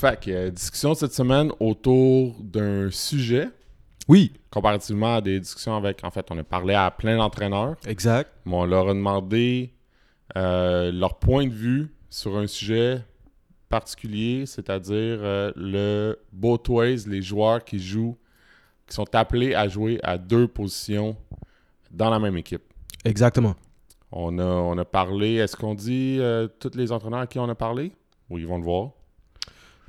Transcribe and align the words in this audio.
Fait 0.00 0.18
que, 0.18 0.30
euh, 0.30 0.50
discussion 0.50 0.94
cette 0.94 1.12
semaine 1.12 1.52
autour 1.60 2.34
d'un 2.40 2.90
sujet, 2.90 3.48
Oui, 4.08 4.32
comparativement 4.50 5.16
à 5.16 5.20
des 5.20 5.38
discussions 5.38 5.76
avec. 5.76 6.02
En 6.04 6.10
fait, 6.10 6.26
on 6.30 6.38
a 6.38 6.42
parlé 6.42 6.72
à 6.72 6.90
plein 6.90 7.18
d'entraîneurs, 7.18 7.76
exact. 7.86 8.30
mais 8.46 8.54
on 8.54 8.64
leur 8.64 8.88
a 8.88 8.94
demandé 8.94 9.74
euh, 10.38 10.90
leur 10.90 11.18
point 11.18 11.46
de 11.46 11.52
vue 11.52 11.94
sur 12.08 12.38
un 12.38 12.46
sujet 12.46 13.02
particulier, 13.68 14.46
c'est-à-dire 14.46 15.18
euh, 15.20 15.52
le 15.54 16.18
both 16.32 16.70
ways, 16.70 17.04
les 17.06 17.20
joueurs 17.20 17.62
qui 17.62 17.78
jouent, 17.78 18.16
qui 18.86 18.94
sont 18.94 19.14
appelés 19.14 19.54
à 19.54 19.68
jouer 19.68 20.00
à 20.02 20.16
deux 20.16 20.48
positions 20.48 21.14
dans 21.90 22.08
la 22.08 22.18
même 22.18 22.38
équipe. 22.38 22.62
Exactement. 23.04 23.54
On 24.10 24.38
a, 24.38 24.44
on 24.44 24.78
a 24.78 24.84
parlé, 24.86 25.34
est-ce 25.34 25.56
qu'on 25.56 25.74
dit 25.74 26.16
euh, 26.20 26.48
tous 26.58 26.74
les 26.74 26.90
entraîneurs 26.90 27.20
à 27.20 27.26
qui 27.26 27.38
on 27.38 27.48
a 27.50 27.54
parlé? 27.54 27.92
Oui, 28.30 28.40
ils 28.40 28.46
vont 28.46 28.56
le 28.56 28.64
voir. 28.64 28.92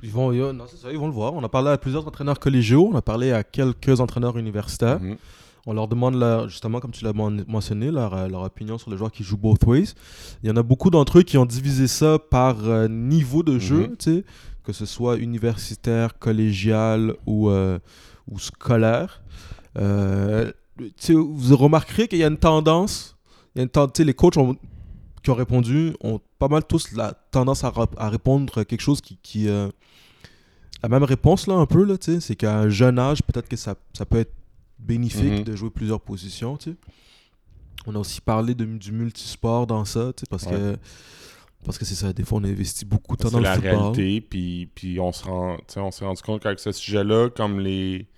Ils 0.02 0.10
vont, 0.10 0.32
ils- 0.32 0.40
non, 0.56 0.64
ça, 0.66 0.90
ils 0.90 0.98
vont 0.98 1.06
le 1.06 1.12
voir. 1.12 1.34
On 1.34 1.44
a 1.44 1.48
parlé 1.48 1.70
à 1.70 1.78
plusieurs 1.78 2.06
entraîneurs 2.06 2.38
collégiaux, 2.40 2.88
on 2.92 2.96
a 2.96 3.02
parlé 3.02 3.32
à 3.32 3.44
quelques 3.44 4.00
entraîneurs 4.00 4.36
universitaires. 4.36 5.00
Mhm. 5.00 5.16
On 5.64 5.74
leur 5.74 5.86
demande, 5.86 6.16
leur- 6.16 6.48
justement, 6.48 6.80
comme 6.80 6.90
tu 6.90 7.04
l'as 7.04 7.12
mentionné, 7.12 7.92
leur, 7.92 8.14
euh, 8.14 8.26
leur 8.26 8.42
opinion 8.42 8.78
sur 8.78 8.90
les 8.90 8.96
joueurs 8.96 9.12
qui 9.12 9.22
jouent 9.22 9.36
both 9.36 9.62
ways. 9.64 9.94
Il 10.42 10.48
y 10.48 10.52
en 10.52 10.56
a 10.56 10.62
beaucoup 10.64 10.90
d'entre 10.90 11.18
eux 11.18 11.22
qui 11.22 11.38
ont 11.38 11.46
divisé 11.46 11.86
ça 11.86 12.18
par 12.18 12.68
euh, 12.68 12.88
niveau 12.88 13.44
de 13.44 13.60
jeu, 13.60 13.94
tu 13.96 14.16
sais, 14.16 14.24
que 14.64 14.72
ce 14.72 14.86
soit 14.86 15.18
universitaire, 15.18 16.18
collégial 16.18 17.14
ou, 17.26 17.48
euh, 17.48 17.78
ou 18.28 18.40
scolaire. 18.40 19.22
Euh, 19.78 20.50
vous 21.14 21.56
remarquerez 21.56 22.08
qu'il 22.08 22.18
y 22.18 22.24
a 22.24 22.26
une 22.26 22.38
tendance, 22.38 23.16
il 23.54 23.58
y 23.58 23.62
a 23.62 23.68
une 23.72 24.04
les 24.04 24.14
coachs 24.14 24.36
ont- 24.36 24.56
qui 25.22 25.30
ont 25.30 25.34
répondu 25.34 25.94
ont 26.00 26.18
pas 26.40 26.48
mal 26.48 26.64
tous 26.64 26.90
la 26.96 27.12
tendance 27.30 27.62
à, 27.62 27.72
à 27.98 28.08
répondre 28.08 28.64
quelque 28.64 28.80
chose 28.80 29.00
qui... 29.00 29.16
qui 29.22 29.48
euh, 29.48 29.68
la 30.82 30.88
même 30.88 31.04
réponse, 31.04 31.46
là, 31.46 31.54
un 31.54 31.66
peu, 31.66 31.84
là, 31.84 31.94
c'est 32.00 32.36
qu'à 32.36 32.58
un 32.58 32.68
jeune 32.68 32.98
âge, 32.98 33.22
peut-être 33.22 33.48
que 33.48 33.56
ça, 33.56 33.74
ça 33.94 34.04
peut 34.04 34.18
être 34.18 34.32
bénéfique 34.78 35.40
Mhm. 35.40 35.44
de 35.44 35.56
jouer 35.56 35.70
plusieurs 35.70 36.00
positions. 36.00 36.58
On 37.86 37.94
a 37.94 37.98
aussi 37.98 38.20
parlé 38.20 38.54
de, 38.54 38.64
du 38.64 38.92
multisport 38.92 39.66
dans 39.66 39.84
ça, 39.84 40.12
parce 40.30 40.44
que 40.44 40.76
parce 41.64 41.78
que 41.78 41.84
c'est 41.84 41.94
ça, 41.94 42.12
des 42.12 42.24
fois 42.24 42.38
on 42.40 42.44
investit 42.44 42.84
beaucoup 42.84 43.16
de 43.16 43.22
temps 43.22 43.30
dans 43.30 43.38
le 43.38 43.44
la 43.44 43.54
football. 43.54 43.70
réalité, 43.92 44.20
puis, 44.20 44.68
puis 44.74 44.98
on 44.98 45.12
se 45.12 45.24
rend, 45.24 45.58
s'est 45.68 46.04
rendu 46.04 46.20
compte 46.22 46.42
qu'avec 46.42 46.58
ce 46.58 46.72
sujet-là, 46.72 47.30
comme 47.30 47.60
les, 47.60 48.08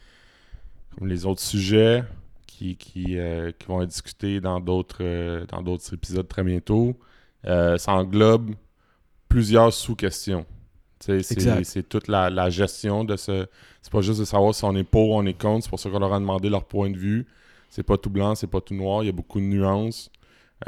comme 0.97 1.09
les 1.09 1.27
autres 1.27 1.43
sujets 1.43 2.05
qui, 2.47 2.75
qui, 2.77 3.19
euh, 3.19 3.53
qui 3.59 3.67
vont 3.67 3.83
être 3.83 3.91
discutés 3.91 4.41
dans 4.41 4.61
d'autres 4.61 5.03
euh, 5.03 5.45
dans 5.49 5.61
d'autres 5.61 5.93
épisodes 5.93 6.27
très 6.27 6.43
bientôt, 6.43 6.99
euh, 7.45 7.77
ça 7.77 7.93
englobe 7.93 8.53
plusieurs 9.29 9.75
sous-questions. 9.75 10.47
C'est 11.65 11.89
toute 11.89 12.09
la, 12.09 12.31
la 12.31 12.51
gestion 12.51 13.05
de 13.05 13.17
ce. 13.17 13.47
C'est 13.83 13.93
pas 13.93 14.01
juste 14.01 14.21
de 14.21 14.25
savoir 14.25 14.55
si 14.55 14.65
on 14.65 14.75
est 14.75 14.85
pour 14.85 15.11
ou 15.11 15.15
on 15.17 15.27
est 15.27 15.39
contre, 15.39 15.65
c'est 15.65 15.71
pour 15.71 15.79
ça 15.81 15.91
qu'on 15.91 15.99
leur 15.99 16.13
a 16.15 16.19
demandé 16.21 16.49
leur 16.49 16.65
point 16.65 16.91
de 16.91 16.97
vue. 16.97 17.27
C'est 17.69 17.83
pas 17.83 17.97
tout 17.99 18.11
blanc, 18.11 18.35
c'est 18.35 18.47
pas 18.47 18.61
tout 18.61 18.75
noir, 18.75 19.03
il 19.03 19.07
y 19.07 19.09
a 19.09 19.13
beaucoup 19.13 19.41
de 19.41 19.45
nuances. 19.47 20.11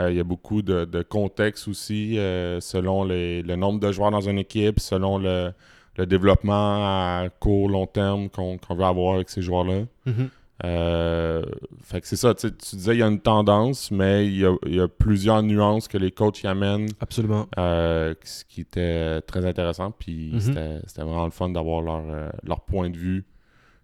Euh, 0.00 0.10
il 0.10 0.16
y 0.16 0.20
a 0.20 0.24
beaucoup 0.24 0.60
de, 0.62 0.84
de 0.84 1.02
contexte 1.02 1.68
aussi, 1.68 2.18
euh, 2.18 2.60
selon 2.60 3.04
les- 3.04 3.42
le 3.42 3.56
nombre 3.56 3.78
de 3.80 3.90
joueurs 3.92 4.10
dans 4.10 4.20
une 4.28 4.38
équipe, 4.38 4.80
selon 4.80 5.16
le, 5.18 5.52
le 5.96 6.06
développement 6.06 6.84
à 6.84 7.28
court, 7.40 7.68
long 7.68 7.86
terme 7.86 8.28
qu'on 8.28 8.58
qu'on 8.58 8.74
veut 8.74 8.84
avoir 8.84 9.14
avec 9.14 9.30
ces 9.30 9.40
joueurs-là. 9.42 9.84
Mhm. 10.04 10.28
Euh, 10.64 11.42
fait 11.82 12.00
que 12.00 12.06
c'est 12.08 12.16
ça, 12.16 12.34
tu 12.34 12.48
sais, 12.48 12.54
tu 12.54 12.76
disais 12.76 12.94
il 12.94 12.98
y 13.00 13.02
a 13.02 13.06
une 13.08 13.20
tendance, 13.20 13.90
mais 13.90 14.26
il 14.26 14.38
y 14.38 14.46
a, 14.46 14.54
il 14.66 14.74
y 14.76 14.80
a 14.80 14.88
plusieurs 14.88 15.42
nuances 15.42 15.86
que 15.86 15.98
les 15.98 16.10
coachs 16.10 16.42
y 16.42 16.46
amènent, 16.46 16.88
Absolument. 17.00 17.46
euh, 17.58 18.14
ce 18.24 18.44
qui 18.46 18.62
était 18.62 19.20
très 19.22 19.44
intéressant. 19.44 19.90
Puis 19.90 20.30
Mhm. 20.32 20.40
c'était 20.40 20.80
c'était 20.86 21.02
vraiment 21.02 21.26
le 21.26 21.30
fun 21.30 21.50
d'avoir 21.50 21.82
leur, 21.82 22.02
euh, 22.08 22.30
leur 22.42 22.62
point 22.62 22.88
de 22.88 22.96
vue 22.96 23.24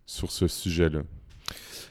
sur 0.07 0.31
ce 0.33 0.49
sujet-là. 0.49 1.01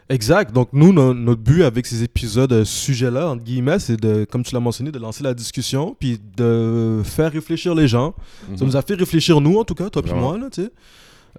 Exact. 0.09 0.51
Donc, 0.51 0.69
nous, 0.73 0.91
no- 0.91 1.13
notre 1.13 1.41
but 1.41 1.63
avec 1.63 1.85
ces 1.85 2.03
épisodes 2.03 2.63
sujets-là, 2.65 3.29
entre 3.29 3.43
guillemets, 3.43 3.79
c'est 3.79 3.95
de, 3.97 4.25
comme 4.25 4.43
tu 4.43 4.53
l'as 4.53 4.59
mentionné, 4.59 4.91
de 4.91 4.99
lancer 4.99 5.23
la 5.23 5.33
discussion, 5.33 5.95
puis 5.97 6.19
de 6.35 7.01
faire 7.05 7.31
réfléchir 7.31 7.73
les 7.75 7.87
gens. 7.87 8.13
Ça 8.57 8.63
Mhm. 8.65 8.67
nous 8.71 8.75
a 8.77 8.81
fait 8.81 8.95
réfléchir, 8.95 9.39
nous, 9.39 9.57
en 9.57 9.63
tout 9.63 9.75
cas, 9.75 9.89
toi 9.89 10.01
et 10.05 10.13
moi, 10.13 10.37
là, 10.37 10.49
tu 10.51 10.63
sais. 10.63 10.71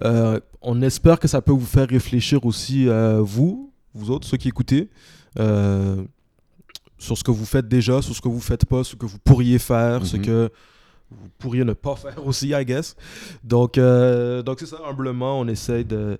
Euh, 0.03 0.39
on 0.61 0.81
espère 0.81 1.19
que 1.19 1.27
ça 1.27 1.41
peut 1.41 1.51
vous 1.51 1.65
faire 1.65 1.87
réfléchir 1.87 2.45
aussi, 2.45 2.87
euh, 2.87 3.19
vous, 3.21 3.71
vous 3.93 4.09
autres, 4.11 4.27
ceux 4.27 4.37
qui 4.37 4.47
écoutez, 4.47 4.89
euh, 5.39 6.03
sur 6.97 7.17
ce 7.17 7.23
que 7.23 7.31
vous 7.31 7.45
faites 7.45 7.67
déjà, 7.67 8.01
sur 8.01 8.15
ce 8.15 8.21
que 8.21 8.29
vous 8.29 8.39
faites 8.39 8.65
pas, 8.65 8.83
ce 8.83 8.95
que 8.95 9.05
vous 9.05 9.19
pourriez 9.19 9.59
faire, 9.59 10.05
ce 10.05 10.17
Mhm. 10.17 10.21
que 10.25 10.49
vous 11.11 11.27
pourriez 11.37 11.63
ne 11.63 11.73
pas 11.73 11.95
faire 11.95 12.25
aussi, 12.25 12.49
I 12.49 12.65
guess. 12.65 12.95
Donc, 13.43 13.75
donc 13.77 14.59
c'est 14.59 14.65
ça, 14.67 14.77
humblement, 14.87 15.39
on 15.39 15.47
essaye 15.47 15.85
de, 15.85 16.17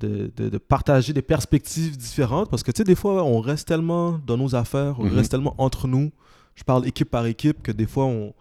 de, 0.00 0.30
de- 0.36 0.48
de 0.50 0.58
partager 0.58 1.12
des 1.12 1.22
perspectives 1.22 1.96
différentes 1.96 2.50
parce 2.50 2.62
que, 2.62 2.72
tu 2.72 2.78
sais, 2.78 2.84
des 2.84 2.96
fois, 2.96 3.22
on 3.24 3.40
reste 3.40 3.68
tellement 3.68 4.18
dans 4.26 4.36
nos 4.36 4.54
affaires, 4.54 4.96
on 4.98 5.04
Mhm. 5.04 5.16
reste 5.16 5.30
tellement 5.30 5.54
entre 5.58 5.86
nous. 5.88 6.10
Je 6.56 6.62
parle 6.64 6.86
équipe 6.86 7.10
par 7.10 7.26
équipe 7.26 7.62
que 7.62 7.72
des 7.72 7.86
fois, 7.86 8.04
on, 8.04 8.34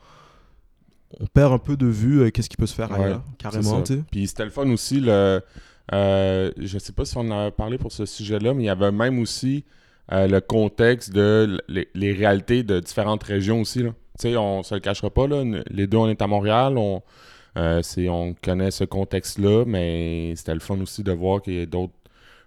on 1.20 1.26
perd 1.28 1.54
un 1.54 1.58
peu 1.58 1.78
de 1.78 1.86
vue 1.86 2.22
euh, 2.22 2.30
qu'est-ce 2.32 2.50
qui 2.50 2.58
peut 2.58 2.68
se 2.68 2.76
faire 2.76 2.92
Ouais, 2.92 3.06
ailleurs, 3.06 3.24
carrément. 3.38 3.84
Puis 4.12 4.28
c'était 4.28 4.46
le 4.46 4.50
fun 4.52 4.70
aussi, 4.70 5.00
le, 5.00 5.42
euh, 5.94 6.52
je 6.58 6.78
sais 6.78 6.94
pas 6.94 7.06
si 7.06 7.18
on 7.18 7.30
a 7.32 7.52
parlé 7.52 7.78
pour 7.78 7.92
ce 7.92 8.06
sujet-là, 8.06 8.54
mais 8.54 8.64
il 8.64 8.66
y 8.68 8.70
avait 8.70 8.92
même 8.92 9.20
aussi 9.20 9.66
euh, 10.12 10.28
le 10.28 10.42
contexte 10.42 11.12
de 11.12 11.62
les, 11.68 11.88
les 11.94 12.14
réalités 12.14 12.64
de 12.64 12.80
différentes 12.80 13.24
régions 13.24 13.62
aussi. 13.62 13.84
Là. 13.84 13.90
Tu 14.20 14.30
sais, 14.30 14.38
on 14.38 14.64
se 14.64 14.76
le 14.76 14.80
cachera 14.82 15.10
pas, 15.10 15.28
là, 15.28 15.44
les 15.70 15.88
deux, 15.88 15.98
on 15.98 16.08
est 16.08 16.22
à 16.22 16.28
Montréal, 16.28 16.78
on, 16.78 17.02
euh, 17.58 17.82
c'est, 17.82 18.10
on 18.10 18.34
connaît 18.42 18.72
ce 18.72 18.84
contexte-là, 18.84 19.66
mais 19.66 20.34
c'était 20.36 20.54
le 20.54 20.60
fun 20.60 20.80
aussi 20.82 21.04
de 21.04 21.12
voir 21.12 21.42
qu'il 21.42 21.54
y 21.54 21.62
a 21.62 21.66
d'autres 21.66 21.94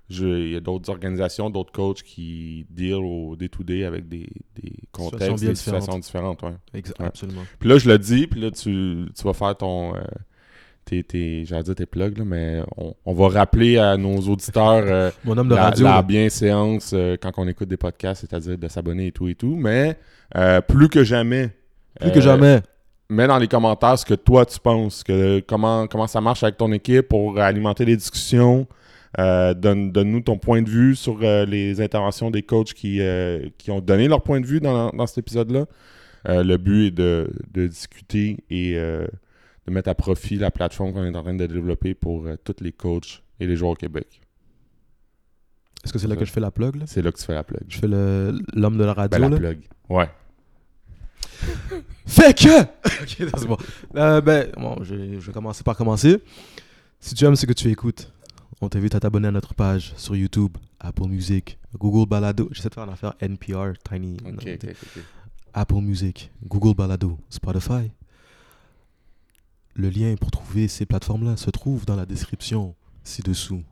il 0.09 0.53
y 0.53 0.57
a 0.57 0.61
d'autres 0.61 0.89
organisations, 0.91 1.51
d'autres 1.51 1.73
coachs 1.73 2.03
qui 2.03 2.67
deal 2.71 2.95
au 2.95 3.35
day-to-day 3.37 3.85
avec 3.85 4.09
des, 4.09 4.29
des 4.55 4.73
contextes, 4.93 5.45
des 5.45 5.55
situations 5.57 5.99
différentes. 5.99 6.43
ouais. 6.43 6.55
Exa- 6.81 6.93
Ouais. 7.01 7.07
Absolument. 7.07 7.43
Puis 7.59 7.69
là, 7.69 7.79
je 7.79 7.89
le 7.89 7.99
dis, 7.99 8.27
puis 8.27 8.41
là, 8.41 8.51
tu, 8.51 9.07
tu 9.15 9.23
vas 9.25 9.33
faire 9.33 9.57
ton. 9.57 9.95
euh, 9.97 10.01
tes, 10.85 11.03
tes, 11.03 11.45
j'allais 11.45 11.65
dire 11.65 11.75
tes 11.75 11.87
plugs, 11.87 12.17
là, 12.19 12.25
mais 12.25 12.63
on, 12.77 12.95
on 13.05 13.13
va 13.13 13.29
rappeler 13.41 13.77
à 13.79 13.97
nos 13.97 14.19
auditeurs 14.21 14.85
euh, 14.87 15.11
Mon 15.25 15.37
homme 15.37 15.49
de 15.49 15.57
la, 15.57 15.65
radio. 15.65 15.85
la 15.85 16.01
bienséance 16.03 16.93
euh, 16.95 17.17
quand 17.21 17.33
on 17.39 17.49
écoute 17.49 17.67
des 17.69 17.77
podcasts, 17.77 18.21
c'est-à-dire 18.21 18.57
de 18.57 18.69
s'abonner 18.69 19.09
et 19.09 19.13
tout 19.13 19.27
et 19.27 19.35
tout. 19.35 19.57
Mais 19.57 19.99
plus 20.69 20.89
que 20.89 21.03
jamais. 21.03 21.51
Plus 22.01 22.13
que 22.13 22.21
jamais. 22.21 22.61
Mets 23.09 23.27
dans 23.27 23.39
les 23.39 23.49
commentaires 23.49 23.99
ce 23.99 24.05
que 24.05 24.15
toi 24.15 24.45
tu 24.47 24.59
penses, 24.61 25.03
que 25.05 25.41
comment, 25.41 25.87
comment 25.89 26.07
ça 26.09 26.21
marche 26.21 26.43
avec 26.45 26.57
ton 26.57 26.71
équipe 26.73 27.09
pour 27.09 27.39
alimenter 27.39 27.85
les 27.85 27.97
discussions. 27.97 28.67
Euh, 29.19 29.55
donne, 29.55 29.93
donne-nous 29.93 30.21
ton 30.21 30.37
point 30.37 30.61
de 30.61 30.69
vue 30.69 30.95
sur 30.95 31.19
euh, 31.23 31.47
les 31.47 31.81
interventions 31.81 32.31
des 32.31 32.43
coachs 32.43 32.75
qui, 32.75 33.01
euh, 33.01 33.49
qui 33.57 33.71
ont 33.71 33.81
donné 33.81 34.09
leur 34.09 34.23
point 34.23 34.41
de 34.41 34.47
vue 34.47 34.61
dans, 34.61 34.91
dans 34.91 35.07
cet 35.07 35.19
épisode-là. 35.19 35.67
Le 36.29 36.57
but 36.57 36.87
est 36.89 36.91
de, 36.91 37.31
de 37.55 37.67
discuter 37.69 38.39
et 38.51 38.75
de 38.75 39.09
mettre 39.71 39.89
à 39.89 39.95
profit 39.95 40.37
la 40.37 40.51
plateforme 40.51 40.93
qu'on 40.93 41.05
est 41.05 41.17
en 41.17 41.23
train 41.23 41.35
de 41.35 41.47
développer 41.47 41.95
pour 41.95 42.27
tous 42.45 42.57
les 42.63 42.73
coachs 42.73 43.23
et 43.39 43.47
les 43.47 43.55
joueurs 43.57 43.71
au 43.73 43.75
Québec. 43.77 44.21
Est-ce 45.85 45.93
que 45.93 46.01
c'est 46.01 46.09
là 46.09 46.15
ça. 46.15 46.21
que 46.21 46.27
je 46.27 46.33
fais 46.33 46.41
la 46.41 46.51
plug, 46.51 46.75
là? 46.75 46.85
C'est 46.89 47.01
là 47.01 47.13
que 47.13 47.19
tu 47.19 47.25
fais 47.25 47.33
la 47.35 47.45
plug. 47.45 47.61
Je 47.69 47.79
fais 47.79 47.87
le- 47.87 48.37
l'homme 48.55 48.77
de 48.77 48.83
la 48.85 48.93
radio, 48.93 49.21
Ben, 49.21 49.23
la 49.23 49.29
là? 49.29 49.37
plug. 49.37 49.59
Ouais. 49.89 50.09
Fait 52.07 52.37
que... 52.37 52.63
ok, 53.03 53.31
c'est 53.39 53.47
bon. 53.47 53.57
Euh, 53.95 54.21
ben, 54.21 54.51
bon, 54.57 54.79
je, 54.83 54.95
je 55.21 55.27
vais 55.27 55.33
commencer 55.33 55.63
par 55.63 55.77
commencer. 55.77 56.19
Si 56.99 57.15
tu 57.15 57.25
aimes 57.25 57.37
ce 57.37 57.47
que 57.47 57.53
tu 57.53 57.71
écoutes, 57.71 58.13
on 58.61 58.69
t'invite 58.69 58.95
à 58.95 59.01
t'abonner 59.01 59.29
à 59.29 59.33
notre 59.33 59.55
page 59.55 59.93
sur 59.97 60.17
YouTube, 60.17 60.57
Apple 60.81 61.09
Music, 61.09 61.59
Google 61.79 62.09
Balado. 62.09 62.49
J'essaie 62.53 62.69
de 62.69 62.75
faire 62.75 62.85
une 62.85 62.93
affaire 62.93 63.15
NPR, 63.21 63.73
Tiny. 63.89 64.17
Ok, 64.25 64.33
non, 64.33 64.33
ok, 64.33 64.65
ok. 64.65 65.03
Apple 65.53 65.81
Music, 65.81 66.31
Google 66.45 66.75
Balado, 66.75 67.19
Spotify. 67.29 67.91
Le 69.75 69.91
lien 69.91 70.15
pour 70.17 70.31
trouver 70.31 70.69
ces 70.69 70.87
plateformes-là 70.87 71.37
se 71.37 71.51
trouve 71.51 71.85
dans 71.85 71.97
la 71.97 72.07
description 72.07 72.75
ci-dessous. 73.05 73.63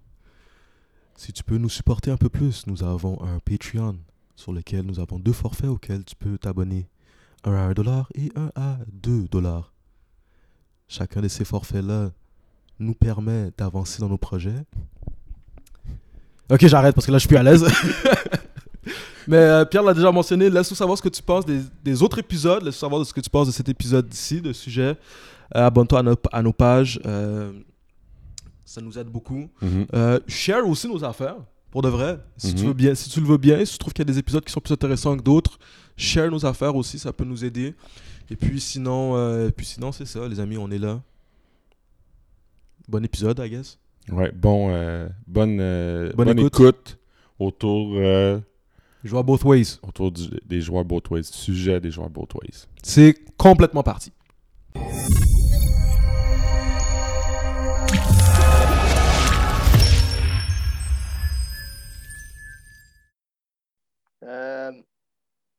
Si 1.17 1.33
tu 1.33 1.45
peux 1.45 1.57
nous 1.57 1.71
supporter 1.71 2.11
un 2.11 2.17
peu 2.17 2.29
plus, 2.29 2.67
nous 2.67 2.83
avons 2.83 3.23
un 3.23 3.39
Patreon 3.39 3.99
sur 4.37 4.53
lequel 4.53 4.83
nous 4.83 5.01
avons 5.01 5.19
deux 5.19 5.33
forfaits 5.33 5.71
auxquels 5.71 6.05
tu 6.05 6.17
peux 6.17 6.37
t'abonner. 6.37 6.89
Un 7.45 7.55
à 7.55 7.61
1 7.69 7.73
dollar 7.73 8.11
et 8.15 8.33
un 8.37 8.51
à 8.55 8.79
2 8.93 9.29
dollars. 9.29 9.73
Chacun 10.89 11.23
de 11.23 11.29
ces 11.29 11.45
forfaits-là 11.45 12.11
nous 12.79 12.95
permet 12.95 13.51
d'avancer 13.57 14.01
dans 14.01 14.09
nos 14.09 14.19
projets. 14.19 14.65
Ok, 16.51 16.67
j'arrête 16.67 16.95
parce 16.95 17.07
que 17.07 17.13
là, 17.13 17.19
je 17.19 17.21
suis 17.21 17.29
plus 17.29 17.37
à 17.39 17.43
l'aise. 17.43 17.65
Mais 19.27 19.39
euh, 19.39 19.65
Pierre 19.65 19.83
l'a 19.83 19.95
déjà 19.95 20.13
mentionné. 20.13 20.51
Laisse-nous 20.51 20.77
savoir 20.77 20.99
ce 20.99 21.03
que 21.03 21.09
tu 21.09 21.23
penses 21.23 21.47
des, 21.47 21.61
des 21.83 22.03
autres 22.03 22.19
épisodes. 22.19 22.63
Laisse-nous 22.63 22.81
savoir 22.81 23.07
ce 23.07 23.15
que 23.15 23.21
tu 23.23 23.31
penses 23.31 23.47
de 23.47 23.53
cet 23.53 23.69
épisode-ci, 23.71 24.43
de 24.43 24.53
sujet. 24.53 24.97
Euh, 25.57 25.67
Abonne-toi 25.67 26.01
à, 26.01 26.03
nos- 26.03 26.17
à 26.31 26.43
nos 26.43 26.53
pages. 26.53 27.01
euh, 27.07 27.53
ça 28.67 28.81
nous 28.83 28.99
aide 28.99 29.07
beaucoup. 29.07 29.49
Mhm. 29.63 29.87
Euh, 29.95 30.19
share 30.27 30.69
aussi 30.69 30.89
nos 30.89 31.03
affaires, 31.05 31.37
pour 31.71 31.81
de 31.81 31.89
vrai. 31.89 32.19
Si, 32.37 32.55
tu 32.55 32.63
Mhm. 32.63 32.69
veux 32.69 32.75
bien, 32.75 32.95
si 32.95 33.09
tu 33.09 33.21
le 33.21 33.27
veux 33.27 33.37
bien, 33.39 33.65
si 33.65 33.73
tu 33.73 33.79
trouves 33.79 33.93
qu'il 33.95 34.05
y 34.07 34.11
a 34.11 34.13
des 34.13 34.19
épisodes 34.19 34.45
qui 34.45 34.53
sont 34.53 34.61
plus 34.61 34.73
intéressants 34.75 35.17
que 35.17 35.23
d'autres, 35.23 35.59
share 35.97 36.31
nos 36.31 36.45
affaires 36.45 36.75
aussi, 36.77 36.99
ça 36.99 37.13
peut 37.13 37.25
nous 37.25 37.45
aider. 37.45 37.75
Et 38.31 38.37
puis 38.37 38.61
sinon, 38.61 39.17
euh, 39.17 39.51
puis 39.51 39.65
sinon 39.65 39.93
c'est 39.93 40.07
ça, 40.07 40.27
les 40.29 40.41
amis, 40.41 40.59
on 40.59 40.71
est 40.71 40.79
là. 40.79 41.01
Bon 42.89 43.05
épisode, 43.05 43.39
I 43.41 43.49
guess. 43.51 43.79
Ouais, 44.13 44.31
bon, 44.33 44.69
euh, 44.71 45.09
bonne, 45.27 45.59
euh, 45.61 46.13
Bonne 46.15 46.27
bonne, 46.29 46.39
écoute. 46.41 46.55
écoute. 46.61 46.99
autour, 47.39 47.95
euh, 47.97 48.39
vois 49.11 49.23
both 49.23 49.45
ways. 49.45 49.79
autour 49.83 50.13
du- 50.13 50.29
des 50.47 50.61
joueurs 50.61 50.85
both 50.85 51.11
ways, 51.11 51.23
du 51.23 51.37
sujet 51.37 51.81
des 51.81 51.91
joueurs 51.91 52.11
both 52.11 52.35
ways. 52.35 52.67
C'est 52.83 53.15
complètement 53.37 53.83
parti. 53.83 54.13
Euh, 64.25 64.73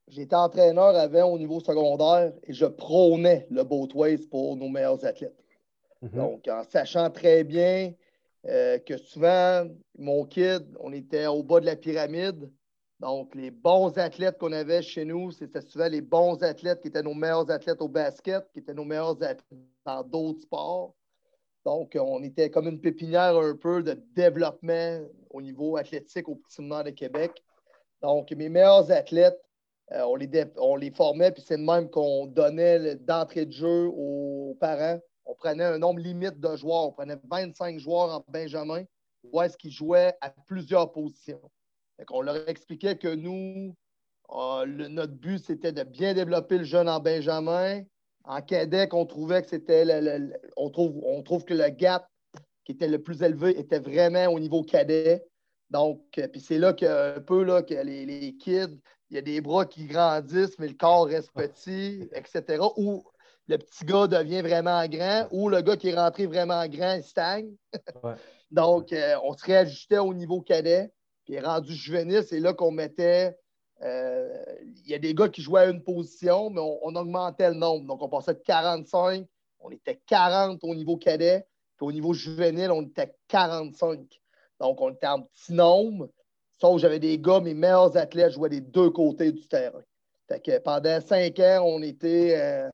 J'étais 0.08 0.36
entraîneur 0.36 0.96
avant 0.96 1.32
au 1.32 1.38
niveau 1.40 1.60
secondaire 1.60 2.32
et 2.44 2.54
je 2.54 2.66
prônais 2.66 3.48
le 3.50 3.64
both 3.64 3.94
ways 3.96 4.20
pour 4.28 4.56
nos 4.56 4.70
meilleurs 4.70 5.04
athlètes. 5.04 5.44
Donc, 6.02 6.48
en 6.48 6.64
sachant 6.64 7.10
très 7.10 7.44
bien 7.44 7.94
euh, 8.46 8.78
que 8.80 8.98
souvent, 8.98 9.68
mon 9.98 10.26
kid, 10.26 10.64
on 10.80 10.94
était 10.94 11.26
au 11.26 11.42
bas 11.42 11.60
de 11.60 11.66
la 11.66 11.76
pyramide. 11.76 12.50
Donc, 13.00 13.34
les 13.36 13.52
bons 13.52 13.98
athlètes 13.98 14.38
qu'on 14.38 14.52
avait 14.52 14.82
chez 14.82 15.04
nous, 15.04 15.32
c'était 15.32 15.62
souvent 15.62 15.88
les 15.88 16.02
bons 16.02 16.42
athlètes 16.44 16.82
qui 16.82 16.90
étaient 16.90 17.04
nos 17.04 17.14
meilleurs 17.14 17.50
athlètes 17.50 17.82
au 17.82 17.88
basket, 17.88 18.46
qui 18.54 18.60
étaient 18.60 18.74
nos 18.74 18.86
meilleurs 18.86 19.22
athlètes 19.22 19.44
dans 19.86 20.04
d'autres 20.04 20.42
sports. 20.42 20.96
Donc, 21.66 21.98
on 22.00 22.22
était 22.24 22.52
comme 22.52 22.68
une 22.68 22.80
pépinière 22.80 23.36
un 23.36 23.56
peu 23.56 23.82
de 23.82 24.00
développement 24.16 25.02
au 25.32 25.42
niveau 25.42 25.78
athlétique 25.78 26.30
au 26.30 26.36
petit 26.36 26.56
séminaire 26.56 26.84
de 26.84 26.92
Québec. 26.92 27.44
Donc, 28.02 28.32
mes 28.32 28.50
meilleurs 28.50 28.92
athlètes, 28.92 29.42
euh, 29.92 30.04
on, 30.58 30.76
les 30.76 30.92
formait, 30.92 31.32
puis 31.32 31.44
c'est 31.46 31.58
de 31.58 31.64
même 31.64 31.90
qu'on 31.90 32.28
donnait 32.28 32.96
d'entrée 32.96 33.46
de 33.46 33.52
jeu 33.52 33.88
aux 33.88 34.56
parents. 34.60 35.00
On 35.46 35.50
prenait 35.50 35.64
un 35.64 35.78
nombre 35.78 36.00
limite 36.00 36.40
de 36.40 36.56
joueurs. 36.56 36.88
On 36.88 36.92
prenait 36.92 37.20
25 37.30 37.78
joueurs 37.78 38.10
en 38.16 38.26
Benjamin, 38.28 38.84
où 39.24 39.40
est-ce 39.44 39.56
qu'ils 39.56 39.72
jouaient 39.72 40.16
à 40.20 40.32
plusieurs 40.48 40.92
positions. 40.92 41.40
Qu'on 42.08 42.22
leur 42.22 42.50
expliquait 42.50 42.98
que 42.98 43.14
nous, 43.14 43.76
euh, 44.32 44.66
notre 44.66 45.14
but, 45.14 45.38
c'était 45.38 45.72
de 45.72 45.84
bien 45.84 46.16
développer 46.16 46.58
le 46.58 46.64
jeune 46.64 46.90
en 46.90 47.00
Benjamin. 47.00 47.84
En 48.24 48.42
cadet, 48.42 48.90
on 48.92 49.06
trouvait 49.06 49.44
que 49.44 49.50
c'était 49.50 49.86
le- 49.86 50.34
on, 50.58 50.72
trouve, 50.72 51.00
on 51.04 51.22
que 51.22 51.54
le 51.54 51.70
gap 51.70 52.08
qui 52.64 52.72
était 52.72 52.88
le 52.88 53.00
plus 53.00 53.22
élevé 53.22 53.60
était 53.60 53.78
vraiment 53.78 54.26
au 54.34 54.40
niveau 54.40 54.64
cadet. 54.64 55.24
Donc, 55.70 56.02
euh, 56.18 56.28
puis 56.28 56.42
c'est 56.42 56.58
là 56.58 56.74
que 56.74 57.18
un 57.18 57.22
peu 57.22 57.44
là, 57.44 57.62
que 57.62 57.76
les, 57.76 58.36
kids, 58.36 58.80
il 59.12 59.16
y 59.16 59.20
a 59.20 59.22
des 59.22 59.42
bras 59.42 59.68
qui 59.68 59.86
grandissent, 59.86 60.58
mais 60.58 60.70
le 60.70 60.74
corps 60.74 61.06
reste 61.06 61.32
petit, 61.34 62.10
etc. 62.16 62.64
le 63.48 63.58
petit 63.58 63.86
gars 63.86 64.08
devient 64.08 64.42
vraiment 64.42 64.86
grand, 64.88 65.28
ou 65.32 65.50
le 65.50 65.62
gars 65.62 65.78
qui 65.78 65.90
est 65.90 65.96
rentré 65.96 66.26
vraiment 66.26 66.66
grand 66.68 66.94
il 66.96 67.04
stagne. 67.04 67.52
Ouais. 68.04 68.14
Donc, 68.52 68.94
euh, 68.94 69.16
on 69.24 69.34
se 69.34 69.46
réajustait 69.46 69.98
au 69.98 70.14
niveau 70.14 70.42
cadet. 70.42 70.92
Puis 71.26 71.40
rendu 71.40 71.74
juvénile, 71.74 72.24
c'est 72.24 72.40
là 72.40 72.54
qu'on 72.54 72.72
mettait. 72.72 73.36
euh, 73.82 74.30
Il 74.86 74.90
y 74.90 74.94
a 74.94 75.00
des 75.00 75.14
gars 75.14 75.28
qui 75.30 75.42
jouaient 75.42 75.62
à 75.62 75.70
une 75.70 75.84
position, 75.84 76.50
mais 76.52 76.62
on, 76.62 76.80
on 76.84 76.96
augmentait 76.96 77.50
le 77.50 77.56
nombre. 77.56 77.88
Donc, 77.88 78.02
on 78.02 78.10
passait 78.10 78.36
de 78.36 78.42
45, 78.46 79.26
on 79.60 79.72
était 79.72 80.00
40 80.08 80.64
au 80.64 80.76
niveau 80.76 80.98
cadet, 80.98 81.48
puis 81.78 81.88
au 81.88 81.92
niveau 81.92 82.14
juvénile, 82.14 82.72
on 82.72 82.84
était 82.84 83.16
45. 83.28 84.00
Donc, 84.60 84.80
on 84.80 84.92
était 84.92 85.08
en 85.08 85.24
petit 85.24 85.54
nombre. 85.54 86.10
Sauf 86.62 86.76
que 86.76 86.82
j'avais 86.82 87.00
des 87.00 87.18
gars, 87.20 87.42
mes 87.42 87.54
meilleurs 87.56 87.98
athlètes 87.98 88.32
jouaient 88.34 88.50
des 88.50 88.62
deux 88.62 88.92
côtés 88.92 89.32
du 89.32 89.48
terrain. 89.48 89.82
Fait 90.28 90.40
que 90.40 90.58
pendant 90.60 91.02
cinq 91.02 91.40
ans, 91.40 91.64
on 91.66 91.82
était, 91.82 92.36
euh, 92.40 92.70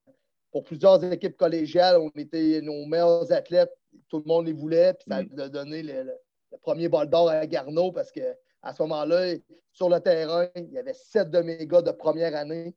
pour 0.52 0.64
plusieurs 0.64 1.04
équipes 1.12 1.38
collégiales, 1.38 1.98
on 1.98 2.10
était 2.20 2.62
nos 2.62 2.86
meilleurs 2.86 3.32
athlètes. 3.32 3.72
Tout 4.10 4.20
le 4.20 4.26
monde 4.26 4.46
les 4.46 4.54
voulait. 4.54 4.94
Puis 4.94 5.06
ça 5.08 5.44
a 5.44 5.50
donné 5.50 5.84
le, 5.84 6.04
le- 6.04 6.18
le 6.52 6.58
premier 6.58 6.90
bol 6.90 7.10
d'or 7.10 7.30
à 7.30 7.48
Garneau 7.48 7.94
parce 7.94 8.12
qu'à 8.12 8.34
ce 8.76 8.82
moment-là, 8.84 9.36
sur 9.72 9.88
le 9.88 10.00
terrain, 10.02 10.48
il 10.56 10.70
y 10.72 10.78
avait 10.78 10.94
sept 10.94 11.30
de 11.30 11.40
mes 11.40 11.66
gars 11.66 11.82
de 11.82 11.92
première 11.92 12.36
année 12.36 12.76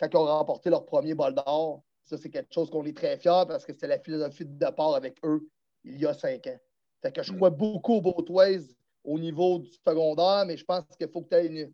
quand 0.00 0.08
ils 0.12 0.16
ont 0.16 0.24
remporté 0.26 0.70
leur 0.70 0.84
premier 0.84 1.14
bol 1.14 1.32
d'or. 1.34 1.84
Ça, 2.04 2.16
c'est 2.18 2.30
quelque 2.30 2.52
chose 2.52 2.68
qu'on 2.68 2.84
est 2.84 2.96
très 2.96 3.16
fiers 3.18 3.44
parce 3.46 3.64
que 3.64 3.72
c'était 3.72 3.86
la 3.86 4.00
philosophie 4.00 4.44
de 4.44 4.58
départ 4.58 4.96
avec 4.96 5.18
eux 5.24 5.48
il 5.84 6.00
y 6.00 6.06
a 6.06 6.14
cinq 6.14 6.48
ans. 6.48 6.58
Fait 7.00 7.12
que 7.12 7.22
je 7.22 7.32
crois 7.32 7.50
beaucoup 7.50 8.00
au 8.04 8.32
ways 8.32 8.74
au 9.04 9.18
niveau 9.20 9.60
du 9.60 9.70
secondaire, 9.70 10.44
mais 10.46 10.56
je 10.56 10.64
pense 10.64 10.84
qu'il 10.98 11.08
faut 11.08 11.22
que 11.22 11.28
tu 11.28 11.34
aies 11.36 11.46
une, 11.46 11.72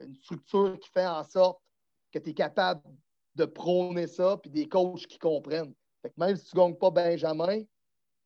une 0.00 0.14
structure 0.16 0.78
qui 0.80 0.88
fait 0.90 1.06
en 1.06 1.22
sorte 1.22 1.60
que 2.12 2.18
tu 2.18 2.30
es 2.30 2.34
capable 2.34 2.82
de 3.38 3.44
prôner 3.44 4.06
ça, 4.06 4.36
puis 4.36 4.50
des 4.50 4.68
coachs 4.68 5.06
qui 5.06 5.18
comprennent. 5.18 5.72
Fait 6.02 6.10
que 6.10 6.14
même 6.18 6.36
si 6.36 6.44
tu 6.50 6.56
ne 6.56 6.62
gagnes 6.62 6.76
pas 6.76 6.90
Benjamin, 6.90 7.62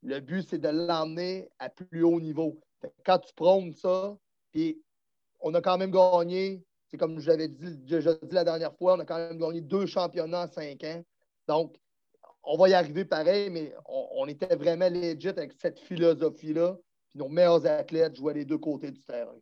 le 0.03 0.21
but, 0.21 0.47
c'est 0.49 0.59
de 0.59 0.69
l'emmener 0.69 1.49
à 1.59 1.69
plus 1.69 2.03
haut 2.03 2.21
niveau. 2.21 2.61
Fait 2.81 2.89
que 2.89 2.95
quand 3.05 3.19
tu 3.19 3.33
prônes 3.35 3.73
ça, 3.73 4.17
puis 4.51 4.83
on 5.41 5.55
a 5.55 5.61
quand 5.61 5.79
même 5.79 5.91
gagné, 5.91 6.65
c'est 6.89 6.97
comme 6.97 7.19
je 7.21 7.29
l'avais 7.29 7.49
dit, 7.49 7.79
dit 7.79 7.99
la 8.33 8.45
dernière 8.45 8.75
fois, 8.75 8.95
on 8.95 9.01
a 9.01 9.05
quand 9.05 9.17
même 9.17 9.39
gagné 9.39 9.61
deux 9.61 9.87
championnats 9.87 10.45
en 10.45 10.49
cinq 10.49 10.83
ans. 10.85 11.03
Donc, 11.47 11.77
on 12.45 12.57
va 12.57 12.69
y 12.69 12.75
arriver 12.75 13.05
pareil, 13.05 13.51
mais 13.51 13.75
on, 13.87 14.27
était 14.27 14.57
vraiment 14.57 14.89
legit 14.89 15.29
avec 15.29 15.53
cette 15.53 15.79
philosophie-là. 15.79 16.77
Puis 17.09 17.19
nos 17.19 17.29
meilleurs 17.29 17.65
athlètes 17.67 18.17
jouaient 18.17 18.35
les 18.35 18.45
deux 18.45 18.59
côtés 18.59 18.91
du 18.91 19.03
terrain. 19.03 19.39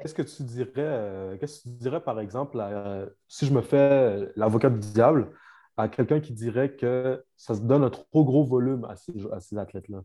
Qu'est-ce 0.00 0.14
que 0.14 0.22
tu 0.22 0.42
dirais, 0.42 0.70
euh, 0.76 1.36
qu'est-ce 1.38 1.62
que 1.62 1.68
tu 1.68 1.74
dirais 1.76 2.02
par 2.02 2.18
exemple, 2.20 2.58
à- 2.60 3.06
si 3.28 3.46
je 3.46 3.52
me 3.52 3.60
fais 3.62 3.76
euh, 3.76 4.32
l'avocat 4.36 4.70
du 4.70 4.78
diable, 4.80 5.32
à 5.76 5.88
quelqu'un 5.88 6.20
qui 6.20 6.32
dirait 6.32 6.74
que 6.76 7.24
ça 7.36 7.54
se 7.54 7.60
donne 7.60 7.84
un 7.84 7.90
trop 7.90 8.24
gros 8.24 8.44
volume 8.44 8.84
à 8.84 8.96
ces, 8.96 9.12
à 9.32 9.40
ces 9.40 9.56
athlètes-là? 9.58 10.02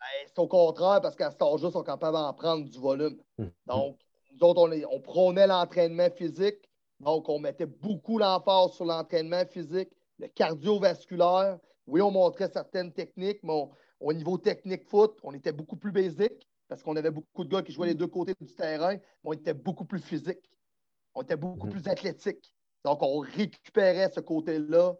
Ben, 0.00 0.06
c'est 0.26 0.38
au 0.38 0.48
contraire, 0.48 1.00
parce 1.00 1.16
qu'à 1.16 1.30
cet 1.30 1.42
âge-là, 1.42 1.68
ils 1.68 1.72
sont 1.72 1.82
capables 1.82 2.16
d'en 2.16 2.32
prendre 2.34 2.68
du 2.68 2.78
volume. 2.78 3.16
Mhm. 3.38 3.50
Donc, 3.66 3.98
nous 4.32 4.46
autres, 4.46 4.60
on, 4.62 4.96
on 4.96 5.00
prônait 5.00 5.46
l'entraînement 5.46 6.10
physique. 6.10 6.68
Donc, 7.00 7.28
on 7.28 7.38
mettait 7.38 7.66
beaucoup 7.66 8.18
l'emphase 8.18 8.72
sur 8.72 8.84
l'entraînement 8.84 9.44
physique, 9.46 9.90
le 10.18 10.28
cardiovasculaire. 10.28 11.58
Oui, 11.86 12.00
on 12.00 12.10
montrait 12.10 12.48
certaines 12.52 12.92
techniques, 12.92 13.40
mais 13.42 13.52
on- 13.52 13.70
au 14.00 14.12
niveau 14.12 14.36
technique 14.38 14.88
foot, 14.88 15.18
on 15.22 15.32
était 15.32 15.52
beaucoup 15.52 15.76
plus 15.76 15.92
basique 15.92 16.45
parce 16.68 16.82
qu'on 16.82 16.96
avait 16.96 17.10
beaucoup 17.10 17.44
de 17.44 17.48
gars 17.48 17.62
qui 17.62 17.72
jouaient 17.72 17.88
les 17.88 17.94
deux 17.94 18.06
côtés 18.06 18.34
du 18.40 18.54
terrain, 18.54 18.94
mais 18.94 19.00
on 19.24 19.32
était 19.32 19.54
beaucoup 19.54 19.84
plus 19.84 20.00
physique. 20.00 20.50
On 21.14 21.22
était 21.22 21.36
beaucoup 21.36 21.66
Mhm. 21.66 21.72
plus 21.72 21.88
athlétique. 21.88 22.52
Donc, 22.84 23.02
on 23.02 23.18
récupérait 23.18 24.10
ce 24.14 24.20
côté-là 24.20 24.94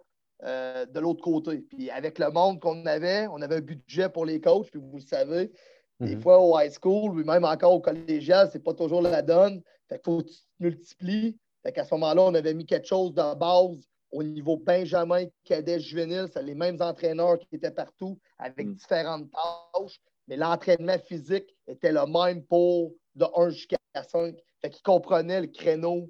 euh, 0.44 0.84
de 0.84 1.00
l'autre 1.00 1.22
côté. 1.22 1.60
Puis 1.62 1.88
avec 1.90 2.18
le 2.18 2.30
monde 2.30 2.60
qu'on 2.60 2.84
avait, 2.84 3.26
on 3.28 3.40
avait 3.40 3.56
un 3.56 3.60
budget 3.60 4.10
pour 4.10 4.26
les 4.26 4.38
coachs, 4.40 4.70
puis 4.70 4.78
vous 4.78 4.96
le 4.98 5.02
savez, 5.02 5.50
des 5.98 6.14
Mhm. 6.16 6.20
fois 6.20 6.40
au 6.42 6.58
high 6.60 6.70
school, 6.70 7.10
ou 7.12 7.24
même 7.24 7.44
encore 7.44 7.72
au 7.72 7.80
collégial, 7.80 8.48
c'est 8.52 8.62
pas 8.62 8.74
toujours 8.74 9.00
la 9.00 9.22
donne. 9.22 9.62
Fait 9.88 9.96
qu'il 9.96 10.04
faut 10.04 10.18
que 10.22 10.28
tu 10.28 10.34
te 10.36 10.42
multiplies. 10.60 11.38
Fait 11.62 11.72
qu'à 11.72 11.84
ce 11.84 11.94
moment-là, 11.94 12.22
on 12.22 12.34
avait 12.34 12.52
mis 12.52 12.66
quelque 12.66 12.86
chose 12.86 13.14
de 13.14 13.34
base 13.34 13.88
au 14.10 14.22
niveau 14.22 14.58
Benjamin, 14.58 15.24
cadet, 15.44 15.80
juvénile. 15.80 16.26
C'est 16.32 16.42
les 16.42 16.54
mêmes 16.54 16.76
entraîneurs 16.80 17.38
qui 17.38 17.48
étaient 17.52 17.70
partout 17.70 18.18
avec 18.38 18.66
Mm. 18.66 18.74
différentes 18.74 19.30
tâches. 19.30 20.00
Mais 20.28 20.36
l'entraînement 20.36 20.98
physique 20.98 21.54
était 21.66 21.92
le 21.92 22.04
même 22.06 22.44
pour 22.44 22.92
de 23.14 23.26
1 23.36 23.50
jusqu'à 23.50 23.76
5. 23.94 24.34
Fait 24.60 24.70
qu'ils 24.70 24.82
comprenaient 24.82 25.40
le 25.40 25.46
créneau 25.46 26.08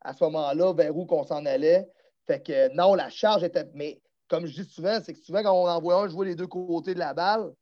à 0.00 0.12
ce 0.12 0.24
moment-là, 0.24 0.72
vers 0.72 0.96
où 0.96 1.06
qu'on 1.06 1.24
s'en 1.24 1.44
allait. 1.44 1.86
Fait 2.26 2.42
que 2.42 2.74
non, 2.74 2.94
la 2.94 3.10
charge 3.10 3.44
était. 3.44 3.66
Mais 3.74 4.00
comme 4.28 4.46
je 4.46 4.62
dis 4.62 4.68
souvent, 4.68 4.98
c'est 5.02 5.12
que 5.12 5.18
souvent, 5.18 5.42
quand 5.42 5.52
on 5.52 5.68
envoie 5.68 6.02
un 6.02 6.08
jouer 6.08 6.28
les 6.28 6.34
deux 6.34 6.46
côtés 6.46 6.94
de 6.94 6.98
la 6.98 7.14
balle, 7.14 7.52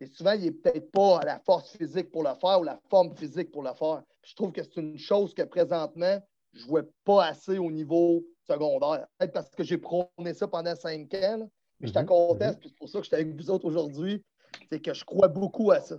et 0.00 0.06
souvent, 0.06 0.32
il 0.32 0.42
n'est 0.42 0.50
peut-être 0.50 0.90
pas 0.90 1.20
à 1.20 1.24
la 1.24 1.38
force 1.38 1.70
physique 1.70 2.10
pour 2.10 2.22
le 2.22 2.34
faire 2.34 2.60
ou 2.60 2.64
la 2.64 2.78
forme 2.90 3.16
physique 3.16 3.50
pour 3.50 3.62
le 3.62 3.72
faire. 3.72 4.02
Puis 4.20 4.32
je 4.32 4.36
trouve 4.36 4.52
que 4.52 4.62
c'est 4.62 4.76
une 4.76 4.98
chose 4.98 5.32
que 5.32 5.42
présentement, 5.42 6.20
je 6.52 6.60
ne 6.62 6.66
jouais 6.66 6.82
pas 7.04 7.24
assez 7.24 7.56
au 7.58 7.70
niveau 7.70 8.22
secondaire. 8.46 9.06
Peut-être 9.18 9.32
parce 9.32 9.50
que 9.50 9.64
j'ai 9.64 9.78
prôné 9.78 10.34
ça 10.34 10.48
pendant 10.48 10.74
cinq 10.74 11.14
ans. 11.14 11.38
là. 11.38 11.46
Mais 11.80 11.88
je 11.88 11.92
t'en 11.92 12.02
Mhm, 12.02 12.56
puis 12.58 12.68
c'est 12.68 12.78
pour 12.78 12.88
ça 12.88 12.98
que 12.98 13.04
j'étais 13.04 13.16
avec 13.16 13.34
vous 13.34 13.50
autres 13.50 13.66
aujourd'hui. 13.66 14.22
C'est 14.70 14.80
que 14.80 14.94
je 14.94 15.04
crois 15.04 15.28
beaucoup 15.28 15.70
à 15.70 15.80
ça. 15.80 15.96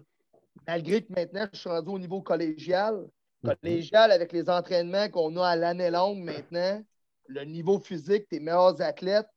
Malgré 0.67 1.03
que 1.03 1.13
maintenant, 1.13 1.47
je 1.53 1.59
suis 1.59 1.69
rendu 1.69 1.89
au 1.89 1.99
niveau 1.99 2.21
collégial. 2.21 3.07
Mhm. 3.43 3.55
Collégial, 3.61 4.11
avec 4.11 4.31
les 4.33 4.49
entraînements 4.49 5.09
qu'on 5.09 5.35
a 5.37 5.47
à 5.49 5.55
l'année 5.55 5.89
longue 5.91 6.19
maintenant, 6.23 6.83
le 7.27 7.43
niveau 7.43 7.79
physique, 7.79 8.27
tes 8.29 8.39
meilleurs 8.39 8.81
athlètes, 8.81 9.27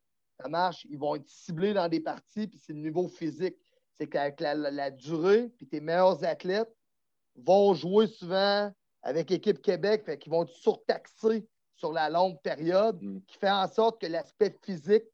ça 0.40 0.48
marche, 0.48 0.86
ils 0.88 0.98
vont 0.98 1.16
être 1.16 1.28
ciblés 1.28 1.74
dans 1.74 1.88
des 1.88 2.00
parties, 2.00 2.46
puis 2.46 2.58
c'est 2.58 2.72
le 2.72 2.78
niveau 2.80 3.08
physique. 3.08 3.56
C'est 3.98 4.06
qu'avec 4.08 4.40
la, 4.40 4.54
la- 4.54 4.70
la 4.70 4.90
durée, 4.90 5.48
puis 5.58 5.66
tes 5.66 5.80
meilleurs 5.80 6.24
athlètes 6.24 6.72
vont 7.36 7.74
jouer 7.74 8.06
souvent 8.06 8.72
avec 9.02 9.30
Équipe 9.30 9.60
Québec, 9.60 10.04
fait 10.06 10.18
qu'ils 10.18 10.32
vont 10.32 10.42
être 10.44 10.50
surtaxés 10.54 11.46
sur 11.76 11.92
la 11.92 12.08
longue 12.10 12.40
période, 12.42 12.98
Mm. 13.02 13.20
qui 13.26 13.36
fait 13.38 13.50
en 13.50 13.66
sorte 13.68 14.00
que 14.00 14.06
l'aspect 14.06 14.56
physique 14.62 15.04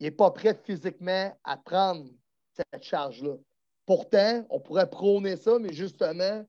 n'est 0.00 0.10
pas 0.10 0.30
prêt 0.30 0.54
physiquement 0.64 1.36
à 1.44 1.56
prendre 1.56 2.08
cette 2.52 2.82
charge-là. 2.82 3.34
Pourtant, 3.86 4.44
on 4.50 4.60
pourrait 4.60 4.88
prôner 4.88 5.36
ça, 5.36 5.58
mais 5.58 5.72
justement, 5.72 6.44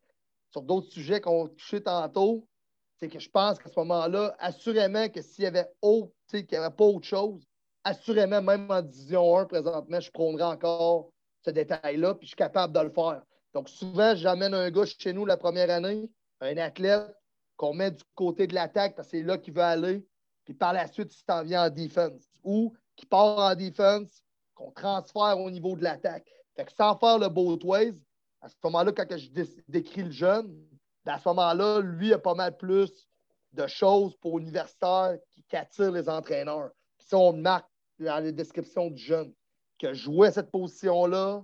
sur 0.51 0.61
d'autres 0.61 0.91
sujets 0.91 1.21
qu'on 1.21 1.45
a 1.45 1.49
touchés 1.49 1.81
tantôt, 1.81 2.47
c'est 2.97 3.09
que 3.09 3.19
je 3.19 3.29
pense 3.29 3.57
qu'à 3.57 3.69
ce 3.69 3.79
moment-là, 3.79 4.35
assurément 4.39 5.09
que 5.09 5.21
s'il 5.21 5.43
y 5.43 5.47
avait 5.47 5.67
autre, 5.81 6.13
qu'il 6.29 6.45
n'y 6.51 6.57
avait 6.57 6.75
pas 6.75 6.85
autre 6.85 7.07
chose, 7.07 7.43
assurément, 7.83 8.41
même 8.41 8.69
en 8.69 8.81
Division 8.81 9.37
1, 9.37 9.45
présentement, 9.45 9.99
je 9.99 10.11
prônerais 10.11 10.43
encore 10.43 11.09
ce 11.43 11.49
détail-là, 11.49 12.15
puis 12.15 12.27
je 12.27 12.29
suis 12.29 12.35
capable 12.37 12.73
de 12.73 12.79
le 12.79 12.91
faire. 12.91 13.21
Donc, 13.53 13.69
souvent, 13.69 14.15
j'amène 14.15 14.53
un 14.53 14.71
gars 14.71 14.85
chez 14.85 15.13
nous 15.13 15.25
la 15.25 15.37
première 15.37 15.69
année, 15.69 16.09
un 16.39 16.57
athlète 16.57 17.13
qu'on 17.57 17.73
met 17.73 17.91
du 17.91 18.03
côté 18.15 18.47
de 18.47 18.55
l'attaque 18.55 18.95
parce 18.95 19.09
que 19.09 19.17
c'est 19.17 19.23
là 19.23 19.37
qu'il 19.37 19.53
veut 19.53 19.61
aller, 19.61 20.05
puis 20.45 20.53
par 20.53 20.73
la 20.73 20.87
suite, 20.87 21.13
il 21.13 21.23
s'en 21.23 21.43
vient 21.43 21.65
en 21.65 21.69
défense. 21.69 22.29
Ou 22.43 22.73
qui 22.95 23.05
part 23.05 23.39
en 23.39 23.55
défense, 23.55 24.23
qu'on 24.55 24.71
transfère 24.71 25.39
au 25.39 25.49
niveau 25.49 25.75
de 25.75 25.83
l'attaque. 25.83 26.29
Fait 26.55 26.65
que 26.65 26.71
sans 26.71 26.97
faire 26.97 27.19
le 27.19 27.29
both 27.29 27.63
ways, 27.63 27.93
à 28.41 28.49
ce 28.49 28.55
moment-là, 28.63 28.91
quand 28.91 29.05
je 29.17 29.29
décris 29.67 30.03
le 30.03 30.11
jeune, 30.11 30.53
ben, 31.05 31.13
à 31.13 31.19
ce 31.19 31.27
moment-là, 31.29 31.81
lui 31.81 32.13
a 32.13 32.19
pas 32.19 32.35
mal 32.35 32.55
plus 32.57 33.07
de 33.53 33.67
choses 33.67 34.15
pour 34.17 34.39
universitaire 34.39 35.17
qui, 35.31 35.43
qui 35.43 35.55
attirent 35.55 35.91
les 35.91 36.09
entraîneurs. 36.09 36.71
Puis 36.97 37.07
ça, 37.07 37.17
on 37.17 37.33
marque 37.33 37.69
dans 37.99 38.23
les 38.23 38.31
descriptions 38.31 38.89
du 38.89 39.01
jeune 39.01 39.33
qui 39.77 39.93
jouait 39.93 40.31
cette 40.31 40.51
position-là, 40.51 41.43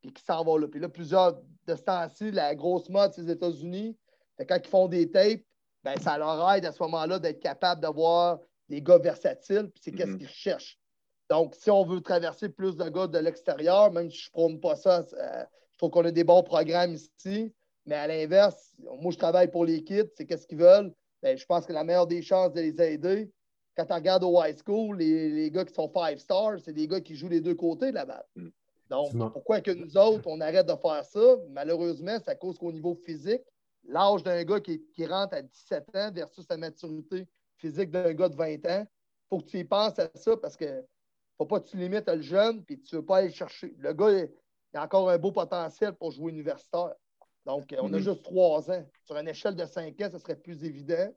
puis 0.00 0.12
qui 0.12 0.22
s'en 0.22 0.44
va 0.44 0.58
là. 0.58 0.68
Puis 0.68 0.80
là, 0.80 0.88
plusieurs 0.88 1.40
de 1.66 1.76
ce 1.76 1.82
temps-ci, 1.82 2.30
la 2.30 2.54
grosse 2.54 2.88
mode, 2.88 3.12
c'est 3.12 3.22
les 3.22 3.32
États-Unis. 3.32 3.96
Quand 4.48 4.56
ils 4.56 4.68
font 4.68 4.88
des 4.88 5.10
tapes, 5.10 5.42
ben, 5.82 5.98
ça 5.98 6.18
leur 6.18 6.52
aide 6.52 6.64
à 6.64 6.72
ce 6.72 6.82
moment-là 6.82 7.18
d'être 7.18 7.40
capable 7.40 7.80
d'avoir 7.80 8.38
des 8.68 8.82
gars 8.82 8.98
versatiles, 8.98 9.70
puis 9.70 9.82
c'est 9.82 9.92
qu'est-ce 9.92 10.10
mm-hmm. 10.10 10.18
qu'ils 10.18 10.28
cherchent. 10.28 10.78
Donc, 11.28 11.54
si 11.54 11.70
on 11.70 11.84
veut 11.84 12.00
traverser 12.00 12.48
plus 12.48 12.76
de 12.76 12.88
gars 12.88 13.06
de 13.06 13.18
l'extérieur, 13.18 13.92
même 13.92 14.10
si 14.10 14.18
je 14.18 14.28
ne 14.28 14.32
prône 14.32 14.60
pas 14.60 14.76
ça, 14.76 15.04
euh, 15.12 15.44
je 15.72 15.78
trouve 15.78 15.90
qu'on 15.90 16.04
a 16.04 16.10
des 16.10 16.24
bons 16.24 16.42
programmes 16.42 16.94
ici. 16.94 17.52
Mais 17.86 17.94
à 17.94 18.06
l'inverse, 18.06 18.74
moi, 19.00 19.12
je 19.12 19.18
travaille 19.18 19.50
pour 19.50 19.64
les 19.64 19.82
kids, 19.82 20.10
c'est 20.14 20.26
qu'est-ce 20.26 20.46
qu'ils 20.46 20.58
veulent. 20.58 20.92
Ben, 21.22 21.36
je 21.36 21.44
pense 21.46 21.66
que 21.66 21.72
la 21.72 21.84
meilleure 21.84 22.06
des 22.06 22.22
chances 22.22 22.52
de 22.52 22.60
les 22.60 22.80
aider, 22.80 23.30
quand 23.76 23.86
tu 23.86 23.92
regardes 23.92 24.24
au 24.24 24.42
high 24.42 24.56
school, 24.58 24.98
les, 24.98 25.50
gars 25.50 25.64
qui 25.64 25.74
sont 25.74 25.88
five 25.88 26.18
stars, 26.18 26.58
c'est 26.64 26.72
des 26.72 26.86
gars 26.86 27.00
qui 27.00 27.14
jouent 27.14 27.28
les 27.28 27.40
deux 27.40 27.54
côtés 27.54 27.90
de 27.90 27.94
la 27.94 28.04
balle. 28.04 28.26
Mm. 28.36 28.48
Donc, 28.90 29.32
pourquoi 29.32 29.60
que 29.60 29.70
nous 29.70 29.96
autres, 29.96 30.26
on 30.26 30.40
arrête 30.40 30.66
de 30.66 30.74
faire 30.74 31.04
ça? 31.04 31.36
Malheureusement, 31.50 32.16
c'est 32.18 32.30
à 32.30 32.34
cause 32.34 32.58
qu'au 32.58 32.72
niveau 32.72 32.94
physique, 32.94 33.42
l'âge 33.84 34.22
d'un 34.22 34.42
gars 34.44 34.60
qui, 34.60 35.06
rentre 35.06 35.34
à 35.34 35.42
17 35.42 35.96
ans 35.96 36.10
versus 36.12 36.46
la 36.48 36.56
maturité 36.56 37.26
physique 37.56 37.90
d'un 37.90 38.14
gars 38.14 38.28
de 38.28 38.36
20 38.36 38.66
ans, 38.66 38.86
il 38.86 39.28
faut 39.28 39.38
que 39.38 39.46
tu 39.46 39.58
y 39.58 39.64
penses 39.64 39.98
à 39.98 40.08
ça 40.14 40.36
parce 40.36 40.56
que 40.56 40.82
faut 41.38 41.46
pas 41.46 41.60
que 41.60 41.68
tu 41.68 41.76
limites 41.76 42.08
le 42.08 42.20
jeune 42.20 42.64
et 42.68 42.78
tu 42.80 42.94
ne 42.94 43.00
veux 43.00 43.06
pas 43.06 43.18
aller 43.18 43.30
chercher. 43.30 43.74
Le 43.78 43.92
gars, 43.92 44.10
il, 44.10 44.28
a 44.74 44.84
encore 44.84 45.08
un 45.08 45.18
beau 45.18 45.32
potentiel 45.32 45.94
pour 45.94 46.10
jouer 46.10 46.32
universitaire. 46.32 46.94
Donc, 47.46 47.74
on 47.78 47.92
a 47.92 47.96
mm-hmm. 47.96 48.02
juste 48.02 48.22
trois 48.24 48.70
ans. 48.70 48.84
Sur 49.04 49.16
une 49.16 49.28
échelle 49.28 49.54
de 49.54 49.64
5 49.64 49.98
ans, 50.00 50.08
ce 50.12 50.18
serait 50.18 50.36
plus 50.36 50.64
évident. 50.64 51.14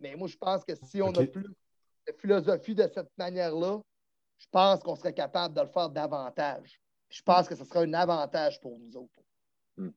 Mais 0.00 0.14
moi, 0.16 0.28
je 0.28 0.36
pense 0.36 0.64
que 0.64 0.74
si 0.74 1.00
on 1.00 1.12
a 1.14 1.26
plus 1.26 1.46
philosophie 2.18 2.74
de 2.74 2.88
cette 2.92 3.10
manière-là, 3.16 3.80
je 4.38 4.46
pense 4.50 4.82
qu'on 4.82 4.96
serait 4.96 5.14
capable 5.14 5.54
de 5.54 5.60
le 5.60 5.68
faire 5.68 5.90
davantage. 5.90 6.80
Je 7.08 7.22
pense 7.22 7.48
que 7.48 7.54
ce 7.54 7.64
serait 7.64 7.84
un 7.86 7.94
avantage 7.94 8.60
pour 8.60 8.78
nous 8.78 8.96
autres. 8.96 9.20
Hmm. 9.76 9.90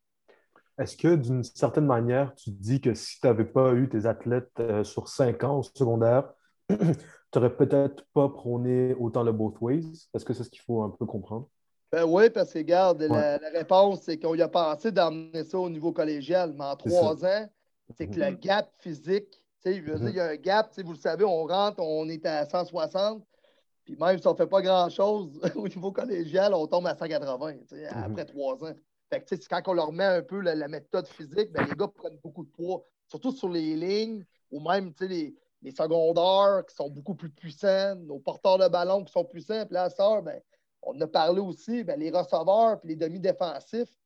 Est-ce 0.77 0.97
que 0.97 1.15
d'une 1.15 1.43
certaine 1.43 1.85
manière, 1.85 2.33
tu 2.35 2.51
dis 2.51 2.81
que 2.81 2.93
si 2.93 3.19
tu 3.19 3.27
n'avais 3.27 3.45
pas 3.45 3.73
eu 3.73 3.89
tes 3.89 4.05
athlètes 4.05 4.51
euh, 4.59 4.83
sur 4.83 5.07
cinq 5.07 5.43
ans 5.43 5.59
au 5.59 5.63
secondaire, 5.63 6.31
tu 7.33 7.39
n'aurais 7.39 7.55
peut-être 7.55 8.05
pas 8.13 8.29
prôné 8.29 8.93
autant 8.93 9.23
le 9.23 9.31
both 9.31 9.59
ways? 9.59 10.07
Est-ce 10.13 10.23
que 10.23 10.33
c'est 10.33 10.43
ce 10.43 10.49
qu'il 10.49 10.61
faut 10.61 10.83
un 10.83 10.89
peu 10.89 11.05
comprendre? 11.05 11.49
Ben 11.91 12.05
oui, 12.05 12.29
parce 12.29 12.53
que, 12.53 12.59
regarde, 12.59 13.01
la, 13.01 13.37
réponse, 13.53 14.01
c'est 14.03 14.17
qu'on 14.17 14.35
y 14.35 14.41
a 14.41 14.47
pensé 14.47 14.91
d'emmener 14.91 15.43
ça 15.43 15.59
au 15.59 15.69
niveau 15.69 15.91
collégial, 15.91 16.53
mais 16.57 16.63
en 16.63 16.75
trois 16.75 17.25
ans, 17.25 17.49
c'est 17.97 18.07
que 18.07 18.19
le 18.19 18.27
mm-hmm. 18.27 18.39
gap 18.39 18.71
physique 18.79 19.43
il 19.71 20.15
y 20.15 20.19
a 20.19 20.29
un 20.29 20.35
gap. 20.35 20.71
Vous 20.83 20.93
le 20.93 20.97
savez, 20.97 21.23
on 21.23 21.45
rentre, 21.45 21.81
on 21.81 22.07
est 22.09 22.25
à 22.25 22.45
160. 22.45 23.23
Puis 23.85 23.97
même 23.97 24.17
si 24.17 24.27
on 24.27 24.31
ne 24.31 24.37
fait 24.37 24.47
pas 24.47 24.61
grand-chose 24.61 25.39
au 25.55 25.67
niveau 25.67 25.91
collégial, 25.91 26.53
on 26.53 26.67
tombe 26.67 26.87
à 26.87 26.95
180 26.95 27.53
mhm. 27.53 27.87
après 27.91 28.25
trois 28.25 28.63
ans. 28.63 28.73
Fait 29.11 29.21
que, 29.21 29.35
quand 29.49 29.61
on 29.67 29.73
leur 29.73 29.91
met 29.91 30.05
un 30.05 30.21
peu 30.21 30.39
la, 30.39 30.67
méthode 30.67 31.07
physique, 31.07 31.51
ben, 31.51 31.65
les 31.69 31.75
gars 31.75 31.87
prennent 31.87 32.19
beaucoup 32.23 32.43
de 32.43 32.49
poids, 32.49 32.85
surtout 33.07 33.31
sur 33.31 33.49
les 33.49 33.75
lignes 33.75 34.25
ou 34.51 34.59
même 34.61 34.93
les, 35.01 35.35
les 35.63 35.71
secondaires 35.71 36.63
qui 36.67 36.75
sont 36.75 36.89
beaucoup 36.89 37.15
plus 37.15 37.29
puissants, 37.29 37.95
nos 37.95 38.19
porteurs 38.19 38.57
de 38.57 38.67
ballon 38.67 39.03
qui 39.03 39.11
sont 39.11 39.25
puissants. 39.25 39.65
Puis 39.65 39.73
là, 39.73 39.89
ça, 39.89 40.21
ben, 40.21 40.39
on 40.81 40.99
a 40.99 41.07
parlé 41.07 41.39
aussi, 41.39 41.83
ben, 41.83 41.99
les 41.99 42.11
receveurs 42.11 42.79
et 42.83 42.87
les 42.87 42.95
demi-défensifs. 42.95 43.97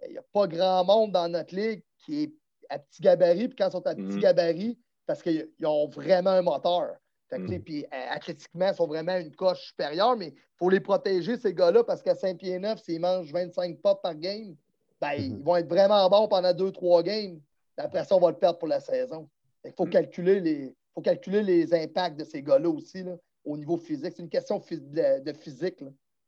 Ben, 0.00 0.08
il 0.08 0.12
n'y 0.12 0.18
a 0.18 0.24
pas 0.32 0.46
grand 0.46 0.84
monde 0.84 1.12
dans 1.12 1.28
notre 1.28 1.54
ligue 1.54 1.82
qui 1.98 2.24
est 2.24 2.32
à 2.70 2.78
petit 2.78 3.02
gabarit. 3.02 3.48
Puis 3.48 3.56
quand 3.56 3.68
ils 3.68 3.72
sont 3.72 3.86
à 3.86 3.94
petit 3.94 4.16
mhm. 4.16 4.20
gabarit, 4.20 4.78
parce 5.06 5.22
qu'ils 5.22 5.48
ont 5.64 5.88
vraiment 5.88 6.30
un 6.30 6.42
moteur. 6.42 6.96
Mm. 7.38 7.58
Puis 7.60 7.84
euh, 7.84 7.88
athlétiquement, 8.10 8.68
ils 8.68 8.74
sont 8.74 8.86
vraiment 8.86 9.16
une 9.16 9.34
coche 9.34 9.68
supérieure, 9.68 10.16
mais 10.16 10.28
il 10.28 10.56
faut 10.58 10.68
les 10.68 10.80
protéger, 10.80 11.36
ces 11.36 11.54
gars-là, 11.54 11.84
parce 11.84 12.02
qu'à 12.02 12.14
Saint-Pierre-Neuf, 12.14 12.82
s'ils 12.82 13.00
mangent 13.00 13.32
25 13.32 13.78
pops 13.80 14.02
par 14.02 14.14
game, 14.14 14.54
ben, 15.00 15.08
mm-hmm. 15.08 15.38
ils 15.38 15.42
vont 15.42 15.56
être 15.56 15.68
vraiment 15.68 16.08
bons 16.08 16.28
pendant 16.28 16.52
2-3 16.52 17.02
games. 17.02 17.40
Après 17.76 18.04
ça, 18.04 18.16
on 18.16 18.20
va 18.20 18.30
le 18.30 18.36
perdre 18.36 18.58
pour 18.58 18.68
la 18.68 18.80
saison. 18.80 19.28
Il 19.64 19.72
faut, 19.72 19.86
calculer 19.86 20.40
les, 20.40 20.76
faut 20.94 21.02
calculer 21.02 21.42
les 21.42 21.74
impacts 21.74 22.18
de 22.18 22.24
ces 22.24 22.42
gars-là 22.42 22.68
aussi 22.68 23.02
là, 23.02 23.16
au 23.44 23.56
niveau 23.56 23.76
physique. 23.76 24.12
C'est 24.16 24.22
une 24.22 24.28
question 24.28 24.58
de, 24.58 25.32
physique, 25.32 25.82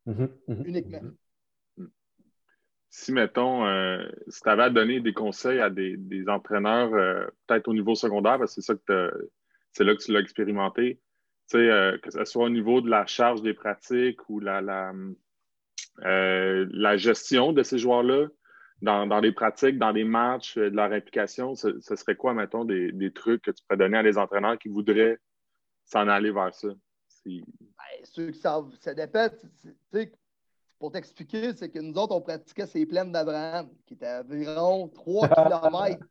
mm-hmm. 0.06 0.28
Mm-hmm. 0.48 0.66
uniquement 0.66 1.00
si, 2.94 3.10
mettons, 3.10 3.66
euh, 3.66 4.06
si 4.28 4.40
tu 4.40 4.48
avais 4.48 4.62
à 4.62 4.70
donner 4.70 5.00
des 5.00 5.12
conseils 5.12 5.58
à 5.58 5.68
des, 5.68 5.98
entraîneurs, 6.28 6.94
euh, 6.94 7.26
peut-être 7.48 7.66
au 7.66 7.74
niveau 7.74 7.96
secondaire, 7.96 8.38
parce 8.38 8.54
que 8.54 8.60
c'est 8.60 8.72
ça 8.72 8.78
que 8.86 9.30
c'est 9.72 9.82
là 9.82 9.96
que 9.96 10.00
tu 10.00 10.12
l'as 10.12 10.20
expérimenté, 10.20 11.00
euh, 11.54 11.98
que 11.98 12.12
ce 12.12 12.24
soit 12.24 12.44
au 12.44 12.50
niveau 12.50 12.80
de 12.80 12.88
la 12.88 13.04
charge 13.04 13.42
des 13.42 13.52
pratiques 13.52 14.20
ou 14.30 14.38
la, 14.38 14.60
la, 14.60 14.92
la 15.98 16.96
gestion 16.96 17.52
de 17.52 17.64
ces 17.64 17.78
joueurs-là, 17.78 18.28
dans, 18.84 19.06
dans, 19.06 19.20
les 19.20 19.32
pratiques, 19.32 19.78
dans 19.78 19.90
les 19.90 20.04
matchs, 20.04 20.56
de 20.56 20.64
leur 20.64 20.92
implication, 20.92 21.54
ce, 21.54 21.80
serait 21.80 22.16
quoi, 22.16 22.34
mettons, 22.34 22.64
des, 22.64 22.92
des, 22.92 23.12
trucs 23.12 23.42
que 23.42 23.50
tu 23.50 23.62
pourrais 23.64 23.78
donner 23.78 23.98
à 23.98 24.02
des 24.02 24.18
entraîneurs 24.18 24.58
qui 24.58 24.68
voudraient 24.68 25.18
s'en 25.84 26.08
aller 26.08 26.30
vers 26.30 26.54
ça? 26.54 26.68
Ben, 27.26 27.42
ceux 28.04 28.30
qui 28.30 28.38
savent, 28.38 28.70
ça 28.80 28.94
dépend 28.94 29.28
pour 30.78 30.92
t'expliquer, 30.92 31.54
c'est 31.54 31.70
que 31.70 31.78
nous 31.78 31.94
autres, 31.94 32.14
on 32.14 32.20
pratiquait 32.20 32.66
ces 32.66 32.84
plaines 32.84 33.10
d'Abraham, 33.10 33.68
qui 33.86 33.94
étaient 33.94 34.06
à 34.06 34.20
environ 34.20 34.88
3 34.88 35.28
km. 35.28 36.04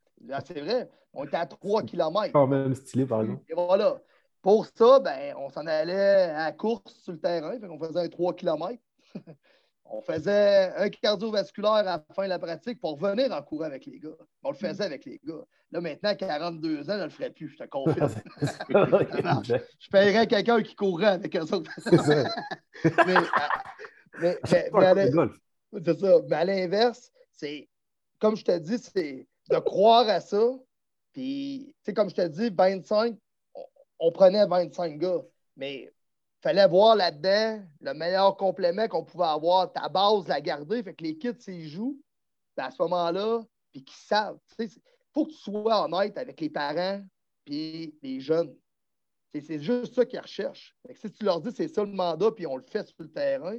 c'est 0.45 0.61
vrai, 0.61 0.89
on 1.13 1.25
était 1.25 1.37
à 1.37 1.45
3 1.45 1.83
km. 1.83 2.33
Quand 2.33 2.47
même 2.47 2.73
stylé, 2.73 3.05
par 3.05 3.21
exemple. 3.21 3.43
Et 3.49 3.53
voilà. 3.53 4.01
Pour 4.41 4.65
ça, 4.65 4.99
ben, 4.99 5.35
on 5.37 5.49
s'en 5.49 5.67
allait 5.67 6.31
à 6.31 6.51
course 6.51 6.93
sur 7.03 7.13
le 7.13 7.19
terrain, 7.19 7.57
on 7.69 7.77
faisait 7.77 7.99
un 7.99 8.09
3 8.09 8.33
km. 8.33 8.81
on 9.93 10.01
faisait 10.01 10.73
un 10.75 10.89
cardiovasculaire 10.89 11.71
à 11.71 11.83
la 11.83 12.05
fin 12.15 12.23
de 12.23 12.29
la 12.29 12.39
pratique 12.39 12.81
pour 12.81 12.97
venir 12.97 13.31
en 13.31 13.41
courant 13.43 13.65
avec 13.65 13.85
les 13.85 13.99
gars. 13.99 14.09
On 14.41 14.49
le 14.49 14.57
faisait 14.57 14.83
avec 14.83 15.05
les 15.05 15.21
gars. 15.23 15.43
Là, 15.71 15.81
maintenant, 15.81 16.15
42 16.15 16.79
ans, 16.81 16.83
je 16.87 16.91
ne 16.93 17.03
le 17.03 17.09
ferais 17.09 17.29
plus, 17.29 17.49
je 17.49 17.57
te 17.57 17.63
confirme. 17.65 18.09
je 19.79 19.89
paierais 19.91 20.25
quelqu'un 20.25 20.63
qui 20.63 20.75
courrait 20.75 21.05
avec 21.07 21.35
eux 21.35 21.41
autres. 21.41 21.71
mais, 23.05 23.15
mais, 24.19 24.37
mais, 24.41 25.81
c'est 25.85 25.99
ça. 25.99 26.15
Mais 26.27 26.35
à 26.35 26.45
l'inverse, 26.45 27.11
c'est 27.31 27.69
comme 28.17 28.35
je 28.35 28.45
te 28.45 28.57
dis, 28.57 28.79
c'est 28.79 29.27
de 29.51 29.59
croire 29.59 30.09
à 30.09 30.21
ça. 30.21 30.41
Puis, 31.11 31.67
tu 31.67 31.73
sais, 31.83 31.93
comme 31.93 32.09
je 32.09 32.15
te 32.15 32.27
dis, 32.27 32.49
25, 32.49 33.15
on, 33.99 34.11
prenait 34.11 34.47
25 34.47 34.97
gars. 34.97 35.21
Mais 35.55 35.93
fallait 36.43 36.67
voir 36.67 36.97
là-dedans 36.97 37.63
le 37.79 37.93
meilleur 37.93 38.35
complément 38.35 38.87
qu'on 38.89 39.05
pouvait 39.05 39.23
avoir, 39.23 39.71
ta 39.71 39.87
base, 39.87 40.27
la 40.27 40.41
garder. 40.41 40.83
Fait 40.83 40.93
que 40.93 41.03
les 41.03 41.17
kids, 41.17 41.39
s'ils 41.39 41.69
jouent, 41.69 41.99
ben, 42.57 42.65
à 42.65 42.71
ce 42.71 42.81
moment-là, 42.81 43.41
puis 43.71 43.83
qu'ils 43.83 43.95
savent. 43.95 44.37
Il 44.59 44.69
faut 45.13 45.25
que 45.25 45.31
tu 45.31 45.37
sois 45.37 45.85
honnête 45.85 46.17
avec 46.17 46.41
les 46.41 46.49
parents 46.49 47.01
puis 47.45 47.97
les 48.01 48.19
jeunes. 48.19 48.53
C'est 49.33 49.59
juste 49.59 49.95
ça 49.95 50.05
qu'ils 50.05 50.19
recherchent. 50.19 50.75
si 50.93 51.11
tu 51.11 51.23
leur 51.23 51.41
dis 51.41 51.51
c'est 51.51 51.67
ça 51.67 51.83
le 51.83 51.91
mandat, 51.91 52.31
puis 52.31 52.45
on 52.45 52.57
le 52.57 52.63
fait 52.63 52.85
sur 52.85 52.95
le 52.99 53.11
terrain, 53.11 53.57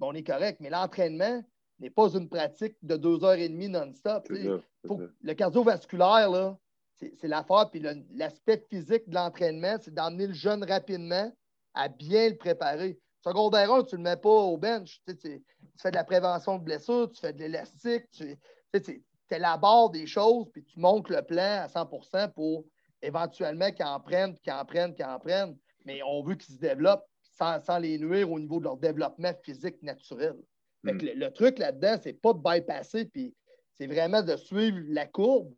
on 0.00 0.14
est 0.14 0.22
correct. 0.22 0.58
Mais 0.60 0.70
l'entraînement 0.70 1.42
n'est 1.78 1.90
pas 1.90 2.08
une 2.14 2.28
pratique 2.28 2.76
de 2.82 2.96
deux 2.96 3.22
heures 3.24 3.34
et 3.34 3.48
demie 3.48 3.68
non-stop. 3.68 4.26
Le 4.30 5.32
cardiovasculaire, 5.34 6.56
c'est 6.94 7.28
l'affaire. 7.28 7.70
Puis 7.70 7.82
l'aspect 8.12 8.64
physique 8.70 9.08
de 9.08 9.14
l'entraînement, 9.14 9.76
c'est 9.80 9.92
d'emmener 9.92 10.28
le 10.28 10.32
jeune 10.32 10.64
rapidement 10.64 11.30
à 11.80 11.88
bien 11.88 12.28
le 12.28 12.36
préparer. 12.36 12.98
Secondaire 13.24 13.72
1, 13.72 13.84
tu 13.84 13.94
ne 13.94 13.98
le 13.98 14.10
mets 14.10 14.16
pas 14.16 14.28
au 14.28 14.58
bench. 14.58 15.00
Tu, 15.06 15.42
fais 15.80 15.90
de 15.90 15.96
la 15.96 16.04
prévention 16.04 16.58
de 16.58 16.64
blessures, 16.64 17.10
tu 17.10 17.20
fais 17.20 17.32
de 17.32 17.38
l'élastique, 17.38 18.04
tu 18.10 18.36
es 19.30 19.38
la 19.38 19.56
barre 19.56 19.88
des 19.88 20.06
choses, 20.06 20.46
puis 20.52 20.62
tu 20.62 20.78
montes 20.78 21.08
le 21.08 21.22
plan 21.22 21.62
à 21.62 21.66
100% 21.68 22.32
pour 22.32 22.66
éventuellement 23.00 23.70
qu'ils 23.72 23.86
en 23.86 23.98
prennent, 23.98 24.36
qu'ils 24.38 24.52
en 24.52 24.64
prennent, 24.66 24.94
qu'ils 24.94 25.06
en 25.06 25.18
prennent. 25.18 25.56
Mais 25.86 26.02
on 26.02 26.22
veut 26.22 26.34
qu'ils 26.34 26.54
se 26.54 26.60
développent 26.60 27.06
sans, 27.22 27.78
les 27.78 27.98
nuire 27.98 28.30
au 28.30 28.38
niveau 28.38 28.58
de 28.58 28.64
leur 28.64 28.76
développement 28.76 29.32
physique 29.42 29.82
naturel. 29.82 30.36
Hmm. 30.82 30.98
le, 31.00 31.28
truc 31.30 31.58
là-dedans, 31.58 31.96
c'est 32.02 32.12
pas 32.12 32.34
de 32.34 32.40
bypasser, 32.40 33.06
puis 33.06 33.34
c'est 33.78 33.86
vraiment 33.86 34.22
de 34.22 34.36
suivre 34.36 34.80
la 34.88 35.06
courbe, 35.06 35.54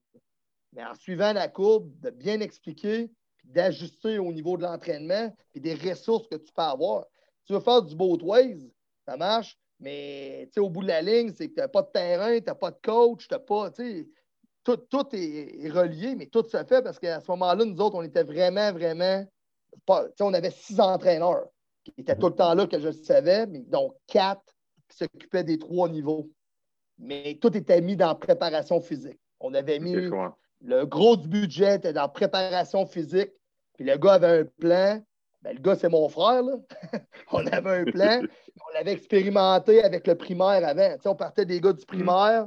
mais 0.73 0.85
en 0.85 0.95
suivant 0.95 1.33
la 1.33 1.49
courbe, 1.49 1.91
de 2.01 2.11
bien 2.11 2.39
expliquer, 2.41 3.11
d'ajuster 3.53 4.19
au 4.19 4.33
niveau 4.33 4.57
de 4.57 4.63
l'entraînement, 4.63 5.35
puis 5.53 5.61
des 5.61 5.75
ressources 5.75 6.27
que 6.29 6.37
tu 6.37 6.53
peux 6.53 6.63
avoir. 6.63 7.05
Tu 7.47 7.53
veux 7.53 7.61
faire 7.61 7.83
du 7.83 7.95
both 7.95 8.23
ways, 8.23 8.73
ça 9.07 9.17
marche, 9.17 9.59
Mais 9.81 10.49
au 10.59 10.71
bout 10.71 10.83
de 10.83 10.89
la 10.89 11.03
ligne, 11.03 11.33
c'est 11.37 11.49
que 11.49 11.55
tu 11.55 11.61
n'as 11.61 11.69
pas 11.69 11.83
de 11.83 11.91
terrain, 11.93 12.39
tu 12.39 12.45
n'as 12.47 12.55
pas 12.55 12.71
de 12.71 12.79
coach, 12.83 13.29
tu 13.29 13.37
pas. 13.47 13.71
Tout, 14.65 14.77
tout 14.77 15.07
est, 15.13 15.69
relié, 15.71 16.15
mais 16.15 16.27
tout 16.27 16.45
se 16.45 16.57
fait 16.65 16.83
parce 16.83 17.01
qu'à 17.01 17.21
ce 17.21 17.29
moment-là, 17.33 17.65
nous 17.65 17.81
autres, 17.81 17.97
on 17.97 18.03
était 18.03 18.23
vraiment, 18.23 18.73
vraiment. 18.73 19.27
Pas, 19.87 20.07
on 20.21 20.35
avait 20.35 20.53
six 20.53 20.79
entraîneurs 20.79 21.47
qui 21.83 21.93
étaient 21.99 22.17
tout 22.17 22.29
le 22.29 22.35
temps 22.35 22.55
là 22.55 22.69
que 22.69 22.79
je 22.79 22.93
savais, 22.93 23.47
mais 23.47 23.61
donc 23.61 23.97
quatre 24.07 24.55
qui 24.89 24.99
s'occupaient 24.99 25.43
des 25.43 25.59
trois 25.59 25.89
niveaux. 25.89 26.31
Mais 26.99 27.39
tout 27.41 27.57
était 27.57 27.81
mis 27.81 27.97
dans 27.97 28.15
préparation 28.15 28.81
physique. 28.81 29.19
On 29.41 29.53
avait 29.55 29.81
mis 29.81 29.97
le 30.65 30.87
gros 30.87 31.17
du 31.17 31.29
budget 31.29 31.77
était 31.77 31.93
dans 31.93 32.09
préparation 32.09 32.87
physique. 32.87 33.33
Puis 33.83 33.91
le 33.91 33.99
gars 33.99 34.13
avait 34.13 34.43
un 34.43 34.45
plan. 34.45 35.03
Ben, 35.43 35.57
le 35.57 35.61
gars, 35.61 35.75
c'est 35.75 35.89
mon 35.89 36.09
frère. 36.09 36.45
Là. 36.45 36.53
on 37.33 37.45
avait 37.49 37.81
un 37.81 37.85
plan. 37.85 38.23
on 38.69 38.75
l'avait 38.75 38.93
expérimenté 38.93 39.83
avec 39.83 40.07
le 40.07 40.15
primaire 40.15 40.65
avant. 40.65 40.97
on 41.05 41.17
partait 41.17 41.45
des 41.45 41.61
gars 41.61 41.73
du 41.73 41.85
primaire, 41.85 42.47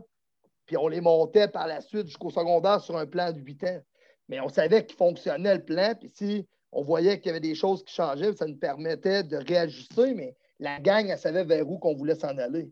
puis 0.66 0.78
on 0.78 0.88
les 0.88 1.02
montait 1.02 1.50
par 1.50 1.68
la 1.68 1.82
suite 1.82 2.08
jusqu'au 2.08 2.30
secondaire 2.30 2.80
sur 2.80 2.96
un 2.96 3.06
plan 3.06 3.34
de 3.34 3.42
8 3.42 3.64
ans. 3.66 3.82
Mais 4.30 4.40
on 4.40 4.48
savait 4.48 4.86
qu'il 4.86 4.96
fonctionnait 4.96 5.56
le 5.56 5.66
plan. 5.66 5.94
Puis 6.00 6.10
si 6.14 6.48
on 6.72 6.84
voyait 6.84 7.20
qu'il 7.20 7.28
y 7.28 7.30
avait 7.32 7.42
des 7.42 7.54
choses 7.54 7.84
qui 7.84 7.94
changeaient, 7.94 8.32
ça 8.32 8.46
nous 8.46 8.56
permettait 8.56 9.24
de 9.24 9.36
réajuster. 9.36 10.14
Mais 10.14 10.38
la 10.60 10.80
gang, 10.80 11.06
elle 11.10 11.20
savait 11.20 11.44
vers 11.44 11.70
où 11.70 11.80
qu'on 11.80 11.96
voulait 11.96 12.16
s'en 12.16 12.38
aller. 12.38 12.72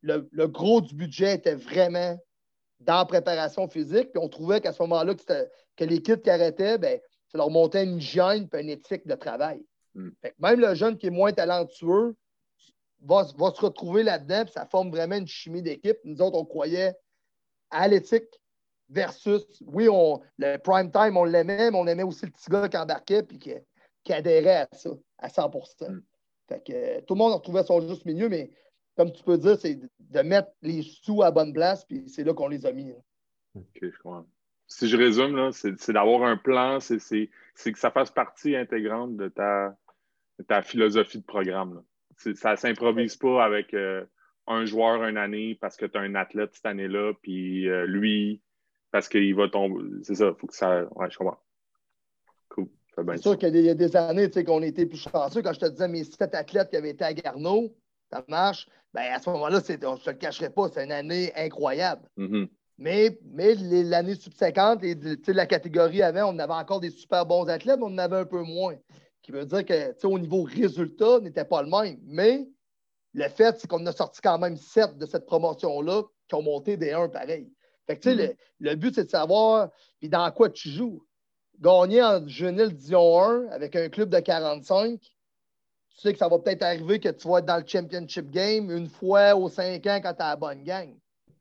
le, 0.00 0.26
le, 0.32 0.48
gros 0.48 0.80
du 0.80 0.94
budget 0.94 1.34
était 1.34 1.54
vraiment 1.54 2.18
dans 2.80 2.96
la 2.96 3.04
préparation 3.04 3.68
physique. 3.68 4.10
Puis 4.10 4.22
on 4.22 4.30
trouvait 4.30 4.62
qu'à 4.62 4.72
ce 4.72 4.82
moment-là, 4.84 5.14
que, 5.14 5.48
que 5.76 5.84
les 5.84 6.00
kids 6.00 6.22
qui 6.22 6.30
arrêtaient, 6.30 6.78
ben, 6.78 6.98
ça 7.34 7.38
leur 7.38 7.50
montait 7.50 7.82
une 7.82 7.96
hygiène 7.96 8.48
et 8.52 8.60
une 8.60 8.70
éthique 8.70 9.06
de 9.06 9.16
travail. 9.16 9.60
Hmm. 9.96 10.10
même 10.38 10.60
le 10.60 10.74
jeune 10.74 10.96
qui 10.96 11.06
est 11.06 11.10
moins 11.10 11.32
talentueux 11.32 12.16
va, 13.02 13.24
se 13.24 13.60
retrouver 13.60 14.02
là-dedans, 14.02 14.44
ça 14.52 14.66
forme 14.66 14.90
vraiment 14.90 15.16
une 15.16 15.26
chimie 15.26 15.62
d'équipe. 15.62 15.98
Nous 16.04 16.20
autres, 16.20 16.38
on 16.38 16.44
croyait 16.44 16.94
à 17.70 17.86
l'éthique 17.86 18.40
versus, 18.88 19.44
oui, 19.66 19.88
on, 19.88 20.20
le 20.38 20.56
prime 20.58 20.90
time, 20.90 21.16
on 21.16 21.24
l'aimait, 21.24 21.70
mais 21.70 21.76
on 21.76 21.86
aimait 21.86 22.02
aussi 22.02 22.26
le 22.26 22.32
petit 22.32 22.50
gars 22.50 22.68
qui 22.68 22.76
embarquait 22.76 23.26
et 23.30 23.38
qui, 23.38 24.12
adhérait 24.12 24.62
à 24.62 24.68
ça, 24.72 24.90
à 25.18 25.28
100 25.28 25.48
hmm. 25.48 26.00
Fait 26.48 26.62
que, 26.64 27.00
tout 27.00 27.14
le 27.14 27.18
monde 27.18 27.32
retrouvait 27.34 27.64
son 27.64 27.80
juste 27.80 28.04
milieu, 28.04 28.28
mais 28.28 28.50
comme 28.96 29.12
tu 29.12 29.24
peux 29.24 29.38
dire, 29.38 29.58
c'est 29.58 29.78
de 29.98 30.20
mettre 30.22 30.50
les 30.62 30.82
sous 30.82 31.22
à 31.22 31.30
bonne 31.30 31.52
place, 31.52 31.84
puis 31.84 32.08
c'est 32.08 32.22
là 32.22 32.32
qu'on 32.32 32.48
les 32.48 32.64
a 32.64 32.72
mis. 32.72 32.92
OK, 33.54 33.78
je 33.80 33.98
comprends. 34.02 34.26
Si 34.66 34.88
je 34.88 34.96
résume, 34.96 35.52
c'est 35.52 35.92
d'avoir 35.92 36.22
un 36.22 36.36
plan, 36.36 36.80
c'est 36.80 36.98
que 36.98 37.78
ça 37.78 37.90
fasse 37.90 38.10
partie 38.10 38.56
intégrante 38.56 39.16
de 39.16 39.28
ta, 39.28 39.76
ta 40.48 40.62
philosophie 40.62 41.18
de 41.18 41.24
programme. 41.24 41.82
Ça 42.16 42.52
ne 42.52 42.56
s'improvise 42.56 43.16
pas 43.16 43.44
avec 43.44 43.74
euh, 43.74 44.04
un 44.46 44.64
joueur 44.64 45.04
une 45.04 45.16
année 45.16 45.56
parce 45.60 45.76
que 45.76 45.86
tu 45.86 45.98
as 45.98 46.00
un 46.00 46.14
athlète 46.14 46.54
cette 46.54 46.66
année-là, 46.66 47.12
puis 47.22 47.68
euh, 47.68 47.86
lui, 47.86 48.40
parce 48.90 49.08
qu'il 49.08 49.34
va 49.34 49.48
tomber. 49.48 49.84
C'est 50.02 50.14
ça, 50.14 50.28
il 50.28 50.34
faut 50.38 50.46
que 50.46 50.54
ça. 50.54 50.84
Ouais, 50.94 51.10
je 51.10 51.18
comprends. 51.18 51.40
Cool. 52.48 52.68
C'est 52.96 53.22
sûr 53.22 53.38
qu'il 53.38 53.56
y, 53.56 53.68
a 53.68 53.74
des 53.74 53.96
années 53.96 54.30
qu'on 54.44 54.62
était 54.62 54.86
plus 54.86 54.98
chanceux. 54.98 55.42
Quand 55.42 55.52
je 55.52 55.60
te 55.60 55.66
disais 55.66 55.88
mes 55.88 56.04
sept 56.04 56.34
athlètes 56.34 56.70
qui 56.70 56.76
avaient 56.76 56.90
été 56.90 57.04
à 57.04 57.12
Garneau, 57.12 57.74
ça 58.10 58.24
marche. 58.28 58.68
Ben, 58.92 59.12
à 59.12 59.18
ce 59.18 59.28
moment-là, 59.30 59.60
je 59.66 59.72
ne 59.72 59.76
te 59.76 60.10
le 60.10 60.16
cacherai 60.16 60.50
pas, 60.50 60.68
c'est 60.68 60.84
une 60.84 60.92
année 60.92 61.32
incroyable. 61.34 62.08
Mm-hmm. 62.16 62.48
Mais, 62.76 63.18
mais 63.24 63.54
l'année 63.54 64.16
subséquente, 64.16 64.80
la 65.28 65.46
catégorie 65.46 66.02
avant, 66.02 66.34
on 66.34 66.38
avait 66.38 66.52
encore 66.52 66.80
des 66.80 66.90
super 66.90 67.24
bons 67.24 67.48
athlètes, 67.48 67.78
mais 67.78 67.86
on 67.86 67.94
en 67.94 67.98
avait 67.98 68.16
un 68.16 68.24
peu 68.24 68.42
moins. 68.42 68.76
Ce 69.16 69.22
qui 69.22 69.32
veut 69.32 69.46
dire 69.46 69.64
que 69.64 70.06
au 70.06 70.18
niveau 70.18 70.42
résultat, 70.42 71.20
n'était 71.20 71.44
pas 71.44 71.62
le 71.62 71.70
même. 71.70 71.98
Mais 72.04 72.48
le 73.14 73.28
fait, 73.28 73.58
c'est 73.58 73.68
qu'on 73.68 73.86
a 73.86 73.92
sorti 73.92 74.20
quand 74.20 74.38
même 74.38 74.56
sept 74.56 74.98
de 74.98 75.06
cette 75.06 75.24
promotion-là 75.24 76.02
qui 76.28 76.34
ont 76.34 76.42
monté 76.42 76.76
des 76.76 76.92
1 76.92 77.08
pareil. 77.08 77.52
Fait 77.86 77.98
que, 77.98 78.08
le, 78.08 78.34
le, 78.60 78.74
but, 78.74 78.94
c'est 78.94 79.04
de 79.04 79.10
savoir 79.10 79.70
puis 80.00 80.08
dans 80.08 80.30
quoi 80.32 80.50
tu 80.50 80.68
joues. 80.68 81.06
Gagner 81.60 82.02
en 82.02 82.26
jeunesse 82.26 82.74
Dion 82.74 83.22
1 83.22 83.48
avec 83.48 83.76
un 83.76 83.88
club 83.88 84.08
de 84.08 84.18
45, 84.18 85.00
tu 85.00 85.10
sais 86.00 86.12
que 86.12 86.18
ça 86.18 86.28
va 86.28 86.38
peut-être 86.40 86.62
arriver 86.62 86.98
que 86.98 87.10
tu 87.10 87.28
vas 87.28 87.38
être 87.38 87.44
dans 87.44 87.58
le 87.58 87.66
championship 87.66 88.30
game 88.30 88.70
une 88.70 88.88
fois 88.88 89.36
aux 89.36 89.48
cinq 89.48 89.86
ans 89.86 90.00
quand 90.02 90.14
tu 90.14 90.22
as 90.22 90.30
la 90.30 90.36
bonne 90.36 90.64
gang. 90.64 90.92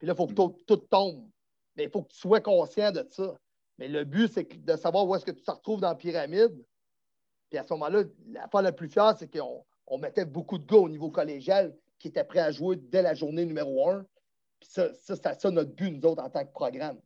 Puis 0.04 0.08
là, 0.10 0.16
il 0.16 0.18
faut 0.18 0.28
que 0.28 0.64
tout, 0.66 0.76
tombe. 0.76 1.30
Mais 1.78 1.86
il 1.86 1.90
faut 1.90 2.02
que 2.02 2.12
tu 2.12 2.18
sois 2.18 2.42
conscient 2.42 2.92
de 2.92 3.08
ça. 3.10 3.40
Mais 3.78 3.88
le 3.88 4.04
but, 4.04 4.30
c'est 4.30 4.44
de 4.62 4.76
savoir 4.76 5.08
où 5.08 5.16
est-ce 5.16 5.24
que 5.24 5.32
tu 5.32 5.42
te 5.42 5.50
retrouves 5.50 5.80
dans 5.80 5.88
la 5.88 5.96
pyramide. 5.96 6.62
Puis 7.50 7.58
à 7.58 7.64
ce 7.64 7.72
moment-là, 7.72 8.04
la 8.28 8.50
fois 8.50 8.62
la 8.62 8.74
plus 8.74 8.90
fière, 8.90 9.16
c'est 9.18 9.32
qu'on 9.34 9.98
mettait 9.98 10.26
beaucoup 10.26 10.58
de 10.58 10.66
gars 10.66 10.76
au 10.76 10.90
niveau 10.90 11.10
collégial 11.10 11.74
qui 12.00 12.10
étaient 12.10 12.26
prêts 12.26 12.42
à 12.42 12.52
jouer 12.52 12.76
dès 12.76 13.02
la 13.02 13.14
journée 13.14 13.46
numéro 13.46 13.90
un. 13.90 14.06
Puis 14.60 14.72
ça, 14.72 14.94
ça 14.94 15.16
c'est 15.16 15.40
ça 15.40 15.52
notre 15.52 15.72
but, 15.72 15.90
nous 15.90 16.06
autres, 16.06 16.22
en 16.22 16.30
tant 16.30 16.44
que 16.44 16.52
programme. 16.52 17.00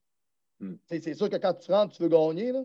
Hmm. 0.59 0.77
C'est 0.87 1.13
sûr 1.13 1.29
que 1.29 1.35
quand 1.35 1.53
tu 1.53 1.71
rentres, 1.71 1.95
tu 1.95 2.01
veux 2.01 2.09
gagner. 2.09 2.51
Là. 2.51 2.63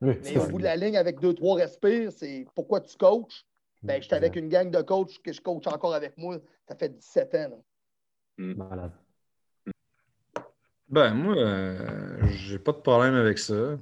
mais 0.00 0.38
au 0.38 0.46
bout 0.46 0.58
de 0.58 0.64
la 0.64 0.76
ligne, 0.76 0.96
avec 0.96 1.20
deux, 1.20 1.34
trois 1.34 1.56
respires, 1.56 2.10
c'est 2.12 2.46
pourquoi 2.54 2.80
tu 2.80 2.96
coaches? 2.96 3.44
Ben, 3.82 4.00
j'étais 4.00 4.16
avec 4.16 4.36
une 4.36 4.48
gang 4.48 4.70
de 4.70 4.80
coachs 4.80 5.20
que 5.22 5.34
je 5.34 5.40
coach 5.42 5.66
encore 5.66 5.92
avec 5.92 6.16
moi. 6.16 6.38
Ça 6.66 6.74
fait 6.74 6.88
17 6.88 7.34
ans. 7.34 7.62
Hmm. 8.38 8.54
Malade. 8.54 8.92
Ben, 10.90 11.14
moi, 11.14 11.36
euh, 11.36 12.26
j'ai 12.30 12.58
pas 12.58 12.72
de 12.72 12.78
problème 12.78 13.14
avec 13.14 13.38
ça. 13.38 13.78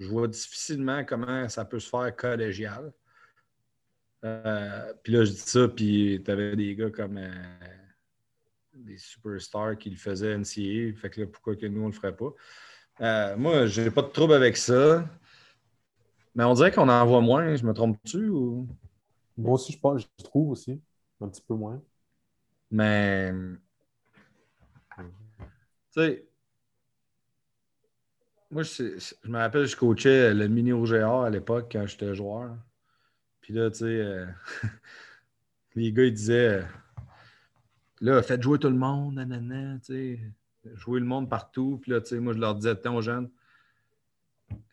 Je 0.00 0.08
vois 0.08 0.26
difficilement 0.26 1.04
comment 1.04 1.48
ça 1.48 1.64
peut 1.64 1.78
se 1.78 1.88
faire 1.88 2.16
collégial. 2.16 2.92
Euh, 4.24 4.92
puis 5.04 5.12
là, 5.12 5.24
je 5.24 5.30
dis 5.30 5.38
ça, 5.38 5.68
puis 5.68 6.20
tu 6.24 6.30
avais 6.32 6.56
des 6.56 6.74
gars 6.74 6.90
comme 6.90 7.16
euh, 7.18 7.30
des 8.74 8.98
superstars 8.98 9.78
qui 9.78 9.90
le 9.90 9.96
faisaient 9.96 10.36
NCA. 10.36 10.98
Fait 11.00 11.10
que 11.10 11.20
là, 11.20 11.26
pourquoi 11.28 11.54
que 11.54 11.66
nous, 11.66 11.82
on 11.84 11.86
le 11.86 11.92
ferait 11.92 12.16
pas? 12.16 12.34
moi, 13.36 13.66
j'ai 13.66 13.90
pas 13.92 14.02
de 14.02 14.08
trouble 14.08 14.34
avec 14.34 14.56
ça. 14.56 15.08
Mais 16.34 16.42
on 16.42 16.54
dirait 16.54 16.72
qu'on 16.72 16.88
en 16.88 17.06
voit 17.06 17.20
moins. 17.20 17.54
Je 17.54 17.64
me 17.64 17.72
trompe-tu? 17.72 18.28
Ou... 18.30 18.66
Moi 19.36 19.54
aussi, 19.54 19.72
je 19.72 19.78
pense, 19.78 20.02
je 20.02 20.24
trouve 20.24 20.50
aussi. 20.50 20.80
Un 21.20 21.28
petit 21.28 21.42
peu 21.42 21.54
moins. 21.54 21.80
Mais. 22.70 23.32
Tu 24.98 25.04
sais, 26.00 26.26
moi, 28.52 28.62
je, 28.64 29.14
me 29.24 29.38
rappelle, 29.38 29.66
je 29.66 29.74
coachais 29.74 30.34
le 30.34 30.46
mini 30.46 30.72
OGR 30.72 31.22
à 31.22 31.30
l'époque 31.30 31.70
quand 31.72 31.86
j'étais 31.86 32.14
joueur. 32.14 32.54
Puis 33.40 33.54
là, 33.54 33.70
tu 33.70 33.78
sais, 33.78 33.84
euh, 33.86 34.26
les 35.74 35.90
gars, 35.90 36.04
ils 36.04 36.12
disaient 36.12 36.60
euh, 36.60 36.62
là, 38.02 38.22
faites 38.22 38.42
jouer 38.42 38.58
tout 38.58 38.68
le 38.68 38.76
monde, 38.76 39.14
nanana, 39.14 39.78
tu 39.78 39.94
sais, 39.94 40.20
jouer 40.74 41.00
le 41.00 41.06
monde 41.06 41.30
partout. 41.30 41.78
Puis 41.80 41.92
là, 41.92 42.02
tu 42.02 42.08
sais, 42.08 42.20
moi, 42.20 42.34
je 42.34 42.38
leur 42.38 42.54
disais 42.54 42.76
tant 42.76 42.94
aux 42.94 43.02
jeunes 43.02 43.30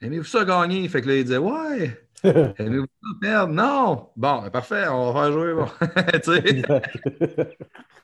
Aimez-vous 0.01 0.25
ça 0.25 0.43
gagner? 0.43 0.85
Fait 0.89 1.01
que 1.01 1.07
là, 1.07 1.15
ils 1.15 1.23
disaient 1.23 1.37
Ouais, 1.37 2.05
aimez-vous 2.57 2.85
ça 2.85 3.07
perdre? 3.21 3.53
Non! 3.53 4.09
Bon, 4.17 4.41
ben, 4.41 4.49
parfait, 4.49 4.89
on 4.89 5.13
va 5.13 5.21
faire 5.21 5.31
jouer. 5.31 5.53
Bon. 5.53 5.65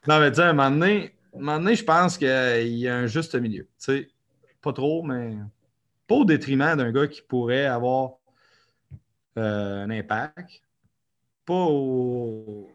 non, 0.08 0.20
mais 0.22 0.32
tu 0.32 0.38
sais, 0.38 0.44
à 0.44 0.52
un 0.52 0.54
moment 0.54 0.72
donné, 0.72 1.76
je 1.76 1.84
pense 1.84 2.18
qu'il 2.18 2.78
y 2.78 2.88
a 2.88 2.96
un 2.96 3.08
juste 3.08 3.36
milieu. 3.36 3.64
Tu 3.64 3.70
sais, 3.78 4.08
pas 4.62 4.72
trop, 4.72 5.04
mais 5.04 5.36
pas 6.08 6.16
au 6.16 6.26
détriment 6.26 6.76
d'un 6.76 6.92
gars 6.92 7.08
qui 7.08 7.22
pourrait 7.22 7.66
avoir 7.66 8.18
euh, 9.38 9.84
un 9.84 9.90
impact, 9.90 10.62
pas 11.46 11.66
au, 11.66 12.70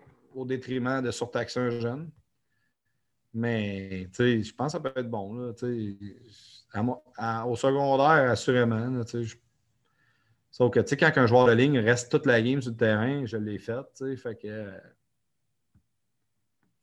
détriment 0.46 1.02
de 1.02 1.10
surtaxer 1.10 1.60
un 1.60 1.70
jeune. 1.70 2.10
Mais 3.32 4.08
je 4.12 4.52
pense 4.54 4.72
que 4.72 4.78
ça 4.78 4.80
peut 4.80 4.92
être 4.98 5.10
bon. 5.10 5.34
Là, 5.34 5.52
au 7.46 7.56
secondaire, 7.56 8.30
assurément. 8.30 9.02
Sauf 10.50 10.72
que 10.72 10.80
quand 10.94 11.12
un 11.16 11.26
joueur 11.26 11.46
de 11.46 11.52
ligne 11.52 11.78
reste 11.78 12.10
toute 12.10 12.26
la 12.26 12.42
game 12.42 12.60
sur 12.60 12.72
le 12.72 12.76
terrain, 12.76 13.24
je 13.24 13.36
l'ai 13.36 13.58
fait. 13.58 13.86
Fait 14.16 14.34
que. 14.34 14.72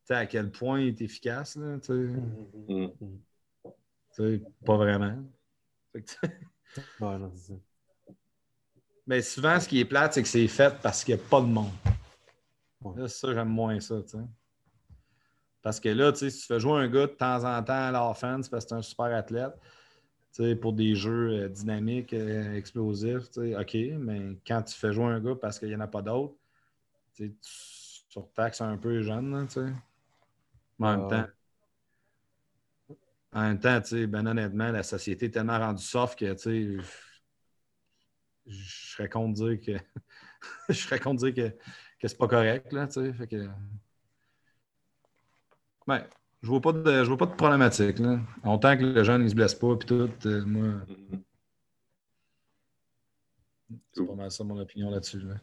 à 0.10 0.25
quel 0.25 0.51
point 0.51 0.79
il 0.79 0.88
est 0.88 1.01
efficace. 1.01 1.57
Là, 1.57 1.77
mm-hmm. 1.77 2.91
Pas 4.65 4.77
vraiment. 4.77 5.23
Mais 9.05 9.21
souvent, 9.21 9.60
ce 9.60 9.67
qui 9.67 9.79
est 9.79 9.86
plate, 9.86 10.13
c'est 10.13 10.21
que 10.21 10.27
c'est 10.27 10.47
fait 10.47 10.73
parce 10.81 11.03
qu'il 11.03 11.15
n'y 11.15 11.21
a 11.21 11.23
pas 11.23 11.41
de 11.41 11.45
monde. 11.45 11.71
ça, 13.07 13.33
j'aime 13.33 13.49
moins 13.49 13.79
ça. 13.79 13.95
Parce 15.62 15.79
que 15.79 15.89
là, 15.89 16.13
si 16.13 16.29
tu 16.29 16.45
fais 16.45 16.60
jouer 16.60 16.79
un 16.79 16.88
gars 16.88 17.07
de 17.07 17.13
temps 17.13 17.43
en 17.43 17.63
temps 17.63 17.88
à 17.88 17.91
l'offense 17.91 18.49
parce 18.49 18.65
que 18.65 18.69
c'est 18.69 18.75
un 18.75 18.81
super 18.81 19.05
athlète, 19.15 19.53
pour 20.62 20.73
des 20.73 20.95
jeux 20.95 21.29
euh, 21.31 21.49
dynamiques, 21.49 22.13
euh, 22.13 22.53
explosifs, 22.55 23.29
OK, 23.38 23.75
mais 23.99 24.38
quand 24.45 24.62
tu 24.62 24.75
fais 24.75 24.93
jouer 24.93 25.05
un 25.05 25.19
gars 25.19 25.36
parce 25.36 25.57
qu'il 25.57 25.69
n'y 25.69 25.75
en 25.75 25.79
a 25.79 25.88
pas 25.88 26.01
d'autres, 26.01 26.36
tu 27.15 27.33
surtaxes 27.41 28.62
un 28.62 28.77
peu 28.77 28.97
les 28.97 29.03
jeunes. 29.03 29.33
En 30.79 30.97
même 30.97 31.07
temps, 31.07 31.25
en 33.34 33.42
même 33.42 33.60
temps, 33.60 33.82
ben 34.08 34.26
honnêtement, 34.26 34.72
la 34.72 34.84
société 34.84 35.28
est 35.28 35.32
tellement 35.32 35.60
rendue 35.60 35.84
soft 35.84 36.18
que 36.18 36.36
je 38.48 38.92
serais 38.96 39.10
con 39.10 39.30
de 39.30 39.34
dire 39.34 39.60
que 39.62 39.84
je 40.70 40.74
serais 40.74 41.00
dire 41.16 41.34
que, 41.34 41.50
que 41.50 42.08
c'est 42.08 42.18
pas 42.18 42.28
correct. 42.28 42.72
Là, 42.72 42.88
fait 42.88 43.28
que... 43.28 43.48
Ben, 45.86 46.04
je 46.42 46.48
vois 46.50 46.62
pas 46.62 46.74
de, 46.74 47.04
je 47.04 47.08
vois 47.08 47.18
pas 47.18 47.26
de 47.26 47.36
problématique. 47.36 48.00
Là. 48.00 48.20
Autant 48.44 48.78
que 48.78 48.84
le 48.84 49.04
jeune 49.04 49.24
ne 49.24 49.30
se 49.30 49.36
blesse 49.36 49.56
pas, 49.56 49.76
puis 49.76 49.88
tout, 49.88 50.10
euh, 50.26 50.46
moi, 50.46 50.68
Mhm. 50.88 51.24
c'est 53.94 54.06
pas 54.06 54.16
mal 54.16 54.32
ça 54.32 54.44
mon 54.44 54.60
opinion 54.60 54.90
là-dessus. 54.90 55.20
là. 55.20 55.36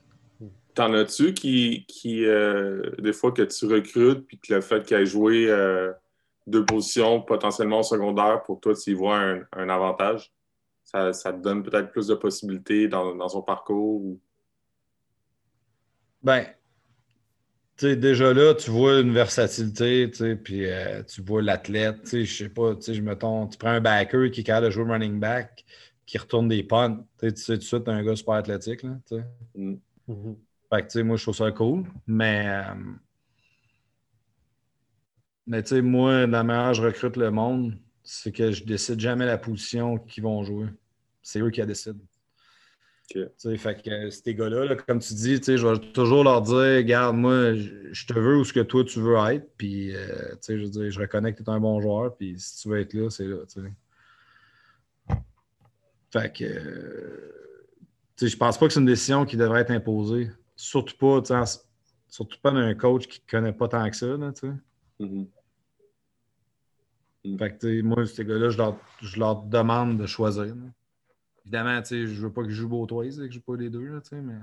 T'en 0.74 0.92
as-tu 0.94 1.34
qui, 1.34 1.84
qui 1.86 2.24
euh, 2.24 2.90
des 2.98 3.12
fois 3.12 3.32
que 3.32 3.42
tu 3.42 3.66
recrutes, 3.66 4.26
puis 4.26 4.38
que 4.38 4.54
le 4.54 4.60
fait 4.60 4.84
qu'il 4.84 4.96
ait 4.96 5.06
joué 5.06 5.48
euh, 5.48 5.92
deux 6.46 6.64
positions 6.66 7.22
potentiellement 7.22 7.80
au 7.80 7.82
secondaire, 7.82 8.42
pour 8.44 8.60
toi, 8.60 8.74
tu 8.74 8.90
y 8.92 8.94
vois 8.94 9.18
un, 9.18 9.42
un 9.52 9.68
avantage? 9.68 10.32
Ça, 10.84 11.12
ça 11.12 11.32
te 11.32 11.38
donne 11.40 11.62
peut-être 11.62 11.92
plus 11.92 12.08
de 12.08 12.14
possibilités 12.14 12.88
dans, 12.88 13.14
dans 13.16 13.28
son 13.28 13.42
parcours? 13.42 14.02
ou- 14.02 14.20
Ben, 16.22 16.54
tu 17.76 17.86
sais, 17.88 17.96
déjà 17.96 18.32
là, 18.32 18.54
tu 18.54 18.70
vois 18.70 19.00
une 19.00 19.12
versatilité, 19.12 20.08
tu 20.10 20.18
sais, 20.18 20.36
puis 20.36 20.66
euh, 20.66 21.02
tu 21.02 21.22
vois 21.22 21.42
l'athlète, 21.42 22.02
tu 22.04 22.08
sais, 22.10 22.24
je 22.24 22.44
sais 22.44 22.48
pas, 22.48 22.74
tu 22.76 22.82
sais, 22.82 22.94
je 22.94 23.02
mettons, 23.02 23.48
tu 23.48 23.58
prends 23.58 23.70
un 23.70 23.80
backer 23.80 24.30
qui 24.30 24.40
est 24.40 24.44
capable 24.44 24.66
de 24.66 24.70
jouer 24.70 24.84
running 24.92 25.18
back, 25.18 25.64
qui 26.06 26.18
retourne 26.18 26.48
des 26.48 26.62
punts, 26.62 27.04
tu 27.18 27.28
sais, 27.30 27.32
tu 27.34 27.40
sais 27.42 27.52
tout 27.54 27.58
de 27.60 27.64
suite, 27.64 27.88
un 27.88 28.04
gars 28.04 28.14
super 28.16 28.34
athlétique, 28.34 28.82
là, 28.84 28.90
tu 29.08 29.16
sais. 29.16 29.24
Mm. 29.56 29.80
Mhm. 30.08 30.36
Fait 30.70 30.82
que, 30.82 30.86
tu 30.88 30.90
sais, 30.98 31.02
moi, 31.02 31.16
je 31.16 31.22
trouve 31.22 31.36
ça 31.36 31.50
cool, 31.52 31.84
mais... 32.06 32.46
euh, 32.48 32.74
mais, 35.46 35.62
tu 35.62 35.70
sais, 35.70 35.82
moi, 35.82 36.26
la 36.26 36.42
manière 36.42 36.68
dont 36.68 36.72
je 36.74 36.82
recrute 36.82 37.16
le 37.16 37.30
monde, 37.30 37.76
c'est 38.02 38.32
que 38.32 38.52
je 38.52 38.64
décide 38.64 39.00
jamais 39.00 39.26
la 39.26 39.38
position 39.38 39.98
qu'ils 39.98 40.22
vont 40.22 40.42
jouer. 40.44 40.66
C'est 41.22 41.40
eux 41.40 41.50
qui 41.50 41.60
la 41.60 41.66
décident. 41.66 41.98
Ok. 41.98 43.22
Tu 43.22 43.28
sais, 43.36 43.56
fait 43.56 43.82
que 43.82 43.90
euh, 43.90 44.10
ces 44.10 44.34
gars-là, 44.34 44.64
là, 44.64 44.76
comme 44.76 44.98
tu 44.98 45.12
dis, 45.14 45.38
tu 45.38 45.44
sais, 45.44 45.58
je 45.58 45.66
vais 45.66 45.78
toujours 45.92 46.24
leur 46.24 46.40
dire, 46.40 46.54
regarde, 46.54 47.16
moi, 47.16 47.54
je 47.54 48.06
te 48.06 48.14
veux 48.14 48.38
où 48.38 48.44
ce 48.44 48.52
que 48.52 48.60
toi 48.60 48.82
tu 48.84 49.00
veux 49.00 49.16
être, 49.30 49.46
puis, 49.58 49.94
euh, 49.94 50.32
tu 50.32 50.38
sais, 50.40 50.58
je 50.58 50.64
veux 50.64 50.70
dire, 50.70 50.90
je 50.90 51.00
reconnais 51.00 51.32
que 51.34 51.42
tu 51.42 51.44
es 51.44 51.50
un 51.50 51.60
bon 51.60 51.80
joueur, 51.80 52.16
puis 52.16 52.38
si 52.38 52.62
tu 52.62 52.68
veux 52.70 52.80
être 52.80 52.94
là, 52.94 53.10
c'est 53.10 53.26
là, 53.26 53.38
tu 53.46 53.60
sais. 53.60 55.16
Fait 56.10 56.32
que, 56.32 56.44
euh, 56.44 57.32
tu 58.16 58.26
sais, 58.26 58.28
je 58.28 58.36
pense 58.36 58.56
pas 58.56 58.66
que 58.68 58.72
c'est 58.72 58.80
une 58.80 58.86
décision 58.86 59.26
qui 59.26 59.36
devrait 59.36 59.60
être 59.60 59.72
imposée. 59.72 60.30
Surtout 60.56 60.96
pas, 60.96 61.20
tu 61.20 61.28
sais, 61.28 61.34
en- 61.34 61.44
surtout 62.08 62.38
pas 62.40 62.52
d'un 62.52 62.74
coach 62.74 63.06
qui 63.06 63.20
connaît 63.20 63.52
pas 63.52 63.68
tant 63.68 63.88
que 63.90 63.96
ça, 63.96 64.06
là, 64.06 64.32
sais. 65.00 65.04
Mhm. 65.04 65.28
Fait 67.38 67.56
que, 67.58 67.82
moi, 67.82 68.06
ces 68.06 68.24
gars-là, 68.24 68.50
je 68.50 68.58
leur, 68.58 68.78
je 69.00 69.18
leur 69.18 69.36
demande 69.42 69.96
de 69.98 70.06
choisir. 70.06 70.44
là. 70.44 70.52
Évidemment, 71.44 71.80
tu 71.82 71.88
sais, 71.88 72.06
je 72.06 72.20
veux 72.20 72.32
pas 72.32 72.42
qu'ils 72.42 72.52
jouent 72.52 72.68
Beautoise, 72.68 73.16
que 73.18 73.26
je 73.26 73.32
joue 73.32 73.40
pas 73.40 73.56
les 73.56 73.70
deux, 73.70 73.86
là, 73.86 74.00
tu 74.00 74.08
sais, 74.10 74.20
mais. 74.20 74.38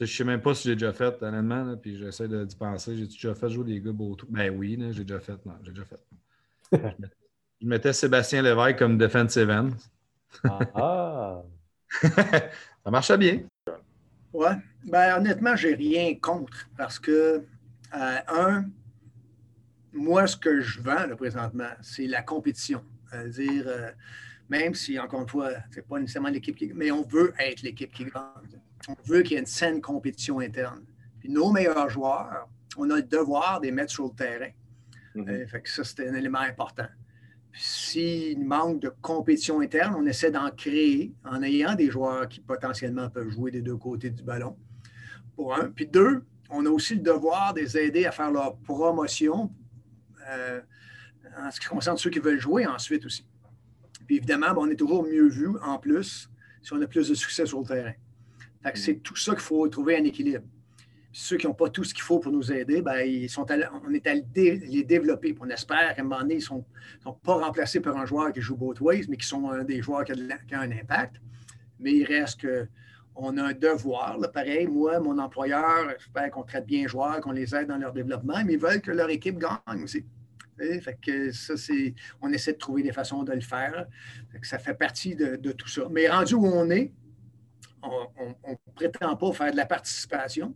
Je 0.00 0.06
sais 0.06 0.24
même 0.24 0.40
pas 0.40 0.54
si 0.54 0.66
j'ai 0.68 0.74
déjà 0.76 0.92
fait, 0.94 1.22
honnêtement, 1.22 1.62
là, 1.62 1.76
puis 1.76 1.96
j'essaie 1.98 2.26
de- 2.26 2.44
d'y 2.44 2.56
penser. 2.56 2.96
J'ai 2.96 3.06
déjà 3.06 3.34
fait 3.34 3.50
jouer 3.50 3.64
des 3.64 3.80
gars 3.80 3.92
Beautoise? 3.92 4.30
Ben 4.30 4.50
oui, 4.56 4.76
là, 4.76 4.92
j'ai 4.92 5.04
déjà 5.04 5.20
fait. 5.20 5.44
Non, 5.44 5.54
j'ai 5.62 5.72
déjà 5.72 5.84
fait. 5.84 6.00
Je 6.72 6.78
mettais- 6.78 6.96
je 7.60 7.66
mettais 7.66 7.92
Sébastien 7.92 8.42
Lévesque 8.42 8.78
comme 8.78 8.96
defensive 8.98 9.50
end. 9.50 9.70
Ah, 10.44 11.42
Ça 12.84 12.90
marchait 12.90 13.18
bien. 13.18 13.42
Ouais. 14.32 14.56
Ben, 14.84 15.18
honnêtement, 15.18 15.54
j'ai 15.56 15.74
rien 15.74 16.14
contre 16.18 16.68
parce 16.76 16.98
que, 16.98 17.44
un, 17.92 18.64
moi, 19.92 20.26
ce 20.26 20.36
que 20.36 20.60
je 20.60 20.80
vends 20.80 21.06
là, 21.06 21.16
présentement, 21.16 21.70
c'est 21.82 22.06
la 22.06 22.22
compétition. 22.22 22.84
C'est-à-dire, 23.10 23.64
euh, 23.66 23.90
même 24.48 24.74
si, 24.74 24.98
encore 24.98 25.22
une 25.22 25.28
fois, 25.28 25.50
c'est 25.70 25.86
pas 25.86 25.98
nécessairement 25.98 26.28
l'équipe 26.28 26.56
qui. 26.56 26.72
Mais 26.74 26.90
on 26.90 27.02
veut 27.02 27.32
être 27.38 27.62
l'équipe 27.62 27.92
qui 27.92 28.04
gagne. 28.04 28.60
On 28.88 28.96
veut 29.04 29.22
qu'il 29.22 29.32
y 29.32 29.36
ait 29.36 29.40
une 29.40 29.46
saine 29.46 29.80
compétition 29.80 30.40
interne. 30.40 30.84
Puis 31.18 31.28
nos 31.28 31.50
meilleurs 31.50 31.90
joueurs, 31.90 32.48
on 32.76 32.88
a 32.90 32.96
le 32.96 33.02
devoir 33.02 33.60
de 33.60 33.66
les 33.66 33.72
mettre 33.72 33.92
sur 33.92 34.04
le 34.04 34.14
terrain. 34.14 34.50
Mhm. 35.14 35.28
Euh, 35.28 35.46
fait 35.46 35.60
que 35.60 35.68
ça, 35.68 35.84
c'est 35.84 36.08
un 36.08 36.14
élément 36.14 36.38
important. 36.38 36.86
Puis 37.52 37.62
S'il 37.62 38.44
manque 38.44 38.80
de 38.80 38.92
compétition 39.02 39.60
interne, 39.60 39.94
on 39.96 40.06
essaie 40.06 40.30
d'en 40.30 40.50
créer 40.50 41.12
en 41.24 41.42
ayant 41.42 41.74
des 41.74 41.90
joueurs 41.90 42.28
qui 42.28 42.40
potentiellement 42.40 43.10
peuvent 43.10 43.28
jouer 43.28 43.50
des 43.50 43.60
deux 43.60 43.76
côtés 43.76 44.10
du 44.10 44.22
ballon. 44.22 44.56
Pour 45.34 45.54
un. 45.54 45.68
Puis 45.70 45.86
deux, 45.86 46.24
on 46.50 46.66
a 46.66 46.70
aussi 46.70 46.94
le 46.94 47.00
devoir 47.00 47.54
de 47.54 47.60
les 47.60 47.76
aider 47.78 48.06
à 48.06 48.12
faire 48.12 48.30
leur 48.30 48.56
promotion 48.58 49.52
euh, 50.28 50.60
en 51.38 51.50
ce 51.50 51.60
qui 51.60 51.66
concerne 51.66 51.96
ceux 51.96 52.10
qui 52.10 52.18
veulent 52.18 52.40
jouer 52.40 52.66
ensuite 52.66 53.04
aussi. 53.06 53.26
Puis 54.06 54.16
évidemment, 54.16 54.48
ben, 54.48 54.58
on 54.62 54.68
est 54.70 54.76
toujours 54.76 55.04
mieux 55.04 55.28
vu 55.28 55.48
en 55.62 55.78
plus 55.78 56.28
si 56.62 56.72
on 56.72 56.80
a 56.82 56.86
plus 56.86 57.08
de 57.08 57.14
succès 57.14 57.46
sur 57.46 57.60
le 57.60 57.66
terrain. 57.66 57.92
Que 58.62 58.78
c'est 58.78 58.96
tout 58.96 59.16
ça 59.16 59.32
qu'il 59.32 59.40
faut 59.42 59.66
trouver 59.68 59.96
un 59.96 60.04
équilibre. 60.04 60.44
Puis 61.12 61.20
ceux 61.22 61.36
qui 61.38 61.46
n'ont 61.46 61.54
pas 61.54 61.70
tout 61.70 61.82
ce 61.82 61.94
qu'il 61.94 62.02
faut 62.02 62.18
pour 62.18 62.30
nous 62.30 62.52
aider, 62.52 62.82
ben, 62.82 63.00
ils 63.00 63.28
sont 63.30 63.46
on 63.84 63.92
est 63.94 64.24
dé- 64.34 64.56
les 64.58 64.84
développer. 64.84 65.32
Puis 65.32 65.42
on 65.44 65.48
espère 65.48 65.94
qu'à 65.94 66.02
un 66.02 66.04
moment 66.04 66.20
donné, 66.20 66.34
ils 66.34 66.38
ne 66.38 66.42
sont, 66.42 66.64
sont 67.02 67.14
pas 67.14 67.34
remplacés 67.34 67.80
par 67.80 67.96
un 67.96 68.06
joueur 68.06 68.32
qui 68.32 68.40
joue 68.40 68.56
both 68.56 68.80
ways, 68.80 69.06
mais 69.08 69.16
qui 69.16 69.26
sont 69.26 69.50
euh, 69.50 69.64
des 69.64 69.80
joueurs 69.82 70.04
qui 70.04 70.12
ont, 70.12 70.16
de 70.16 70.28
qui 70.46 70.54
ont 70.54 70.60
un 70.60 70.70
impact. 70.72 71.16
Mais 71.78 71.92
il 71.94 72.04
reste 72.04 72.40
que 72.42 72.68
on 73.22 73.36
a 73.36 73.44
un 73.44 73.52
devoir. 73.52 74.18
pareil, 74.32 74.66
moi, 74.66 75.00
mon 75.00 75.18
employeur, 75.18 75.94
j'espère 75.98 76.30
qu'on 76.30 76.42
traite 76.42 76.66
bien 76.66 76.82
les 76.82 76.88
joueurs, 76.88 77.20
qu'on 77.20 77.32
les 77.32 77.54
aide 77.54 77.68
dans 77.68 77.76
leur 77.76 77.92
développement, 77.92 78.42
mais 78.44 78.54
ils 78.54 78.58
veulent 78.58 78.80
que 78.80 78.90
leur 78.90 79.10
équipe 79.10 79.38
gagne 79.38 79.82
aussi. 79.82 80.04
Fait 80.58 80.98
que 81.00 81.32
ça, 81.32 81.56
c'est, 81.56 81.94
on 82.20 82.30
essaie 82.32 82.52
de 82.52 82.58
trouver 82.58 82.82
des 82.82 82.92
façons 82.92 83.22
de 83.22 83.32
le 83.32 83.40
faire. 83.40 83.86
Ça 84.42 84.58
fait 84.58 84.74
partie 84.74 85.16
de, 85.16 85.36
de 85.36 85.52
tout 85.52 85.68
ça. 85.68 85.82
Mais 85.90 86.08
rendu 86.08 86.34
où 86.34 86.44
on 86.44 86.68
est, 86.70 86.92
on 87.82 88.08
ne 88.46 88.54
prétend 88.74 89.16
pas 89.16 89.32
faire 89.32 89.52
de 89.52 89.56
la 89.56 89.64
participation. 89.64 90.54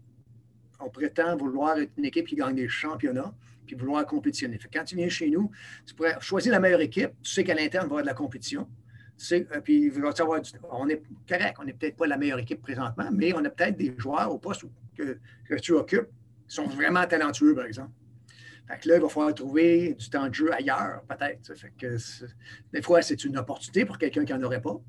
On 0.79 0.91
prétend 0.91 1.37
vouloir 1.37 1.79
être 1.79 1.93
une 1.97 2.05
équipe 2.05 2.27
qui 2.27 2.37
gagne 2.37 2.55
des 2.55 2.69
championnats 2.69 3.35
puis 3.67 3.77
vouloir 3.77 4.05
compétitionner. 4.07 4.59
Fait 4.59 4.69
que 4.69 4.79
quand 4.79 4.85
tu 4.85 4.97
viens 4.97 5.09
chez 5.09 5.31
nous, 5.31 5.51
tu 5.87 5.95
pourrais 5.95 6.21
choisir 6.21 6.53
la 6.53 6.61
meilleure 6.61 6.83
équipe. 6.83 7.13
Tu 7.23 7.31
sais 7.31 7.45
qu'à 7.45 7.55
l'interne, 7.55 7.87
il 7.87 7.91
va 7.91 7.97
y 7.97 8.01
avoir 8.01 8.03
de 8.03 8.07
la 8.07 8.15
compétition. 8.15 8.69
Euh, 9.33 9.61
puis 9.63 9.85
il 9.85 9.91
va 9.93 10.11
on 10.71 10.89
est 10.89 11.03
correct. 11.29 11.57
On 11.61 11.65
n'est 11.65 11.73
peut-être 11.73 11.97
pas 11.97 12.07
la 12.07 12.17
meilleure 12.17 12.39
équipe 12.39 12.61
présentement, 12.61 13.09
mais 13.13 13.33
on 13.35 13.45
a 13.45 13.51
peut-être 13.51 13.77
des 13.77 13.95
joueurs 13.97 14.33
au 14.33 14.39
poste 14.39 14.65
que, 14.97 15.19
que 15.49 15.55
tu 15.55 15.73
occupes 15.73 16.09
qui 16.49 16.55
sont 16.55 16.67
vraiment 16.67 17.07
talentueux, 17.07 17.55
par 17.55 17.65
exemple. 17.67 17.93
Fait 18.67 18.79
que 18.79 18.89
là, 18.89 18.97
il 18.97 19.03
va 19.03 19.09
falloir 19.09 19.35
trouver 19.35 19.95
du 19.95 20.09
temps 20.09 20.27
de 20.29 20.35
jeu 20.35 20.53
ailleurs, 20.53 21.03
peut-être. 21.09 21.55
Fait 21.55 21.73
que 21.79 21.97
des 22.73 22.83
fois, 22.83 23.03
c'est 23.03 23.25
une 23.25 23.37
opportunité 23.37 23.85
pour 23.85 23.99
quelqu'un 23.99 24.25
qui 24.25 24.33
n'en 24.33 24.43
aurait 24.43 24.63
pas. 24.63 24.81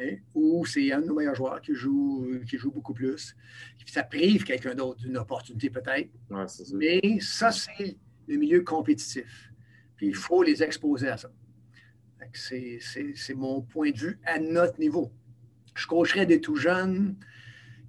hein, 0.00 0.16
Ou 0.34 0.64
c'est 0.64 0.90
un 0.92 1.00
de 1.00 1.06
nos 1.06 1.14
meilleurs 1.14 1.34
joueurs 1.34 1.60
qui 1.60 1.74
joue, 1.74 2.40
qui 2.48 2.56
joue 2.56 2.70
beaucoup 2.70 2.94
plus. 2.94 3.36
Puis 3.78 3.92
ça 3.92 4.02
prive 4.02 4.44
quelqu'un 4.44 4.74
d'autre 4.74 5.00
d'une 5.00 5.18
opportunité, 5.18 5.68
peut-être. 5.68 6.10
Ouais. 6.30 6.46
Mais 6.72 7.20
ça, 7.20 7.52
c'est 7.52 7.96
le 8.26 8.36
milieu 8.36 8.62
compétitif. 8.62 9.50
Puis 9.96 10.08
il 10.08 10.14
faut 10.14 10.42
les 10.42 10.62
exposer 10.62 11.08
à 11.08 11.16
ça. 11.18 11.30
C'est 12.32 13.34
mon 13.34 13.62
point 13.62 13.90
de 13.90 13.98
vue 13.98 14.18
à 14.24 14.38
notre 14.38 14.78
niveau. 14.78 15.10
Je 15.74 15.86
coacherais 15.86 16.26
des 16.26 16.40
tout 16.40 16.56
jeunes 16.56 17.16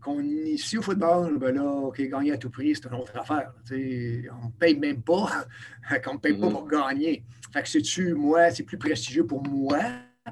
qu'on 0.02 0.20
ici 0.22 0.78
au 0.78 0.82
football, 0.82 1.38
ben 1.38 1.56
là, 1.56 1.64
OK, 1.64 2.02
gagner 2.02 2.34
à 2.34 2.38
tout 2.38 2.50
prix, 2.50 2.76
c'est 2.76 2.88
une 2.90 2.96
autre 2.96 3.18
affaire. 3.18 3.54
On 3.72 3.74
ne 3.76 4.52
paye 4.60 4.78
même 4.78 5.02
pas. 5.02 5.46
Qu'on 6.04 6.16
ne 6.16 6.20
paye 6.20 6.34
pas 6.34 6.48
Mhm. 6.48 6.52
pour 6.52 6.68
gagner. 6.68 7.24
Fait 7.54 7.62
que 7.62 7.70
c'est-tu, 7.70 8.14
moi, 8.14 8.50
c'est 8.52 8.64
plus 8.64 8.78
prestigieux 8.78 9.26
pour 9.26 9.42
moi 9.48 9.80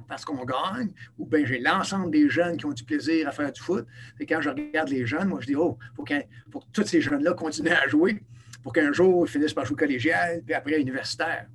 parce 0.07 0.23
qu'on 0.25 0.43
gagne, 0.45 0.89
ou 1.17 1.25
bien 1.25 1.45
j'ai 1.45 1.59
l'ensemble 1.59 2.11
des 2.11 2.29
jeunes 2.29 2.55
qui 2.57 2.65
ont 2.65 2.71
du 2.71 2.83
plaisir 2.83 3.27
à 3.27 3.31
faire 3.31 3.51
du 3.51 3.59
foot. 3.61 3.85
Et 4.19 4.25
quand 4.25 4.41
je 4.41 4.49
regarde 4.49 4.89
les 4.89 5.05
jeunes, 5.05 5.27
moi, 5.27 5.39
je 5.41 5.47
dis, 5.47 5.55
oh, 5.55 5.77
il 6.09 6.25
faut 6.51 6.59
que 6.59 6.65
tous 6.73 6.85
ces 6.85 7.01
jeunes-là 7.01 7.33
continuent 7.33 7.71
à 7.73 7.87
jouer 7.89 8.23
pour 8.63 8.71
qu'un 8.73 8.91
jour, 8.93 9.25
ils 9.27 9.29
finissent 9.29 9.53
par 9.53 9.65
jouer 9.65 9.75
collégial, 9.75 10.41
puis 10.45 10.53
après 10.53 10.79
universitaire. 10.79 11.47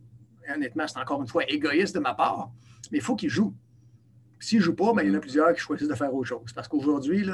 Honnêtement, 0.54 0.86
c'est 0.86 0.98
encore 0.98 1.20
une 1.20 1.28
fois 1.28 1.44
égoïste 1.50 1.94
de 1.94 2.00
ma 2.00 2.14
part, 2.14 2.50
mais 2.90 2.98
il 2.98 3.02
faut 3.04 3.16
qu'ils 3.16 3.30
jouent. 3.30 3.54
S'ils 4.38 4.58
ne 4.58 4.64
jouent 4.64 4.74
pas, 4.76 4.92
ben, 4.92 5.02
il 5.02 5.08
y 5.08 5.10
en 5.10 5.14
a 5.14 5.20
plusieurs 5.20 5.52
qui 5.54 5.60
choisissent 5.60 5.88
de 5.88 5.94
faire 5.94 6.12
autre 6.14 6.28
chose. 6.28 6.52
Parce 6.54 6.68
qu'aujourd'hui, 6.68 7.26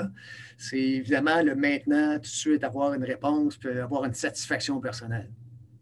c'est 0.56 0.78
évidemment 0.78 1.42
le 1.42 1.56
maintenant, 1.56 2.14
tout 2.14 2.20
de 2.20 2.26
suite, 2.26 2.62
avoir 2.64 2.94
une 2.94 3.02
réponse, 3.04 3.56
puis 3.56 3.70
avoir 3.70 4.04
une 4.04 4.14
satisfaction 4.14 4.80
personnelle. 4.80 5.30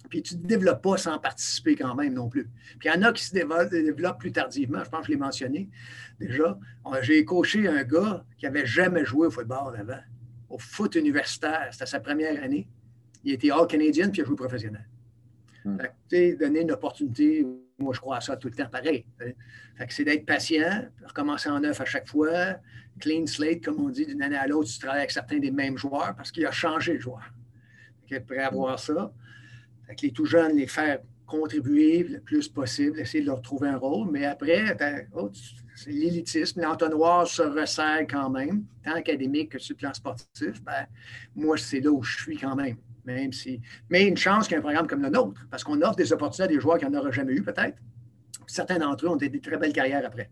Puis 0.08 0.22
tu 0.22 0.34
ne 0.36 0.40
te 0.42 0.46
développes 0.46 0.82
pas 0.82 0.96
sans 0.96 1.18
participer 1.20 1.76
quand 1.76 1.94
même 1.94 2.14
non 2.14 2.28
plus. 2.28 2.50
Puis 2.80 2.88
il 2.88 2.92
y 2.92 2.98
en 2.98 3.02
a 3.02 3.12
qui 3.12 3.22
se 3.24 3.32
développent, 3.32 4.18
plus 4.18 4.32
tardivement. 4.32 4.82
Je 4.82 4.90
pense 4.90 5.00
que 5.02 5.06
je 5.06 5.12
l'ai 5.12 5.18
mentionné 5.18 5.68
déjà. 6.18 6.58
On- 6.84 7.00
J'ai 7.00 7.24
coaché 7.24 7.68
un 7.68 7.84
gars 7.84 8.24
qui 8.36 8.46
n'avait 8.46 8.66
jamais 8.66 9.04
joué 9.04 9.28
au 9.28 9.30
football 9.30 9.76
avant, 9.78 10.00
au 10.48 10.58
foot 10.58 10.96
universitaire. 10.96 11.68
C'était 11.70 11.86
sa 11.86 12.00
première 12.00 12.42
année. 12.42 12.66
Il 13.22 13.32
était 13.34 13.50
All-Canadian 13.52 14.08
puis 14.10 14.18
il 14.18 14.22
a 14.22 14.24
joué 14.24 14.34
professionnel. 14.34 14.88
Sais, 16.10 16.36
donner 16.36 16.60
une 16.60 16.72
opportunité, 16.72 17.46
moi 17.78 17.92
je 17.94 18.00
crois 18.00 18.16
à 18.16 18.20
ça 18.20 18.36
tout 18.36 18.48
le 18.48 18.54
temps 18.54 18.68
pareil. 18.68 19.04
c'est 19.88 20.04
d'être 20.04 20.26
patient, 20.26 20.84
recommencer 21.04 21.48
en 21.48 21.60
neuf 21.60 21.80
à 21.80 21.84
chaque 21.84 22.08
fois, 22.08 22.56
clean 22.98 23.26
slate, 23.26 23.64
comme 23.64 23.80
on 23.80 23.88
dit, 23.88 24.06
d'une 24.06 24.22
année 24.22 24.36
à 24.36 24.46
l'autre, 24.46 24.70
tu 24.70 24.78
travailles 24.78 25.00
avec 25.00 25.10
certains 25.10 25.38
des 25.38 25.50
mêmes 25.50 25.76
joueurs 25.76 26.14
parce 26.16 26.30
qu'il 26.30 26.46
a 26.46 26.50
changé 26.50 26.94
le 26.94 27.00
joueur. 27.00 27.22
Fait 28.08 28.16
être 28.16 28.26
prêt 28.26 28.38
à 28.38 28.50
voir 28.50 28.78
ça. 28.78 29.12
Les 30.02 30.12
tout 30.12 30.24
jeunes, 30.24 30.56
les 30.56 30.66
faire 30.66 31.00
contribuer 31.26 32.02
le 32.04 32.20
plus 32.20 32.48
possible, 32.48 32.98
essayer 32.98 33.22
de 33.22 33.28
leur 33.28 33.40
trouver 33.40 33.68
un 33.68 33.76
rôle, 33.76 34.10
mais 34.10 34.24
après, 34.24 34.76
t'as- 34.76 35.02
oh, 35.14 35.30
l'élitisme, 35.86 36.60
l'entonnoir 36.60 37.26
se 37.26 37.42
resserre 37.42 38.06
quand 38.08 38.30
même, 38.30 38.64
tant 38.84 38.94
académique 38.94 39.52
que 39.52 39.58
sur 39.58 39.74
le 39.74 39.78
plan 39.78 39.94
sportif. 39.94 40.62
Ben, 40.62 40.86
moi, 41.34 41.56
c'est 41.56 41.80
là 41.80 41.90
où 41.90 42.02
je 42.02 42.22
suis 42.22 42.36
quand 42.36 42.56
même. 42.56 42.76
Même 43.04 43.32
si. 43.32 43.60
Mais 43.88 44.06
une 44.06 44.16
chance 44.16 44.46
qu'il 44.46 44.60
programme 44.60 44.86
comme 44.86 45.02
le 45.02 45.10
nôtre, 45.10 45.46
parce 45.50 45.64
qu'on 45.64 45.80
offre 45.82 45.96
des 45.96 46.12
opportunités 46.12 46.44
à 46.44 46.54
des 46.54 46.60
joueurs 46.60 46.78
qui 46.78 46.86
n'en 46.86 46.98
auraient 46.98 47.12
jamais 47.12 47.32
eu, 47.32 47.42
peut-être. 47.42 47.78
Certains 48.46 48.78
d'entre 48.78 49.06
eux 49.06 49.08
ont 49.08 49.16
des 49.16 49.30
très 49.40 49.56
belles 49.56 49.72
carrières 49.72 50.04
après. 50.04 50.30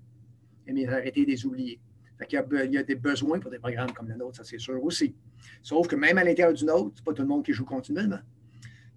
Et 0.67 0.89
arrêté 0.89 1.25
de 1.25 1.31
les 1.31 1.47
oublier. 1.47 1.81
a, 2.21 2.25
il 2.65 2.73
y 2.73 2.79
a 2.79 2.83
des 2.83 2.95
besoins 2.95 3.39
pour 3.39 3.51
des 3.51 3.59
programmes 3.59 3.93
comme 3.93 4.09
le 4.09 4.17
nôtre, 4.17 4.37
ça 4.37 4.45
c'est 4.45 4.59
sûr 4.59 4.83
aussi. 4.83 5.15
Sauf 5.63 5.87
que 5.89 5.97
même 5.97 6.19
à 6.19 6.25
l'intérieur 6.25 6.53
du 6.53 6.65
nôtre, 6.65 6.97
ce 6.97 7.01
n'est 7.01 7.05
pas 7.05 7.13
tout 7.15 7.23
le 7.23 7.29
monde 7.29 7.45
qui 7.45 7.53
joue 7.53 7.65
continuellement. 7.65 8.19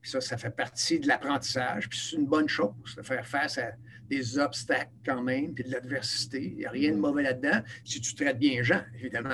Ça, 0.03 0.19
ça 0.19 0.35
fait 0.35 0.49
partie 0.49 0.99
de 0.99 1.07
l'apprentissage. 1.07 1.87
Puis 1.87 1.99
c'est 1.99 2.15
une 2.17 2.25
bonne 2.25 2.49
chose 2.49 2.73
de 2.97 3.03
faire 3.03 3.25
face 3.25 3.57
à 3.57 3.71
des 4.09 4.37
obstacles 4.39 4.91
quand 5.05 5.21
même, 5.21 5.53
puis 5.53 5.63
de 5.63 5.71
l'adversité. 5.71 6.43
Il 6.43 6.57
n'y 6.57 6.65
a 6.65 6.71
rien 6.71 6.91
de 6.91 6.97
mauvais 6.97 7.23
là-dedans 7.23 7.61
si 7.85 8.01
tu 8.01 8.15
traites 8.15 8.37
bien 8.37 8.57
les 8.57 8.63
gens, 8.63 8.81
évidemment. 8.95 9.29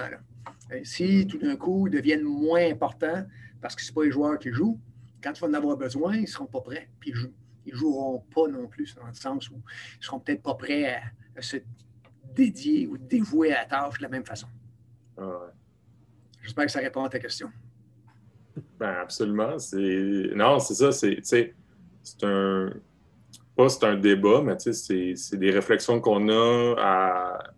Si 0.84 1.26
tout 1.28 1.38
d'un 1.38 1.56
coup, 1.56 1.88
ils 1.88 1.92
deviennent 1.92 2.24
moins 2.24 2.70
importants 2.70 3.26
parce 3.62 3.76
que 3.76 3.82
ce 3.82 3.92
pas 3.92 4.04
les 4.04 4.12
joueurs 4.12 4.38
qui 4.40 4.52
jouent, 4.52 4.80
quand 5.22 5.34
tu 5.34 5.42
vas 5.42 5.48
en 5.48 5.54
avoir 5.54 5.78
besoin, 5.78 6.16
ils 6.16 6.22
ne 6.22 6.28
seront 6.28 6.46
pas 6.46 6.62
prêts, 6.62 6.90
puis 7.00 7.14
ils 7.66 7.74
ne 7.74 7.78
joueront 7.78 8.24
pas 8.34 8.48
non 8.48 8.68
plus, 8.68 8.96
dans 8.96 9.08
le 9.08 9.14
sens 9.14 9.50
où 9.50 9.56
ils 9.56 10.00
ne 10.00 10.04
seront 10.04 10.20
peut-être 10.20 10.44
pas 10.44 10.56
prêts 10.56 10.96
à, 11.36 11.42
se 11.42 11.58
dédier 12.34 12.88
ou 12.88 12.98
dévouer 12.98 13.54
à 13.54 13.62
la 13.62 13.66
tâche 13.66 13.98
de 13.98 14.04
la 14.04 14.10
même 14.10 14.26
façon. 14.26 14.48
Ah 15.18 15.52
J'espère 16.42 16.66
que 16.66 16.72
ça 16.72 16.80
répond 16.80 17.04
à 17.04 17.10
ta 17.10 17.20
question. 17.20 17.52
Ben 18.80 18.96
absolument. 19.02 19.60
C'est... 19.60 20.32
Non, 20.34 20.60
c'est 20.60 20.76
ça. 20.76 20.92
C'est, 20.92 21.20
c'est 21.22 22.24
un. 22.24 22.72
Pas 23.56 23.70
c'est 23.70 23.84
un 23.86 23.98
débat, 23.98 24.42
mais 24.42 24.58
c'est, 24.60 25.16
c'est 25.16 25.38
des 25.38 25.50
réflexions 25.52 26.00
qu'on 26.00 26.30
a 26.30 26.76
à... 26.78 27.54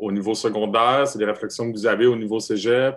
au 0.00 0.10
niveau 0.10 0.34
secondaire, 0.34 1.06
c'est 1.06 1.18
des 1.18 1.26
réflexions 1.26 1.70
que 1.70 1.76
vous 1.76 1.86
avez 1.86 2.06
au 2.06 2.16
niveau 2.16 2.40
cégep. 2.40 2.96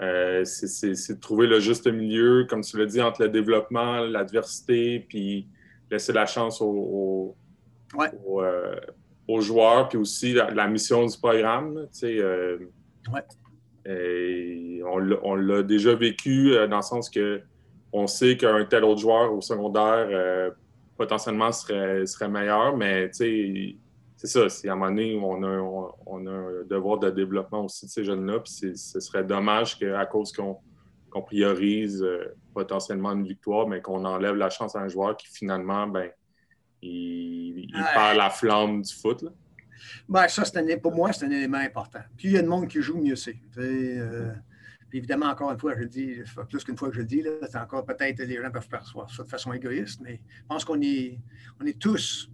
Euh, 0.00 0.44
c'est, 0.44 0.90
de 0.90 1.20
trouver 1.20 1.46
le 1.46 1.58
juste 1.58 1.90
milieu, 1.90 2.46
comme 2.48 2.60
tu 2.60 2.78
l'as 2.78 2.86
dit, 2.86 3.00
entre 3.00 3.22
le 3.22 3.28
développement, 3.28 4.00
l'adversité, 4.00 5.00
puis 5.08 5.48
laisser 5.90 6.12
la 6.12 6.26
chance 6.26 6.60
aux, 6.60 7.34
euh, 7.98 8.76
aux, 9.26 9.40
joueurs, 9.40 9.88
puis 9.88 9.98
aussi 9.98 10.34
la, 10.34 10.68
mission 10.68 11.06
du 11.06 11.16
programme. 11.16 11.88
Euh, 12.04 12.58
ouais. 13.12 13.22
Et 13.86 14.82
on 14.84 15.34
l'a 15.34 15.62
déjà 15.62 15.94
vécu 15.94 16.54
dans 16.68 16.76
le 16.76 16.82
sens 16.82 17.10
que 17.10 17.40
on 17.92 18.06
sait 18.06 18.36
qu'un 18.36 18.64
tel 18.64 18.84
autre 18.84 19.00
joueur 19.00 19.32
au 19.32 19.40
secondaire 19.40 20.52
potentiellement 20.96 21.52
serait, 21.52 22.06
serait 22.06 22.28
meilleur, 22.28 22.76
mais 22.76 23.10
c'est 24.24 24.48
ça. 24.48 24.68
À 24.68 24.72
un 24.72 24.74
moment 24.76 24.90
donné, 24.90 25.18
on 25.20 25.42
a, 25.42 25.94
on, 26.06 26.26
a, 26.26 26.30
un 26.30 26.64
devoir 26.64 26.98
de 26.98 27.10
développement 27.10 27.64
aussi 27.64 27.86
de 27.86 27.90
ces 27.90 28.04
jeunes-là. 28.04 28.40
Puis 28.40 28.76
ce 28.76 29.00
serait 29.00 29.24
dommage 29.24 29.78
qu'à 29.78 30.06
cause 30.06 30.32
qu'on 30.32 31.22
priorise 31.22 32.02
euh, 32.02 32.34
potentiellement 32.54 33.12
une 33.12 33.26
victoire, 33.26 33.68
mais 33.68 33.80
qu'on 33.82 34.04
enlève 34.04 34.34
la 34.34 34.50
chance 34.50 34.74
à 34.76 34.80
un 34.80 34.88
joueur 34.88 35.16
qui 35.16 35.28
finalement, 35.28 35.86
ben, 35.86 36.10
il, 36.82 37.70
perd 37.94 38.16
la 38.16 38.30
flamme 38.30 38.82
du 38.82 38.94
foot. 38.94 39.22
Là. 39.22 39.30
Ben, 40.08 40.28
ça, 40.28 40.42
pour 40.82 40.94
moi, 40.94 41.12
c'est 41.12 41.26
un 41.26 41.30
élément 41.30 41.58
important. 41.58 42.00
Plus 42.16 42.28
il 42.28 42.32
y 42.32 42.38
a 42.38 42.42
de 42.42 42.48
monde 42.48 42.68
qui 42.68 42.80
joue, 42.80 42.98
mieux 42.98 43.16
c'est. 43.16 43.36
Euh, 43.58 44.32
évidemment, 44.92 45.26
encore 45.26 45.50
une 45.50 45.58
fois, 45.58 45.74
je 45.76 45.80
le 45.80 45.88
dis, 45.88 46.16
plus 46.48 46.64
qu'une 46.64 46.76
fois 46.76 46.88
que 46.88 46.94
je 46.94 47.00
le 47.00 47.06
dis, 47.06 47.22
c'est 47.50 47.58
encore 47.58 47.84
peut-être 47.84 48.20
les 48.22 48.36
gens 48.36 48.50
peuvent 48.50 48.68
percevoir 48.68 49.10
ça 49.10 49.22
de 49.22 49.28
façon 49.28 49.52
égoïste, 49.52 50.00
mais 50.02 50.20
je 50.38 50.46
pense 50.48 50.64
qu'on 50.64 50.80
est, 50.80 51.18
on 51.60 51.66
est 51.66 51.78
tous 51.78 52.30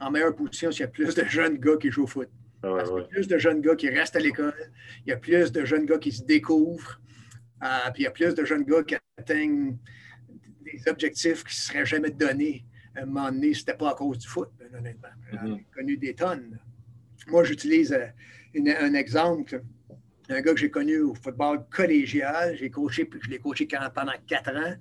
en 0.00 0.10
meilleure 0.10 0.34
position 0.34 0.70
s'il 0.70 0.80
y 0.80 0.84
a 0.84 0.88
plus 0.88 1.14
de 1.14 1.24
jeunes 1.24 1.58
gars 1.58 1.76
qui 1.80 1.90
jouent 1.90 2.04
au 2.04 2.06
foot. 2.06 2.28
Ah 2.62 2.68
Parce 2.76 2.90
qu'il 2.90 2.98
y 2.98 3.02
a 3.02 3.08
plus 3.08 3.28
de 3.28 3.38
jeunes 3.38 3.60
gars 3.60 3.76
qui 3.76 3.88
restent 3.88 4.16
à 4.16 4.20
l'école, 4.20 4.70
il 5.06 5.10
y 5.10 5.12
a 5.12 5.16
plus 5.16 5.52
de 5.52 5.64
jeunes 5.64 5.86
gars 5.86 5.98
qui 5.98 6.12
se 6.12 6.24
découvrent, 6.24 7.00
euh, 7.62 7.90
puis 7.92 8.02
il 8.02 8.04
y 8.04 8.08
a 8.08 8.10
plus 8.10 8.34
de 8.34 8.44
jeunes 8.44 8.64
gars 8.64 8.82
qui 8.82 8.96
atteignent 9.18 9.76
des 10.62 10.82
objectifs 10.88 11.44
qui 11.44 11.54
ne 11.54 11.60
seraient 11.60 11.86
jamais 11.86 12.10
donnés 12.10 12.64
à 12.96 13.02
un 13.02 13.06
moment 13.06 13.30
donné, 13.30 13.54
ce 13.54 13.60
n'était 13.60 13.74
pas 13.74 13.90
à 13.90 13.94
cause 13.94 14.18
du 14.18 14.26
foot, 14.26 14.48
honnêtement. 14.76 15.08
J'en 15.32 15.46
ai 15.46 15.50
mm-hmm. 15.50 15.64
connu 15.74 15.96
des 15.96 16.14
tonnes. 16.14 16.58
Moi, 17.28 17.44
j'utilise 17.44 17.92
euh, 17.92 18.76
un 18.78 18.94
exemple. 18.94 19.62
Un 20.28 20.40
gars 20.40 20.54
que 20.54 20.60
j'ai 20.60 20.70
connu 20.70 21.00
au 21.00 21.14
football 21.14 21.66
collégial. 21.70 22.56
J'ai 22.56 22.70
coaché, 22.70 23.08
je 23.22 23.30
l'ai 23.30 23.38
coaché 23.38 23.68
pendant 23.94 24.12
quatre 24.26 24.50
ans. 24.50 24.74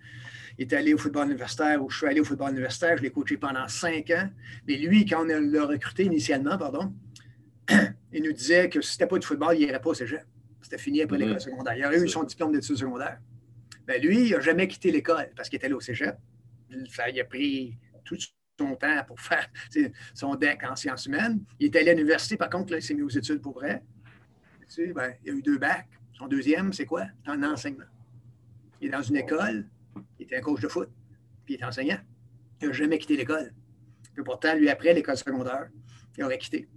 Il 0.57 0.67
est 0.67 0.73
allé 0.73 0.93
au 0.93 0.97
football 0.97 1.27
universitaire, 1.27 1.83
ou 1.83 1.89
je 1.89 1.97
suis 1.97 2.07
allé 2.07 2.19
au 2.19 2.23
football 2.23 2.51
universitaire, 2.51 2.97
je 2.97 3.03
l'ai 3.03 3.11
coaché 3.11 3.37
pendant 3.37 3.67
cinq 3.67 4.09
ans. 4.11 4.29
Mais 4.67 4.77
lui, 4.77 5.05
quand 5.05 5.21
on 5.21 5.25
l'a 5.25 5.65
recruté 5.65 6.05
initialement, 6.05 6.57
pardon, 6.57 6.93
il 8.13 8.23
nous 8.23 8.31
disait 8.31 8.69
que 8.69 8.81
si 8.81 8.93
c'était 8.93 9.07
pas 9.07 9.17
du 9.17 9.27
football, 9.27 9.55
il 9.55 9.65
n'irait 9.65 9.81
pas 9.81 9.89
au 9.89 9.93
cégep. 9.93 10.25
C'était 10.61 10.77
fini 10.77 11.01
après 11.01 11.17
l'école 11.17 11.33
mhm. 11.33 11.39
secondaire. 11.39 11.75
Il 11.77 11.85
aurait 11.85 12.01
eu 12.01 12.07
son 12.07 12.23
diplôme 12.23 12.51
d'études 12.51 12.77
secondaires. 12.77 13.19
Ben 13.85 14.01
lui, 14.01 14.29
il 14.29 14.31
n'a 14.31 14.39
jamais 14.39 14.67
quitté 14.67 14.91
l'école 14.91 15.29
parce 15.35 15.49
qu'il 15.49 15.57
était 15.57 15.65
allé 15.65 15.75
au 15.75 15.79
cégep. 15.79 16.17
Il 16.71 17.19
a 17.19 17.25
pris 17.25 17.77
tout 18.03 18.17
son 18.59 18.75
temps 18.75 19.03
pour 19.05 19.19
faire 19.19 19.47
son 20.13 20.35
deck 20.35 20.63
en 20.63 20.75
sciences 20.75 21.05
humaines. 21.05 21.43
Il 21.59 21.67
est 21.67 21.75
allé 21.79 21.91
à 21.91 21.93
l'université, 21.93 22.37
par 22.37 22.49
contre, 22.49 22.71
là, 22.71 22.79
il 22.79 22.81
s'est 22.81 22.93
mis 22.93 23.03
aux 23.03 23.09
études 23.09 23.41
pour 23.41 23.53
vrai. 23.53 23.83
Tu 24.61 24.87
sais, 24.87 24.93
ben, 24.93 25.13
il 25.23 25.31
a 25.31 25.33
eu 25.33 25.41
deux 25.41 25.57
bacs. 25.57 25.87
Son 26.13 26.27
deuxième, 26.27 26.73
c'est 26.73 26.85
quoi? 26.85 27.05
En 27.27 27.43
enseignement. 27.43 27.85
Il 28.81 28.87
est 28.87 28.91
dans 28.91 29.01
une 29.01 29.17
école, 29.17 29.67
il 30.19 30.23
était 30.23 30.37
un 30.37 30.41
coach 30.41 30.61
de 30.61 30.67
foot, 30.67 30.89
puis 31.45 31.55
il 31.55 31.61
est 31.61 31.65
enseignant. 31.65 31.99
Il 32.61 32.67
n'a 32.67 32.73
jamais 32.73 32.97
quitté 32.97 33.17
l'école. 33.17 33.53
Puis 34.13 34.23
pourtant, 34.23 34.55
lui, 34.55 34.69
après 34.69 34.93
l'école 34.93 35.17
secondaire, 35.17 35.69
il 36.17 36.23
aurait 36.23 36.37
quitté. 36.37 36.67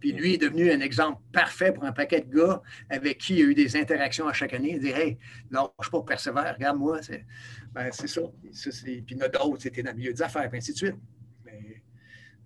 Puis 0.00 0.12
lui 0.12 0.34
est 0.34 0.38
devenu 0.38 0.70
un 0.70 0.80
exemple 0.80 1.20
parfait 1.32 1.72
pour 1.72 1.84
un 1.84 1.92
paquet 1.92 2.20
de 2.20 2.34
gars 2.34 2.62
avec 2.88 3.18
qui 3.18 3.34
il 3.34 3.42
a 3.42 3.44
eu 3.46 3.54
des 3.54 3.76
interactions 3.76 4.28
à 4.28 4.32
chaque 4.32 4.54
année. 4.54 4.74
Il 4.74 4.80
dit 4.80 4.90
Hey, 4.90 5.18
non, 5.50 5.72
je 5.78 5.80
ne 5.80 5.84
suis 5.84 5.90
pas 5.90 6.02
persévère, 6.02 6.54
regarde-moi. 6.54 7.02
C'est 7.02 7.26
ben, 7.72 7.90
ça. 7.90 8.22
Puis 8.52 9.04
il 9.10 9.16
y 9.16 9.22
en 9.22 9.26
a 9.26 9.28
d'autres, 9.28 9.62
c'était 9.62 9.82
dans 9.82 9.90
le 9.90 9.96
milieu 9.96 10.12
des 10.12 10.22
affaires, 10.22 10.48
puis 10.48 10.58
ainsi 10.58 10.72
de 10.72 10.76
suite. 10.76 10.96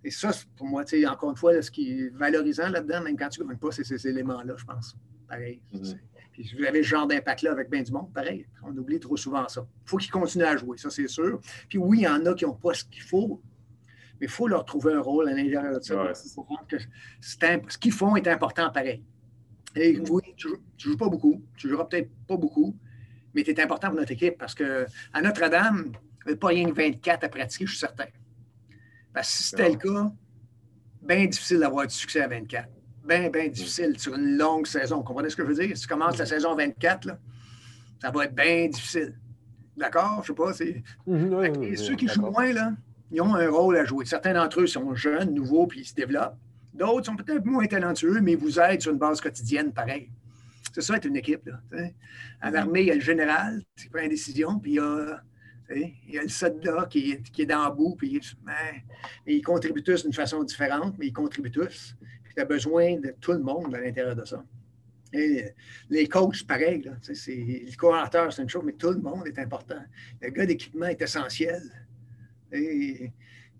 Et 0.03 0.11
ça, 0.11 0.31
pour 0.57 0.67
moi, 0.67 0.83
encore 1.07 1.29
une 1.29 1.37
fois, 1.37 1.61
ce 1.61 1.71
qui 1.71 1.91
est 1.91 2.09
valorisant 2.09 2.67
là-dedans, 2.67 3.01
même 3.01 3.15
quand 3.15 3.29
tu 3.29 3.41
ne 3.41 3.47
gagnes 3.47 3.57
pas, 3.57 3.71
c'est 3.71 3.85
ces 3.85 4.05
éléments-là, 4.05 4.55
je 4.57 4.65
pense. 4.65 4.97
Pareil. 5.29 5.61
Mm-hmm. 5.73 5.97
Puis 6.33 6.51
vous 6.57 6.65
avez 6.65 6.81
ce 6.81 6.87
genre 6.89 7.07
d'impact-là 7.07 7.51
avec 7.51 7.69
bien 7.69 7.83
du 7.83 7.91
monde, 7.91 8.11
pareil. 8.11 8.45
On 8.63 8.75
oublie 8.75 8.99
trop 8.99 9.15
souvent 9.15 9.47
ça. 9.47 9.65
Il 9.85 9.89
faut 9.89 9.97
qu'ils 9.97 10.11
continuent 10.11 10.45
à 10.45 10.57
jouer, 10.57 10.77
ça 10.77 10.89
c'est 10.89 11.07
sûr. 11.07 11.39
Puis 11.69 11.77
oui, 11.77 11.99
il 11.99 12.03
y 12.03 12.07
en 12.07 12.25
a 12.25 12.33
qui 12.33 12.43
n'ont 12.45 12.55
pas 12.55 12.73
ce 12.73 12.83
qu'il 12.85 13.03
faut, 13.03 13.41
mais 14.19 14.25
il 14.25 14.29
faut 14.29 14.47
leur 14.47 14.65
trouver 14.65 14.93
un 14.93 14.99
rôle 14.99 15.29
à 15.29 15.33
l'intérieur 15.33 15.79
de 15.79 15.79
ça. 15.79 16.11
que 16.67 16.77
ce 17.21 17.77
qu'ils 17.77 17.91
font 17.91 18.15
est 18.15 18.27
important 18.27 18.71
pareil. 18.71 19.03
Et 19.75 19.93
mm-hmm. 19.93 20.09
oui, 20.09 20.23
tu 20.35 20.47
ne 20.49 20.55
joues, 20.77 20.97
pas 20.97 21.07
beaucoup, 21.07 21.43
tu 21.55 21.67
ne 21.67 21.71
joueras 21.71 21.85
peut-être 21.85 22.09
pas 22.27 22.37
beaucoup, 22.37 22.75
mais 23.33 23.43
tu 23.43 23.51
es 23.51 23.61
important 23.61 23.87
pour 23.89 23.97
notre 23.97 24.11
équipe 24.11 24.37
parce 24.37 24.55
qu'à 24.55 25.21
Notre-Dame, 25.21 25.91
il 26.25 26.29
n'y 26.29 26.33
a 26.33 26.37
pas 26.37 26.47
rien 26.47 26.69
que 26.69 26.75
24 26.75 27.23
à 27.23 27.29
pratiquer, 27.29 27.65
je 27.65 27.71
suis 27.71 27.79
certain. 27.79 28.05
Parce 29.13 29.29
que 29.29 29.37
si 29.37 29.43
c'était 29.43 29.69
le 29.69 29.77
cas, 29.77 30.11
bien 31.01 31.25
difficile 31.25 31.59
d'avoir 31.59 31.85
du 31.85 31.93
succès 31.93 32.21
à 32.21 32.27
24. 32.27 32.69
Bien, 33.03 33.29
bien 33.29 33.47
difficile 33.49 33.99
sur 33.99 34.15
une 34.15 34.37
longue 34.37 34.65
saison. 34.65 34.97
Vous 34.97 35.03
comprenez 35.03 35.29
ce 35.29 35.35
que 35.35 35.43
je 35.43 35.47
veux 35.49 35.65
dire? 35.65 35.75
Si 35.75 35.83
tu 35.83 35.87
commences 35.87 36.17
la 36.17 36.25
saison 36.25 36.55
24, 36.55 37.05
là, 37.05 37.19
ça 38.01 38.11
va 38.11 38.25
être 38.25 38.35
bien 38.35 38.67
difficile. 38.67 39.17
D'accord? 39.75 40.23
Je 40.23 40.31
ne 40.31 40.55
sais 40.55 40.73
pas. 40.73 40.83
Mhm, 41.07 41.75
ceux 41.75 41.95
qui 41.95 42.07
jouent 42.07 42.31
moins, 42.31 42.53
là, 42.53 42.73
ils 43.11 43.21
ont 43.21 43.35
un 43.35 43.49
rôle 43.49 43.77
à 43.77 43.85
jouer. 43.85 44.05
Certains 44.05 44.33
d'entre 44.33 44.61
eux 44.61 44.67
sont 44.67 44.95
jeunes, 44.95 45.33
nouveaux, 45.33 45.67
puis 45.67 45.81
ils 45.81 45.85
se 45.85 45.95
développent. 45.95 46.37
D'autres 46.73 47.05
sont 47.05 47.15
peut-être 47.15 47.45
moins 47.45 47.65
talentueux, 47.65 48.21
mais 48.21 48.33
ils 48.33 48.37
vous 48.37 48.59
aident 48.59 48.81
sur 48.81 48.91
une 48.91 48.97
base 48.97 49.19
quotidienne, 49.19 49.73
pareil. 49.73 50.09
C'est 50.73 50.81
ça, 50.81 50.95
être 50.95 51.05
une 51.05 51.17
équipe. 51.17 51.45
Là, 51.45 51.59
à 52.41 52.47
mhm. 52.47 52.53
l'armée, 52.53 52.81
il 52.81 52.87
y 52.87 52.91
a 52.91 52.95
le 52.95 53.01
général 53.01 53.61
qui 53.77 53.89
prend 53.89 54.01
une 54.01 54.09
décision, 54.09 54.59
puis 54.59 54.71
il 54.71 54.75
y 54.75 54.79
a 54.79 55.21
il 55.75 56.13
y 56.13 56.19
a 56.19 56.23
le 56.23 56.29
soldat 56.29 56.87
qui 56.89 57.11
est, 57.11 57.31
qui 57.31 57.43
est 57.43 57.45
dans 57.45 57.67
le 57.67 57.75
bout, 57.75 57.95
puis 57.95 58.19
ils 59.25 59.41
contribuent 59.41 59.83
tous 59.83 60.03
d'une 60.03 60.13
façon 60.13 60.43
différente, 60.43 60.95
mais 60.97 61.07
ils 61.07 61.13
contribuent 61.13 61.51
tous. 61.51 61.95
Tu 62.35 62.41
as 62.41 62.45
besoin 62.45 62.99
de 62.99 63.15
tout 63.19 63.33
le 63.33 63.39
monde 63.39 63.73
à 63.75 63.79
l'intérieur 63.79 64.15
de 64.15 64.25
ça. 64.25 64.43
Et 65.13 65.45
les 65.89 66.07
coachs, 66.07 66.45
pareil. 66.47 66.81
Là, 66.81 66.93
le 67.07 67.75
coordinateur, 67.75 68.33
c'est 68.33 68.41
une 68.41 68.49
chose, 68.49 68.63
mais 68.65 68.73
tout 68.73 68.89
le 68.89 68.99
monde 68.99 69.27
est 69.27 69.37
important. 69.37 69.81
Le 70.21 70.29
gars 70.29 70.45
d'équipement 70.45 70.87
est 70.87 71.01
essentiel. 71.01 71.61
Et 72.51 73.11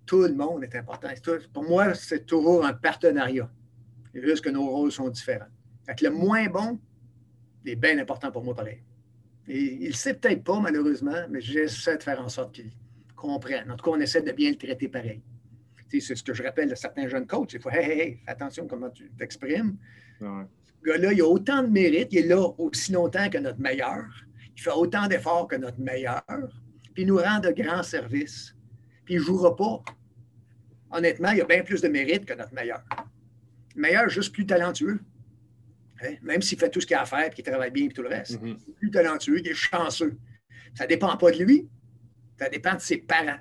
tout 0.05 0.21
le 0.21 0.33
monde 0.33 0.63
est 0.63 0.75
important. 0.75 1.09
pour 1.53 1.63
moi, 1.63 1.93
c'est 1.93 2.25
toujours 2.25 2.65
un 2.65 2.73
partenariat. 2.73 3.49
Juste 4.13 4.43
que 4.43 4.49
nos 4.49 4.67
rôles 4.67 4.91
sont 4.91 5.09
différents. 5.09 5.47
Fait 5.85 6.01
le 6.01 6.09
moins 6.09 6.47
bon 6.47 6.79
est 7.65 7.75
bien 7.75 7.97
important 7.99 8.31
pour 8.31 8.43
moi, 8.43 8.55
pareil. 8.55 8.83
Et 9.47 9.83
il 9.83 9.89
ne 9.89 9.93
sait 9.93 10.13
peut-être 10.13 10.43
pas, 10.43 10.59
malheureusement, 10.59 11.27
mais 11.29 11.41
j'essaie 11.41 11.97
de 11.97 12.03
faire 12.03 12.21
en 12.21 12.29
sorte 12.29 12.53
qu'il 12.53 12.71
comprenne. 13.15 13.69
En 13.71 13.75
tout 13.75 13.85
cas, 13.85 13.91
on 13.91 13.99
essaie 13.99 14.21
de 14.21 14.31
bien 14.31 14.51
le 14.51 14.57
traiter 14.57 14.87
pareil. 14.87 15.21
C'est 15.89 16.15
ce 16.15 16.23
que 16.23 16.33
je 16.33 16.41
rappelle 16.43 16.71
à 16.71 16.75
certains 16.75 17.07
jeunes 17.07 17.27
coachs. 17.27 17.53
Il 17.53 17.61
faut, 17.61 17.69
hey, 17.69 17.91
hey, 17.91 17.99
hey, 17.99 18.19
attention 18.25 18.67
comment 18.67 18.89
tu 18.89 19.11
t'exprimes. 19.17 19.77
Ce 20.19 20.89
gars-là, 20.89 21.13
il 21.13 21.21
a 21.21 21.27
autant 21.27 21.61
de 21.61 21.67
mérite, 21.67 22.09
il 22.11 22.19
est 22.19 22.27
là 22.27 22.41
aussi 22.57 22.91
longtemps 22.91 23.29
que 23.29 23.37
notre 23.37 23.59
meilleur. 23.59 24.05
Il 24.55 24.61
fait 24.61 24.71
autant 24.71 25.07
d'efforts 25.07 25.47
que 25.47 25.55
notre 25.55 25.79
meilleur. 25.79 26.23
Puis 26.93 27.03
il 27.03 27.07
nous 27.07 27.17
rend 27.17 27.39
de 27.39 27.49
grands 27.49 27.83
services. 27.83 28.55
Puis 29.05 29.15
il 29.15 29.19
ne 29.19 29.23
jouera 29.23 29.55
pas. 29.55 29.83
Honnêtement, 30.91 31.31
il 31.31 31.41
a 31.41 31.45
bien 31.45 31.63
plus 31.63 31.81
de 31.81 31.87
mérite 31.87 32.25
que 32.25 32.33
notre 32.33 32.53
meilleur. 32.53 32.83
Le 33.75 33.81
meilleur, 33.81 34.09
juste 34.09 34.33
plus 34.33 34.45
talentueux. 34.45 34.99
Hein? 36.03 36.15
Même 36.21 36.41
s'il 36.41 36.59
fait 36.59 36.69
tout 36.69 36.81
ce 36.81 36.85
qu'il 36.85 36.95
a 36.95 37.01
à 37.01 37.05
faire, 37.05 37.29
qu'il 37.31 37.43
travaille 37.43 37.71
bien 37.71 37.85
et 37.85 37.89
tout 37.89 38.03
le 38.03 38.09
reste. 38.09 38.41
Mm-hmm. 38.41 38.57
Il 38.67 38.71
est 38.71 38.75
plus 38.75 38.91
talentueux, 38.91 39.39
il 39.39 39.47
est 39.47 39.55
chanceux. 39.55 40.17
Ça 40.75 40.83
ne 40.83 40.89
dépend 40.89 41.15
pas 41.17 41.31
de 41.31 41.43
lui, 41.43 41.67
ça 42.39 42.49
dépend 42.49 42.75
de 42.75 42.79
ses 42.79 42.97
parents. 42.97 43.39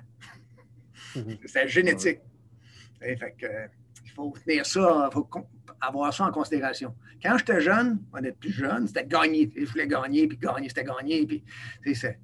C'est 1.45 1.55
la 1.55 1.67
génétique. 1.67 2.19
Fait 3.03 3.35
que, 3.37 3.47
il 4.05 4.11
faut 4.11 4.33
tenir 4.45 4.65
ça, 4.65 5.09
il 5.09 5.13
faut 5.13 5.27
avoir 5.81 6.13
ça 6.13 6.25
en 6.25 6.31
considération. 6.31 6.95
Quand 7.21 7.37
j'étais 7.37 7.61
jeune, 7.61 7.99
on 8.13 8.17
était 8.19 8.31
plus 8.31 8.51
jeune, 8.51 8.87
c'était 8.87 9.05
gagner. 9.05 9.51
Je 9.55 9.65
voulais 9.65 9.87
gagner, 9.87 10.27
puis 10.27 10.37
gagner, 10.37 10.69
c'était 10.69 10.83
gagner. 10.83 11.25
Puis, 11.25 11.43
c'est- 11.95 12.19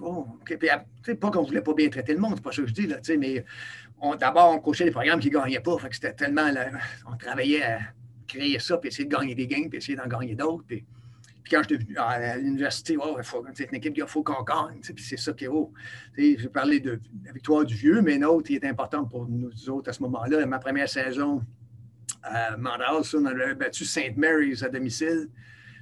oh, 0.00 0.26
sais, 1.04 1.14
pas 1.14 1.30
qu'on 1.30 1.42
ne 1.42 1.46
voulait 1.46 1.62
pas 1.62 1.74
bien 1.74 1.88
traiter 1.88 2.12
le 2.12 2.20
monde, 2.20 2.34
c'est 2.36 2.42
pas 2.42 2.52
ça 2.52 2.62
que 2.62 2.68
je 2.68 2.74
dis, 2.74 2.86
là, 2.86 2.98
mais 3.18 3.44
d'abord, 4.18 4.54
on 4.54 4.58
coachait 4.60 4.84
des 4.84 4.90
programmes 4.90 5.20
qui 5.20 5.30
ne 5.30 5.34
gagnaient 5.38 5.60
pas. 5.60 5.78
Fait 5.78 5.92
c'était 5.92 6.12
tellement. 6.12 6.50
là, 6.50 6.70
on 7.10 7.16
travaillait 7.16 7.62
à 7.62 7.78
créer 8.28 8.58
ça, 8.58 8.76
puis 8.78 8.88
essayer 8.88 9.06
de 9.08 9.14
gagner 9.14 9.34
des 9.34 9.46
games, 9.46 9.68
puis 9.68 9.78
essayer 9.78 9.96
d'en 9.96 10.06
gagner 10.06 10.34
d'autres. 10.34 10.64
Puis 11.46 11.54
quand 11.54 11.62
j'étais 11.62 11.84
venu 11.84 11.96
à 11.96 12.36
l'université, 12.38 12.96
oh, 13.00 13.16
il 13.20 13.24
c'est 13.54 13.68
une 13.68 13.76
équipe, 13.76 13.96
il 13.96 14.04
faut 14.08 14.24
qu'on 14.24 14.42
gagne. 14.42 14.80
Puis 14.80 15.04
c'est 15.04 15.16
ça 15.16 15.32
qui 15.32 15.44
est 15.44 15.48
haut. 15.48 15.72
J'ai 16.18 16.48
parlé 16.48 16.80
de 16.80 17.00
la 17.24 17.30
victoire 17.30 17.64
du 17.64 17.72
vieux, 17.76 18.02
mais 18.02 18.22
autre 18.24 18.48
qui 18.48 18.56
est 18.56 18.64
importante 18.64 19.08
pour 19.08 19.28
nous 19.28 19.70
autres 19.70 19.90
à 19.90 19.92
ce 19.92 20.02
moment-là. 20.02 20.44
Ma 20.44 20.58
première 20.58 20.88
saison 20.88 21.40
à 22.24 22.56
Montréal, 22.56 23.04
ça, 23.04 23.18
on 23.18 23.26
avait 23.26 23.54
battu 23.54 23.84
St. 23.84 24.16
Mary's 24.16 24.64
à 24.64 24.68
domicile. 24.70 25.28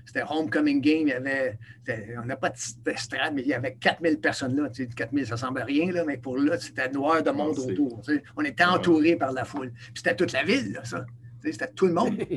C'était 0.05 0.23
homecoming 0.29 0.83
game. 0.83 1.07
Il 1.07 1.09
y 1.09 1.13
avait, 1.13 1.59
c'était- 1.79 2.15
on 2.23 2.27
n'a 2.27 2.37
pas 2.37 2.51
de 2.51 2.91
estrade, 2.91 3.33
mais 3.35 3.41
il 3.41 3.49
y 3.49 3.55
avait 3.55 3.75
4000 3.77 4.21
personnes 4.21 4.55
là. 4.55 4.69
Tu 4.69 4.83
sais, 4.85 4.89
4000, 4.95 5.27
ça 5.29 5.39
semble 5.39 5.63
rien, 5.63 5.91
là, 5.93 6.05
mais 6.07 6.19
pour 6.19 6.37
là, 6.37 6.59
c'était 6.59 6.91
noir 6.91 7.23
de 7.23 7.31
monde 7.31 7.59
autour. 7.59 8.03
On 8.37 8.45
était 8.45 8.65
entouré 8.65 9.17
par 9.17 9.33
la 9.33 9.47
foule. 9.47 9.73
Puis 9.73 9.93
c'était 9.97 10.15
toute 10.15 10.33
la 10.33 10.43
ville, 10.45 10.73
là, 10.75 10.85
ça. 10.85 11.07
C'était 11.43 11.69
tout 11.69 11.87
le 11.87 11.95
monde. 11.95 12.19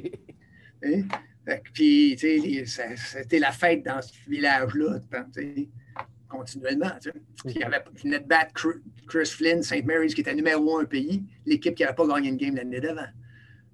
Puis, 1.73 2.15
tu 2.19 2.65
sais, 2.65 2.95
c'était 2.95 3.39
la 3.39 3.51
fête 3.51 3.83
dans 3.83 4.01
ce 4.01 4.11
village-là, 4.27 4.99
continuellement. 6.27 6.91
tu 7.01 7.11
sais. 7.11 7.17
Il 7.45 8.01
venait 8.03 8.19
de 8.19 8.27
battre 8.27 8.51
Chris 9.07 9.25
Flynn, 9.25 9.63
St. 9.63 9.85
Mary's, 9.85 10.13
qui 10.13 10.21
était 10.21 10.35
numéro 10.35 10.79
un 10.79 10.85
pays, 10.85 11.23
l'équipe 11.45 11.75
qui 11.75 11.83
n'avait 11.83 11.95
pas 11.95 12.07
gagné 12.07 12.29
une 12.29 12.37
game 12.37 12.55
l'année 12.55 12.81
d'avant. 12.81 13.07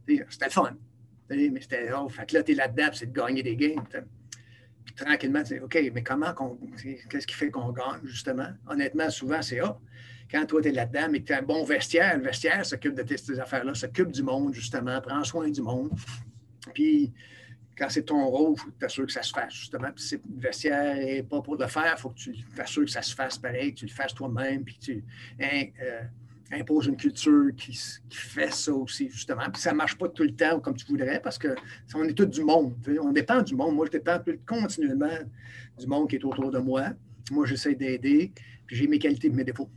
C'était 0.07 0.49
fun. 0.49 0.77
Mais 1.29 1.62
c'était, 1.62 1.89
oh, 1.97 2.07
fait 2.09 2.27
que 2.27 2.36
là, 2.36 2.43
tu 2.43 2.51
es 2.51 2.55
là-dedans, 2.55 2.89
c'est 2.93 3.12
de 3.12 3.19
gagner 3.19 3.41
des 3.41 3.55
games. 3.55 3.83
Puis 4.86 4.95
tranquillement, 4.95 5.43
tu 5.43 5.59
OK, 5.59 5.79
mais 5.93 6.03
comment 6.03 6.33
qu'on. 6.33 6.59
Qu'est-ce 7.09 7.25
qui 7.25 7.33
fait 7.33 7.49
qu'on 7.49 7.71
gagne, 7.71 8.01
justement? 8.03 8.49
Honnêtement, 8.67 9.09
souvent, 9.09 9.41
c'est 9.41 9.59
ah, 9.59 9.79
quand 10.29 10.45
toi, 10.45 10.62
tu 10.62 10.69
es 10.69 10.71
là-dedans, 10.71 11.07
mais 11.09 11.21
que 11.21 11.27
tu 11.27 11.33
as 11.33 11.39
un 11.39 11.43
bon 11.43 11.63
vestiaire, 11.63 12.17
le 12.17 12.23
vestiaire 12.23 12.65
s'occupe 12.65 12.93
de 12.93 13.03
tes, 13.03 13.39
affaires-là, 13.39 13.73
s'occupe 13.73 14.12
du 14.12 14.21
monde, 14.21 14.53
justement, 14.53 14.99
prend 15.01 15.23
soin 15.23 15.49
du 15.49 15.62
monde. 15.62 15.91
Puis 16.73 17.13
quand 17.77 17.89
c'est 17.89 18.03
ton 18.03 18.25
rôle, 18.27 18.53
il 18.55 18.59
faut 18.59 18.71
t'assurer 18.79 19.07
que 19.07 19.13
ça 19.13 19.23
se 19.23 19.31
fasse, 19.31 19.53
justement. 19.53 19.89
Puis 19.93 20.03
si 20.03 20.15
le 20.15 20.21
vestiaire 20.39 20.95
n'est 20.95 21.23
pas 21.23 21.41
pour 21.41 21.55
le 21.55 21.67
faire, 21.67 21.95
il 21.97 21.99
faut 21.99 22.09
que 22.09 22.19
tu 22.19 22.36
t'assures 22.55 22.86
que 22.86 22.91
ça 22.91 23.01
se 23.01 23.15
fasse 23.15 23.38
pareil, 23.38 23.73
que 23.73 23.79
tu 23.79 23.86
le 23.86 23.91
fasses 23.91 24.13
toi-même, 24.13 24.63
puis 24.63 24.77
que 24.77 24.86
tu 24.86 25.03
hein, 25.41 25.65
euh, 25.81 26.01
imposes 26.51 26.88
une 26.88 26.97
culture 26.97 27.49
qui, 27.57 27.77
fait 28.12 28.53
ça 28.53 28.73
aussi, 28.73 29.09
justement. 29.09 29.49
Puis 29.51 29.62
ça 29.62 29.71
ne 29.71 29.77
marche 29.77 29.97
pas 29.97 30.07
tout 30.09 30.23
le 30.23 30.36
temps 30.36 30.59
comme 30.59 30.75
tu 30.75 30.86
voudrais, 30.86 31.19
parce 31.19 31.38
que 31.38 31.55
on 31.95 32.03
est 32.03 32.13
tous 32.13 32.25
du 32.25 32.43
monde. 32.43 32.75
tu. 32.83 32.99
On 32.99 33.12
dépend 33.12 33.41
du 33.41 33.55
monde. 33.55 33.75
Moi, 33.75 33.88
je 33.88 33.91
dépends 33.91 34.19
continuellement 34.45 35.17
du 35.79 35.88
monde 35.88 36.09
qui 36.09 36.17
est 36.17 36.25
autour 36.25 36.51
de 36.51 36.59
moi. 36.59 36.89
Moi, 37.31 37.45
j'essaie 37.47 37.75
d'aider, 37.75 38.31
puis 38.67 38.75
j'ai 38.75 38.88
mes 38.88 38.99
qualités 38.99 39.27
et 39.27 39.31
mes 39.31 39.43
défauts. 39.43 39.69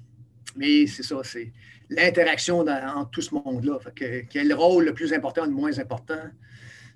Mais 0.57 0.87
c'est 0.87 1.03
ça, 1.03 1.17
c'est 1.23 1.53
l'interaction 1.89 2.61
entre 2.61 3.11
tout 3.11 3.23
ce 3.23 3.35
monde-là. 3.35 3.79
Que, 3.95 4.23
quel 4.29 4.53
rôle 4.53 4.87
le 4.87 4.95
plus 4.95 5.13
important, 5.13 5.45
le 5.45 5.53
moins 5.53 5.79
important? 5.79 6.31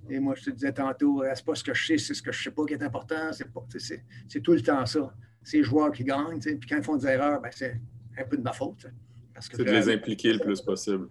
Et 0.08 0.18
moi, 0.18 0.34
je 0.36 0.44
te 0.44 0.50
disais 0.50 0.72
tantôt, 0.72 1.22
euh, 1.22 1.30
c'est 1.34 1.44
pas 1.44 1.54
ce 1.54 1.62
que 1.62 1.74
je 1.74 1.86
sais, 1.86 1.98
c'est 1.98 2.14
ce 2.14 2.22
que 2.22 2.32
je 2.32 2.42
sais 2.42 2.50
pas 2.50 2.64
qui 2.66 2.72
est 2.74 2.82
important. 2.82 3.32
C'est 3.32 3.50
pas- 3.52 3.64
c'est- 3.78 4.02
c'est 4.28 4.40
tout 4.40 4.52
le 4.52 4.60
temps 4.62 4.84
ça. 4.86 5.14
C'est 5.42 5.58
les 5.58 5.62
joueurs 5.62 5.92
qui 5.92 6.04
gagnent. 6.04 6.38
Puis 6.40 6.68
quand 6.68 6.76
ils 6.76 6.82
font 6.82 6.96
des 6.96 7.06
erreurs, 7.06 7.40
ben, 7.40 7.50
c'est 7.52 7.80
un 8.18 8.24
peu 8.24 8.36
de 8.36 8.42
ma 8.42 8.52
faute. 8.52 8.86
Parce 9.34 9.48
que 9.48 9.56
C'est 9.56 9.64
de 9.64 9.70
les 9.70 9.88
impliquer 9.88 10.32
le 10.32 10.38
plus 10.40 10.60
possible. 10.60 11.08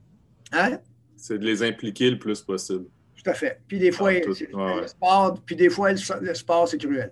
Hein? 0.51 0.79
C'est 1.15 1.37
de 1.39 1.45
les 1.45 1.63
impliquer 1.63 2.11
le 2.11 2.19
plus 2.19 2.41
possible. 2.41 2.85
Tout 3.15 3.29
à 3.29 3.33
fait. 3.33 3.61
Puis 3.67 3.79
des 3.79 3.91
fois, 3.91 4.11
Ah, 4.15 4.21
tout- 4.21 4.33
c'est- 4.33 4.53
ouais, 4.53 4.63
ouais. 4.75 4.81
le 4.81 4.87
sport, 4.87 5.41
puis 5.45 5.55
des 5.55 5.69
fois, 5.69 5.91
le, 5.91 5.99
le 6.21 6.33
sport, 6.33 6.67
c'est 6.67 6.77
cruel. 6.77 7.11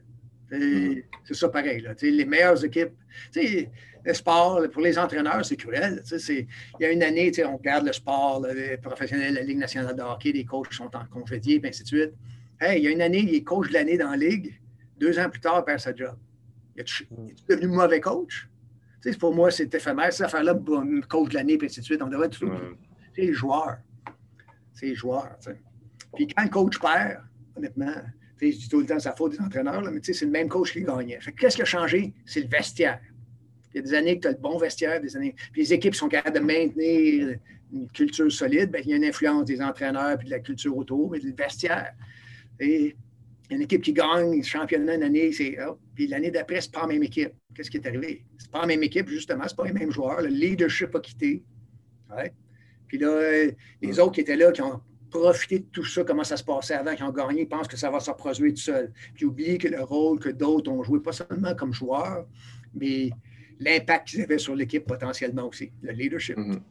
Et 0.51 0.55
Mhm. 0.57 1.01
C'est 1.25 1.33
ça 1.33 1.49
pareil. 1.49 1.81
Là. 1.81 1.93
Les 2.01 2.25
meilleures 2.25 2.63
équipes, 2.63 2.93
le 3.35 4.13
sport, 4.13 4.61
pour 4.71 4.81
les 4.81 4.97
entraîneurs, 4.97 5.43
c'est 5.45 5.57
cruel. 5.57 6.01
Il 6.29 6.47
y 6.79 6.85
a 6.85 6.91
une 6.91 7.03
année, 7.03 7.31
on 7.45 7.57
regarde 7.57 7.85
le 7.85 7.91
sport, 7.93 8.39
là, 8.41 8.53
les 8.53 8.77
professionnels, 8.77 9.33
la 9.33 9.41
Ligue 9.41 9.57
nationale 9.57 9.95
de 9.95 10.01
hockey, 10.01 10.31
les 10.31 10.45
coachs 10.45 10.71
sont 10.73 10.95
en 10.95 11.05
congédiés, 11.05 11.59
puis 11.59 11.69
ainsi 11.69 11.83
de 11.83 11.87
suite. 11.87 12.13
Hey, 12.61 12.79
il 12.79 12.85
y 12.85 12.87
a 12.87 12.91
une 12.91 13.01
année, 13.01 13.19
il 13.19 13.35
est 13.35 13.43
coach 13.43 13.67
de 13.67 13.73
l'année 13.73 13.97
dans 13.97 14.11
la 14.11 14.17
Ligue. 14.17 14.59
Deux 14.97 15.19
ans 15.19 15.29
plus 15.29 15.41
tard, 15.41 15.59
il 15.59 15.65
perd 15.65 15.79
sa 15.79 15.93
job. 15.93 16.15
Il 16.75 16.81
est 16.81 17.49
devenu 17.49 17.67
mauvais 17.75 17.99
coach? 17.99 18.47
Pour 19.19 19.33
moi, 19.33 19.51
c'est 19.51 19.73
éphémère. 19.73 20.11
Cette 20.11 20.25
affaire-là, 20.27 20.53
coach 21.07 21.29
de 21.29 21.33
l'année, 21.35 21.57
puis 21.57 21.67
ainsi 21.67 21.79
de 21.81 21.85
suite. 21.85 22.01
On 22.01 22.07
devrait 22.07 22.29
tout. 22.29 22.49
C'est 23.15 23.21
les 23.21 23.33
joueurs. 23.33 23.77
C'est 24.73 24.87
les 24.87 24.95
joueurs. 24.95 25.35
tu 25.39 25.51
sais. 25.51 25.57
Puis 26.15 26.27
quand 26.27 26.43
le 26.43 26.49
coach 26.49 26.79
perd, 26.79 27.21
honnêtement, 27.55 27.93
je 28.39 28.47
dis 28.47 28.69
tout 28.69 28.79
le 28.79 28.85
temps, 28.85 28.99
c'est 28.99 29.09
la 29.09 29.15
faute 29.15 29.31
des 29.31 29.41
entraîneurs, 29.41 29.81
là, 29.81 29.91
mais 29.91 29.99
tu 29.99 30.13
sais, 30.13 30.19
c'est 30.19 30.25
le 30.25 30.31
même 30.31 30.47
coach 30.47 30.73
qui 30.73 30.81
gagnait. 30.81 31.19
Qu'est-ce 31.39 31.55
qui 31.55 31.61
a 31.61 31.65
changé? 31.65 32.13
C'est 32.25 32.41
le 32.41 32.47
vestiaire. 32.47 32.99
Il 33.73 33.77
y 33.77 33.79
a 33.79 33.81
des 33.81 33.93
années 33.93 34.15
que 34.17 34.21
tu 34.21 34.27
as 34.27 34.31
le 34.31 34.37
bon 34.37 34.57
vestiaire, 34.57 35.01
des 35.01 35.15
années. 35.15 35.35
Puis 35.51 35.61
les 35.61 35.73
équipes 35.73 35.95
sont 35.95 36.07
capables 36.07 36.37
de 36.37 36.43
maintenir 36.43 37.37
une 37.73 37.89
culture 37.89 38.31
solide, 38.31 38.71
bien, 38.71 38.81
il 38.83 38.89
y 38.89 38.93
a 38.93 38.95
une 38.95 39.05
influence 39.05 39.45
des 39.45 39.61
entraîneurs 39.61 40.17
puis 40.17 40.27
de 40.27 40.31
la 40.31 40.39
culture 40.39 40.75
autour, 40.75 41.11
mais 41.11 41.19
le 41.19 41.33
vestiaire. 41.33 41.93
Et 42.59 42.95
il 43.49 43.51
y 43.51 43.53
a 43.53 43.55
une 43.57 43.63
équipe 43.63 43.81
qui 43.81 43.93
gagne 43.93 44.37
le 44.37 44.43
championnat 44.43 44.95
une 44.95 45.03
année, 45.03 45.31
c'est 45.31 45.59
hop, 45.61 45.79
puis 45.95 46.07
l'année 46.07 46.31
d'après, 46.31 46.61
c'est 46.61 46.71
pas 46.71 46.81
la 46.81 46.87
même 46.87 47.03
équipe. 47.03 47.33
Qu'est-ce 47.53 47.69
qui 47.69 47.77
est 47.77 47.87
arrivé? 47.87 48.25
C'est 48.37 48.51
pas 48.51 48.61
la 48.61 48.67
même 48.67 48.83
équipe, 48.83 49.09
justement, 49.09 49.43
c'est 49.47 49.55
pas 49.55 49.65
les 49.65 49.73
mêmes 49.73 49.91
joueurs. 49.91 50.21
Le 50.21 50.27
leadership 50.27 50.95
a 50.95 50.99
quitté. 50.99 51.43
Ouais. 52.15 52.31
Puis 52.87 52.97
là, 52.97 53.07
euh, 53.07 53.51
les 53.81 53.99
autres 53.99 54.13
qui 54.13 54.21
étaient 54.21 54.37
là, 54.37 54.51
qui 54.51 54.61
ont 54.61 54.81
profité 55.09 55.59
de 55.59 55.65
tout 55.65 55.85
ça, 55.85 56.03
comment 56.03 56.23
ça 56.23 56.37
se 56.37 56.43
passait 56.43 56.73
avant, 56.75 56.95
qui 56.95 57.03
ont 57.03 57.11
gagné, 57.11 57.45
pensent 57.45 57.67
que 57.67 57.77
ça 57.77 57.89
va 57.89 57.99
se 57.99 58.09
reproduire 58.09 58.53
tout 58.53 58.61
seul. 58.61 58.91
Puis 59.15 59.25
oublier 59.25 59.57
que 59.57 59.67
le 59.67 59.81
rôle 59.81 60.19
que 60.19 60.29
d'autres 60.29 60.71
ont 60.71 60.83
joué, 60.83 60.99
pas 60.99 61.11
seulement 61.11 61.55
comme 61.55 61.73
joueurs, 61.73 62.27
mais 62.73 63.09
l'impact 63.59 64.07
qu'ils 64.09 64.21
avaient 64.23 64.37
sur 64.37 64.55
l'équipe 64.55 64.85
potentiellement 64.85 65.47
aussi, 65.47 65.71
le 65.81 65.91
leadership 65.91 66.37
Mhm. 66.37 66.61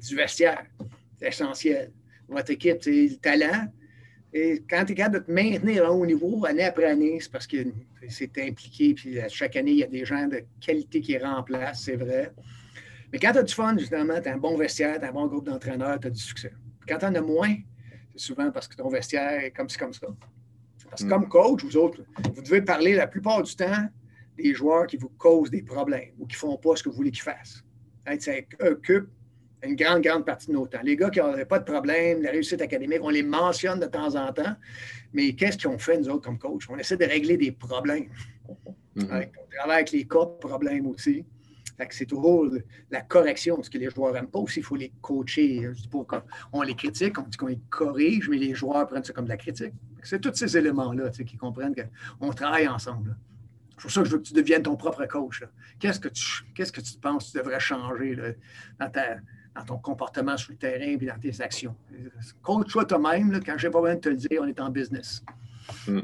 du 0.00 0.16
vestiaire. 0.16 0.64
C'est 1.18 1.28
essentiel. 1.28 1.90
Votre 2.28 2.52
équipe, 2.52 2.78
c'est 2.80 3.06
le 3.08 3.16
talent. 3.16 3.66
Et 4.32 4.62
quand 4.68 4.84
tu 4.84 4.92
es 4.92 4.94
capable 4.96 5.20
de 5.20 5.24
te 5.26 5.30
maintenir 5.30 5.84
à 5.86 5.92
haut 5.92 6.04
niveau 6.04 6.44
année 6.44 6.64
après 6.64 6.86
année, 6.86 7.18
c'est 7.20 7.30
parce 7.30 7.46
que 7.46 7.58
c'est 8.08 8.36
impliqué. 8.38 8.94
Puis 8.94 9.18
chaque 9.28 9.54
année, 9.56 9.70
il 9.72 9.78
y 9.78 9.84
a 9.84 9.86
des 9.86 10.04
gens 10.04 10.26
de 10.26 10.40
qualité 10.60 11.00
qui 11.00 11.16
remplacent, 11.18 11.82
c'est 11.84 11.96
vrai. 11.96 12.32
Mais 13.12 13.18
quand 13.20 13.30
tu 13.32 13.38
as 13.38 13.42
du 13.44 13.54
fun, 13.54 13.76
justement, 13.78 14.20
tu 14.20 14.28
as 14.28 14.34
un 14.34 14.38
bon 14.38 14.56
vestiaire, 14.56 14.98
tu 14.98 15.04
as 15.04 15.10
un 15.10 15.12
bon 15.12 15.26
groupe 15.28 15.44
d'entraîneurs, 15.46 16.00
tu 16.00 16.08
as 16.08 16.10
du 16.10 16.20
succès. 16.20 16.52
Quand 16.88 16.98
tu 16.98 17.04
en 17.06 17.14
as 17.14 17.20
moins, 17.20 17.54
c'est 18.14 18.26
souvent 18.26 18.50
parce 18.50 18.68
que 18.68 18.76
ton 18.76 18.88
vestiaire 18.88 19.44
est 19.44 19.50
comme 19.50 19.68
ci, 19.68 19.78
comme 19.78 19.92
ça. 19.92 20.06
Parce 20.90 21.02
que 21.02 21.06
Mm. 21.06 21.10
comme 21.10 21.28
coach, 21.28 21.64
vous 21.64 21.76
autres, 21.76 22.00
vous 22.34 22.42
devez 22.42 22.62
parler 22.62 22.94
la 22.94 23.06
plupart 23.06 23.42
du 23.42 23.54
temps 23.56 23.88
des 24.36 24.54
joueurs 24.54 24.86
qui 24.86 24.96
vous 24.96 25.08
causent 25.10 25.50
des 25.50 25.62
problèmes 25.62 26.10
ou 26.18 26.26
qui 26.26 26.34
ne 26.34 26.38
font 26.38 26.56
pas 26.56 26.76
ce 26.76 26.82
que 26.82 26.88
vous 26.88 26.96
voulez 26.96 27.10
qu'ils 27.10 27.22
fassent. 27.22 27.62
Hein, 28.06 28.16
Ça 28.18 28.32
occupe 28.60 29.08
une 29.62 29.76
grande, 29.76 30.02
grande 30.02 30.26
partie 30.26 30.48
de 30.48 30.52
nos 30.52 30.66
temps. 30.66 30.80
Les 30.84 30.94
gars 30.94 31.08
qui 31.10 31.20
n'ont 31.20 31.42
pas 31.46 31.58
de 31.58 31.64
problème, 31.64 32.20
la 32.22 32.30
réussite 32.30 32.60
académique, 32.60 32.98
on 33.02 33.08
les 33.08 33.22
mentionne 33.22 33.80
de 33.80 33.86
temps 33.86 34.14
en 34.14 34.30
temps, 34.32 34.54
mais 35.12 35.32
qu'est-ce 35.34 35.56
qu'ils 35.56 35.68
ont 35.68 35.78
fait, 35.78 35.96
nous 35.98 36.08
autres, 36.10 36.24
comme 36.26 36.38
coach? 36.38 36.68
On 36.68 36.76
essaie 36.76 36.96
de 36.98 37.04
régler 37.06 37.36
des 37.38 37.50
problèmes. 37.52 38.08
Mhm. 38.94 39.10
Ouais, 39.10 39.32
on 39.42 39.56
travaille 39.56 39.76
avec 39.76 39.90
les 39.92 40.04
cas 40.06 40.26
de 40.26 40.46
problèmes 40.46 40.86
aussi. 40.86 41.24
C'est 41.90 42.06
toujours 42.06 42.46
la 42.90 43.00
correction, 43.02 43.62
ce 43.62 43.68
que 43.70 43.78
les 43.78 43.90
joueurs 43.90 44.12
n'aiment 44.14 44.28
pas 44.30 44.38
aussi, 44.38 44.60
il 44.60 44.62
faut 44.62 44.76
les 44.76 44.92
coacher. 45.00 45.70
Qu'on 46.52 46.62
les 46.62 46.74
critique, 46.74 47.18
on 47.18 47.22
dit 47.22 47.36
qu'on 47.36 47.48
les 47.48 47.60
corrige, 47.68 48.28
mais 48.28 48.38
les 48.38 48.54
joueurs 48.54 48.86
prennent 48.86 49.04
ça 49.04 49.12
comme 49.12 49.24
de 49.24 49.30
la 49.30 49.36
critique. 49.36 49.72
C'est 50.02 50.20
tous 50.20 50.34
ces 50.34 50.56
éléments-là 50.56 51.10
qui 51.10 51.36
comprennent 51.36 51.74
qu'on 52.20 52.30
travaille 52.32 52.68
ensemble. 52.68 53.16
C'est 53.76 53.82
pour 53.82 53.90
ça 53.90 54.02
que 54.02 54.06
je 54.08 54.12
veux 54.12 54.18
que 54.18 54.28
tu 54.28 54.34
deviennes 54.34 54.62
ton 54.62 54.76
propre 54.76 55.04
coach. 55.06 55.42
Qu'est-ce 55.80 55.98
que 55.98 56.08
tu 56.08 56.44
qu'est-ce 56.54 56.70
que 56.70 56.80
tu 56.80 56.96
penses 56.98 57.26
que 57.26 57.32
tu 57.32 57.38
devrais 57.38 57.58
changer 57.58 58.16
dans, 58.78 58.88
ta- 58.90 59.16
dans 59.56 59.64
ton 59.64 59.78
comportement 59.78 60.36
sur 60.36 60.52
le 60.52 60.58
terrain 60.58 60.84
et 60.84 60.96
dans 60.96 61.18
tes 61.18 61.40
actions? 61.40 61.74
Coach-toi 62.42 62.84
toi-même. 62.84 63.42
Quand 63.44 63.58
j'ai 63.58 63.70
pas 63.70 63.80
besoin 63.80 63.96
de 63.96 64.00
te 64.00 64.08
le 64.10 64.16
dire, 64.16 64.42
on 64.42 64.46
est 64.46 64.60
en 64.60 64.70
business. 64.70 65.24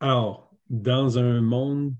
Alors, 0.00 0.54
dans 0.68 1.18
un 1.18 1.40
monde 1.40 1.94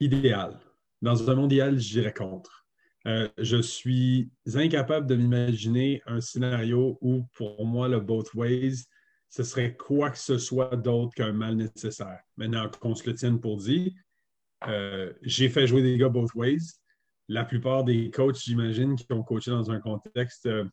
idéal, 0.00 0.58
dans 1.02 1.30
un 1.30 1.34
monde 1.34 1.52
idéal, 1.52 1.78
je 1.78 1.92
dirais 1.92 2.12
contre. 2.12 2.66
Euh, 3.06 3.28
je 3.38 3.56
suis 3.62 4.30
incapable 4.54 5.06
de 5.06 5.16
m'imaginer 5.16 6.02
un 6.06 6.20
scénario 6.20 6.98
où, 7.00 7.24
pour 7.34 7.64
moi, 7.64 7.88
le 7.88 8.00
both 8.00 8.34
ways, 8.34 8.84
ce 9.30 9.42
serait 9.42 9.76
quoi 9.76 10.10
que 10.10 10.18
ce 10.18 10.38
soit 10.38 10.76
d'autre 10.76 11.14
qu'un 11.14 11.32
mal 11.32 11.56
nécessaire. 11.56 12.20
Maintenant, 12.36 12.68
qu'on 12.68 12.94
se 12.94 13.08
le 13.08 13.14
tienne 13.14 13.40
pour 13.40 13.56
dit, 13.56 13.94
euh, 14.66 15.12
j'ai 15.22 15.48
fait 15.48 15.66
jouer 15.66 15.82
des 15.82 15.96
gars 15.96 16.08
both 16.08 16.34
ways. 16.34 16.58
La 17.28 17.44
plupart 17.44 17.84
des 17.84 18.10
coachs, 18.10 18.42
j'imagine, 18.42 18.96
qui 18.96 19.10
ont 19.12 19.22
coaché 19.22 19.50
dans 19.50 19.70
un 19.70 19.80
contexte 19.80 20.46
euh, 20.46 20.64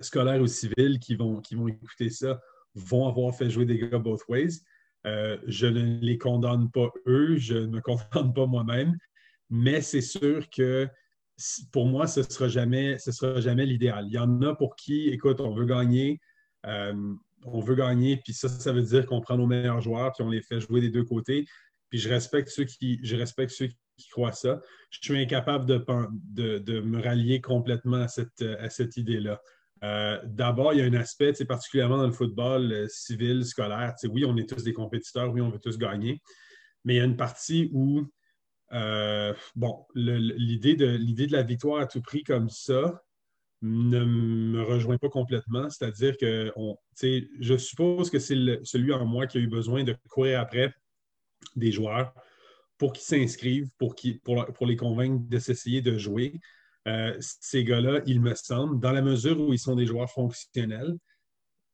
scolaire 0.00 0.40
ou 0.40 0.46
civil, 0.46 0.98
qui 1.00 1.16
vont, 1.16 1.40
qui 1.40 1.54
vont 1.54 1.68
écouter 1.68 2.08
ça, 2.08 2.40
vont 2.74 3.08
avoir 3.08 3.34
fait 3.34 3.50
jouer 3.50 3.66
des 3.66 3.78
gars 3.78 3.98
both 3.98 4.22
ways. 4.28 4.62
Euh, 5.06 5.36
je 5.46 5.66
ne 5.66 6.00
les 6.00 6.18
condamne 6.18 6.70
pas 6.70 6.90
eux, 7.06 7.36
je 7.36 7.54
ne 7.54 7.66
me 7.66 7.80
condamne 7.80 8.32
pas 8.32 8.46
moi-même, 8.46 8.96
mais 9.50 9.80
c'est 9.80 10.00
sûr 10.00 10.48
que 10.50 10.88
pour 11.72 11.86
moi, 11.86 12.06
ce 12.06 12.20
ne 12.20 12.24
sera 12.24 12.48
jamais, 12.48 12.98
sera 12.98 13.40
jamais 13.40 13.66
l'idéal. 13.66 14.06
Il 14.06 14.12
y 14.12 14.18
en 14.18 14.42
a 14.42 14.54
pour 14.54 14.76
qui, 14.76 15.08
écoute, 15.08 15.40
on 15.40 15.52
veut 15.52 15.64
gagner, 15.64 16.20
euh, 16.66 17.14
on 17.44 17.60
veut 17.60 17.74
gagner, 17.74 18.18
puis 18.18 18.32
ça, 18.32 18.48
ça 18.48 18.72
veut 18.72 18.82
dire 18.82 19.06
qu'on 19.06 19.20
prend 19.20 19.36
nos 19.36 19.46
meilleurs 19.46 19.80
joueurs, 19.80 20.12
puis 20.12 20.22
on 20.22 20.30
les 20.30 20.42
fait 20.42 20.60
jouer 20.60 20.80
des 20.80 20.90
deux 20.90 21.04
côtés. 21.04 21.44
Puis 21.90 21.98
je 21.98 22.08
respecte 22.08 22.48
ceux 22.48 22.64
qui, 22.64 23.00
je 23.02 23.16
respecte 23.16 23.50
ceux 23.50 23.66
qui 23.66 24.08
croient 24.08 24.32
ça. 24.32 24.60
Je 24.90 24.98
suis 25.02 25.18
incapable 25.18 25.66
de, 25.66 26.80
me 26.80 27.02
rallier 27.02 27.40
complètement 27.40 28.06
à 28.06 28.08
cette 28.08 28.96
idée-là. 28.96 29.40
Euh, 29.82 30.20
d'abord, 30.24 30.72
il 30.72 30.78
y 30.78 30.82
a 30.82 30.84
un 30.84 30.94
aspect, 30.94 31.32
particulièrement 31.46 31.98
dans 31.98 32.06
le 32.06 32.12
football 32.12 32.72
euh, 32.72 32.86
civil, 32.88 33.44
scolaire. 33.44 33.94
Oui, 34.04 34.24
on 34.24 34.36
est 34.36 34.48
tous 34.48 34.62
des 34.62 34.72
compétiteurs, 34.72 35.32
oui, 35.32 35.40
on 35.40 35.50
veut 35.50 35.58
tous 35.58 35.76
gagner, 35.76 36.20
mais 36.84 36.94
il 36.94 36.96
y 36.98 37.00
a 37.00 37.04
une 37.04 37.16
partie 37.16 37.68
où, 37.72 38.06
euh, 38.72 39.34
bon, 39.56 39.84
l'idée 39.94 40.76
de, 40.76 40.96
de 40.96 41.32
la 41.32 41.42
victoire 41.42 41.80
à 41.80 41.86
tout 41.86 42.00
prix 42.00 42.22
comme 42.22 42.48
ça 42.48 43.02
ne 43.60 44.04
me 44.04 44.62
rejoint 44.62 44.98
pas 44.98 45.08
complètement. 45.08 45.68
C'est-à-dire 45.70 46.16
que 46.16 46.52
je 47.40 47.56
suppose 47.56 48.10
que 48.10 48.18
c'est 48.18 48.60
celui 48.64 48.92
en 48.92 49.04
moi 49.04 49.26
qui 49.26 49.38
a 49.38 49.40
eu 49.40 49.46
besoin 49.48 49.84
de 49.84 49.96
courir 50.08 50.40
après 50.40 50.74
des 51.54 51.70
joueurs 51.70 52.12
pour 52.78 52.92
qu'ils 52.92 53.04
s'inscrivent, 53.04 53.70
pour, 53.78 53.94
pour, 54.24 54.46
pour 54.46 54.66
les 54.66 54.76
convaincre 54.76 55.22
de 55.28 55.38
s'essayer 55.38 55.80
de 55.80 55.96
jouer. 55.96 56.40
Euh, 56.88 57.16
ces 57.20 57.64
gars-là, 57.64 58.00
il 58.06 58.20
me 58.20 58.34
semble, 58.34 58.80
dans 58.80 58.92
la 58.92 59.02
mesure 59.02 59.40
où 59.40 59.52
ils 59.52 59.58
sont 59.58 59.76
des 59.76 59.86
joueurs 59.86 60.10
fonctionnels, 60.10 60.96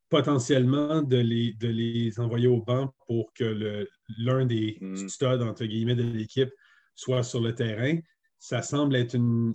potentiellement 0.08 1.02
de 1.02 1.18
les, 1.18 1.52
de 1.54 1.68
les 1.68 2.18
envoyer 2.18 2.46
au 2.46 2.62
banc 2.62 2.94
pour 3.06 3.32
que 3.34 3.86
l'un 4.18 4.46
des 4.46 4.78
mm. 4.80 5.08
studs, 5.08 5.42
entre 5.42 5.64
guillemets, 5.64 5.94
de 5.94 6.02
l'équipe 6.02 6.50
soit 6.94 7.22
sur 7.22 7.40
le 7.40 7.54
terrain, 7.54 7.98
ça 8.38 8.62
semble 8.62 8.96
être 8.96 9.14
une, 9.14 9.54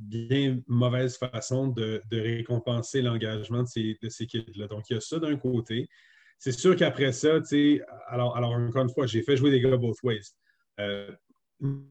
bien 0.00 0.60
mauvaise 0.66 1.16
façon 1.16 1.68
de, 1.68 2.02
récompenser 2.10 3.00
l'engagement 3.00 3.62
de 3.62 3.68
ces, 3.68 3.98
de 4.02 4.08
ces 4.08 4.26
kids-là. 4.26 4.66
Donc, 4.66 4.90
il 4.90 4.94
y 4.94 4.96
a 4.96 5.00
ça 5.00 5.18
d'un 5.18 5.36
côté. 5.36 5.88
C'est 6.38 6.52
sûr 6.52 6.76
qu'après 6.76 7.12
ça, 7.12 7.40
alors, 8.08 8.36
alors 8.36 8.52
encore 8.52 8.82
une 8.82 8.90
fois, 8.90 9.06
j'ai 9.06 9.22
fait 9.22 9.36
jouer 9.36 9.50
des 9.50 9.60
gars 9.60 9.76
both 9.76 10.02
ways. 10.02 10.20
Euh, 10.80 11.10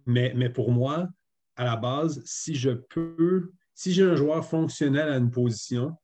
mais, 0.06 0.34
mais 0.36 0.50
pour 0.50 0.72
moi, 0.72 1.08
à 1.56 1.66
la 1.66 1.76
base, 1.76 2.22
si 2.26 2.56
je 2.56 2.72
peux, 2.72 3.52
si 3.74 3.94
j'ai 3.94 4.04
un 4.04 4.16
joueur 4.16 4.46
fonctionnel 4.46 5.10
à 5.10 5.18
une 5.18 5.32
position, 5.32 5.96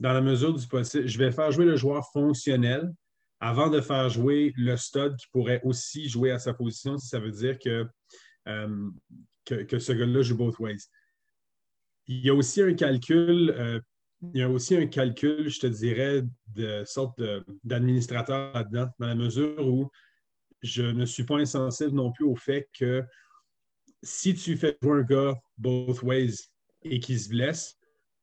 dans 0.00 0.12
la 0.12 0.20
mesure 0.20 0.54
du 0.54 0.66
possible, 0.66 1.08
je 1.08 1.18
vais 1.18 1.32
faire 1.32 1.50
jouer 1.50 1.64
le 1.64 1.76
joueur 1.76 2.08
fonctionnel 2.12 2.92
avant 3.40 3.68
de 3.68 3.80
faire 3.80 4.08
jouer 4.08 4.52
le 4.56 4.76
stud 4.76 5.16
qui 5.16 5.26
pourrait 5.32 5.60
aussi 5.64 6.08
jouer 6.08 6.30
à 6.30 6.38
sa 6.38 6.54
position, 6.54 6.98
si 6.98 7.08
ça 7.08 7.20
veut 7.20 7.30
dire 7.30 7.58
que, 7.58 7.86
euh, 8.48 8.90
que, 9.44 9.78
ce 9.78 9.92
gars-là 9.92 10.22
joue 10.22 10.36
both 10.36 10.58
ways. 10.58 10.78
Il 12.06 12.24
y 12.24 12.30
a 12.30 12.34
aussi 12.34 12.62
un 12.62 12.74
calcul, 12.74 13.50
euh, 13.50 13.80
il 14.34 14.40
y 14.40 14.42
a 14.42 14.50
aussi 14.50 14.76
un 14.76 14.86
calcul, 14.86 15.48
je 15.48 15.60
te 15.60 15.66
dirais, 15.66 16.22
de 16.54 16.82
sorte 16.84 17.20
d'administrateur 17.62 18.52
là-dedans, 18.54 18.88
dans 18.98 19.06
la 19.06 19.14
mesure 19.14 19.66
où 19.66 19.90
je 20.62 20.82
ne 20.82 21.04
suis 21.04 21.24
pas 21.24 21.36
insensible 21.36 21.92
non 21.92 22.10
plus 22.10 22.24
au 22.24 22.34
fait 22.34 22.68
que 22.72 23.04
si 24.02 24.34
tu 24.34 24.56
fais 24.56 24.76
jouer 24.82 25.00
un 25.00 25.02
gars 25.02 25.34
both 25.56 26.02
ways 26.02 26.34
et 26.82 27.00
qu'il 27.00 27.18
se 27.18 27.28
blesse, 27.28 27.76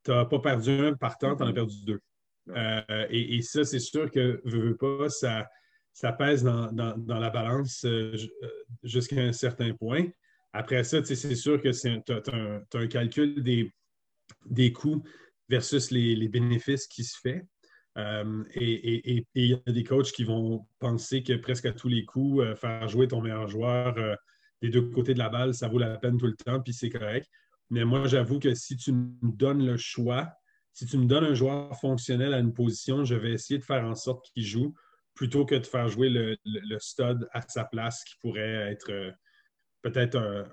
tu 0.03 0.11
n'as 0.11 0.25
pas 0.25 0.39
perdu 0.39 0.71
un 0.71 0.93
partant, 0.93 1.35
tu 1.35 1.43
en 1.43 1.47
as 1.47 1.53
perdu 1.53 1.75
deux. 1.85 2.01
Euh, 2.49 3.07
et, 3.09 3.41
ça, 3.41 3.63
c'est 3.63 3.79
sûr 3.79 4.11
que, 4.11 4.41
veux, 4.45 4.77
pas, 4.77 5.09
ça, 5.09 5.49
ça 5.93 6.11
pèse 6.11 6.43
dans, 6.43 6.71
la 7.07 7.29
balance 7.29 7.85
euh, 7.85 8.15
euh, 8.43 8.49
jusqu'à 8.83 9.21
un 9.21 9.33
certain 9.33 9.73
point. 9.73 10.05
Après 10.53 10.83
ça, 10.83 11.03
c'est 11.03 11.35
sûr 11.35 11.59
que 11.59 11.69
tu 11.69 12.11
as, 12.11 12.79
un 12.79 12.87
calcul 12.87 13.43
des, 13.43 13.73
des 14.45 14.71
coûts 14.71 15.03
versus 15.49 15.91
les, 15.91 16.27
bénéfices 16.29 16.87
qui 16.87 17.03
se 17.03 17.19
fait. 17.19 17.45
et 18.55 19.25
il 19.33 19.45
y 19.45 19.53
a 19.53 19.71
des 19.71 19.83
coachs 19.83 20.11
qui 20.11 20.23
vont 20.23 20.65
penser 20.79 21.23
que 21.23 21.33
presque 21.33 21.65
à 21.65 21.73
tous 21.73 21.89
les 21.89 22.05
coups, 22.05 22.45
faire 22.57 22.87
jouer 22.87 23.09
ton 23.09 23.21
meilleur 23.21 23.49
joueur 23.49 24.17
des 24.65 24.71
deux 24.71 24.89
côtés 24.89 25.13
de 25.13 25.19
la 25.19 25.29
balle, 25.29 25.53
ça 25.53 25.67
vaut 25.67 25.79
la 25.79 25.97
peine 25.97 26.17
tout 26.17 26.27
le 26.27 26.35
temps, 26.35 26.61
puis 26.61 26.73
c'est 26.73 26.89
correct. 26.89 27.29
Mais 27.69 27.83
moi, 27.83 28.07
j'avoue 28.07 28.39
que 28.39 28.53
si 28.53 28.77
tu 28.77 28.91
me 28.91 29.31
donnes 29.31 29.65
le 29.65 29.77
choix, 29.77 30.31
si 30.73 30.85
tu 30.85 30.97
me 30.97 31.05
donnes 31.05 31.23
un 31.23 31.33
joueur 31.33 31.75
fonctionnel 31.79 32.33
à 32.33 32.39
une 32.39 32.53
position, 32.53 33.05
je 33.05 33.15
vais 33.15 33.31
essayer 33.31 33.59
de 33.59 33.63
faire 33.63 33.85
en 33.85 33.95
sorte 33.95 34.29
qu'il 34.33 34.43
joue 34.43 34.73
plutôt 35.13 35.45
que 35.45 35.55
de 35.55 35.65
faire 35.65 35.87
jouer 35.87 36.09
le, 36.09 36.79
stud 36.79 37.27
à 37.31 37.41
sa 37.47 37.63
place 37.63 38.03
qui 38.03 38.15
pourrait 38.17 38.71
être 38.71 38.91
euh, 38.91 39.11
peut-être 39.81 40.17
un, 40.17 40.45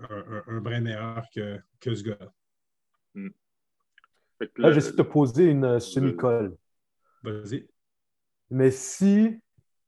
un, 0.46 0.60
brin 0.60 0.80
meilleur 0.80 1.24
que, 1.34 1.60
ce 1.82 2.02
gars-là. 2.02 2.32
Hmm. 3.14 3.30
Là, 4.56 4.72
j'essaie 4.72 4.92
de 4.92 4.96
te 4.96 5.02
poser 5.02 5.46
une 5.46 5.64
euh, 5.64 5.80
semi-colle. 5.80 6.56
Vas-y. 7.22 7.66
Mais 8.50 8.70
si, 8.70 9.40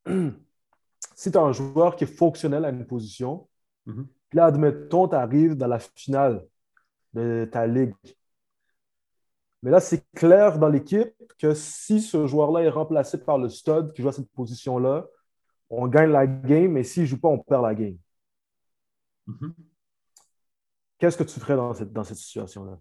si 1.15 1.31
tu 1.31 1.39
as 1.39 1.43
un 1.43 1.53
joueur 1.53 1.95
qui 1.97 2.05
est 2.05 2.19
fonctionnel 2.19 2.65
à 2.65 2.71
une 2.71 2.87
position, 2.87 3.49
Mhm. 3.87 4.07
Puis 4.31 4.37
là, 4.37 4.47
admettons, 4.47 5.09
tu 5.09 5.15
arrives 5.15 5.55
dans 5.55 5.67
la 5.67 5.79
finale 5.79 6.47
de 7.13 7.49
ta 7.51 7.67
ligue. 7.67 7.95
Mais 9.63 9.71
là, 9.71 9.81
c'est 9.81 10.05
clair 10.15 10.59
dans 10.59 10.69
l'équipe 10.69 11.15
que 11.39 11.55
si 11.55 12.01
ce 12.01 12.27
joueur-là 12.27 12.63
est 12.63 12.69
remplacé 12.69 13.19
par 13.19 13.39
le 13.39 13.49
stud 13.49 13.93
qui 13.93 14.03
joue 14.03 14.09
à 14.09 14.13
cette 14.13 14.31
position-là, 14.33 15.07
on 15.71 15.89
gagne 15.89 16.11
la 16.11 16.27
game, 16.27 16.73
mais 16.73 16.85
s'il 16.85 17.05
ne 17.05 17.09
joue 17.09 17.19
pas, 17.19 17.29
on 17.29 17.39
perd 17.39 17.63
la 17.63 17.75
game. 17.75 17.97
Mhm. 19.27 19.55
Qu'est-ce 20.99 21.17
que 21.17 21.25
tu 21.25 21.41
ferais 21.41 21.57
dans 21.57 21.73
cette, 21.75 21.93
dans 21.93 22.05
cette 22.05 22.19
situation-là? 22.19 22.79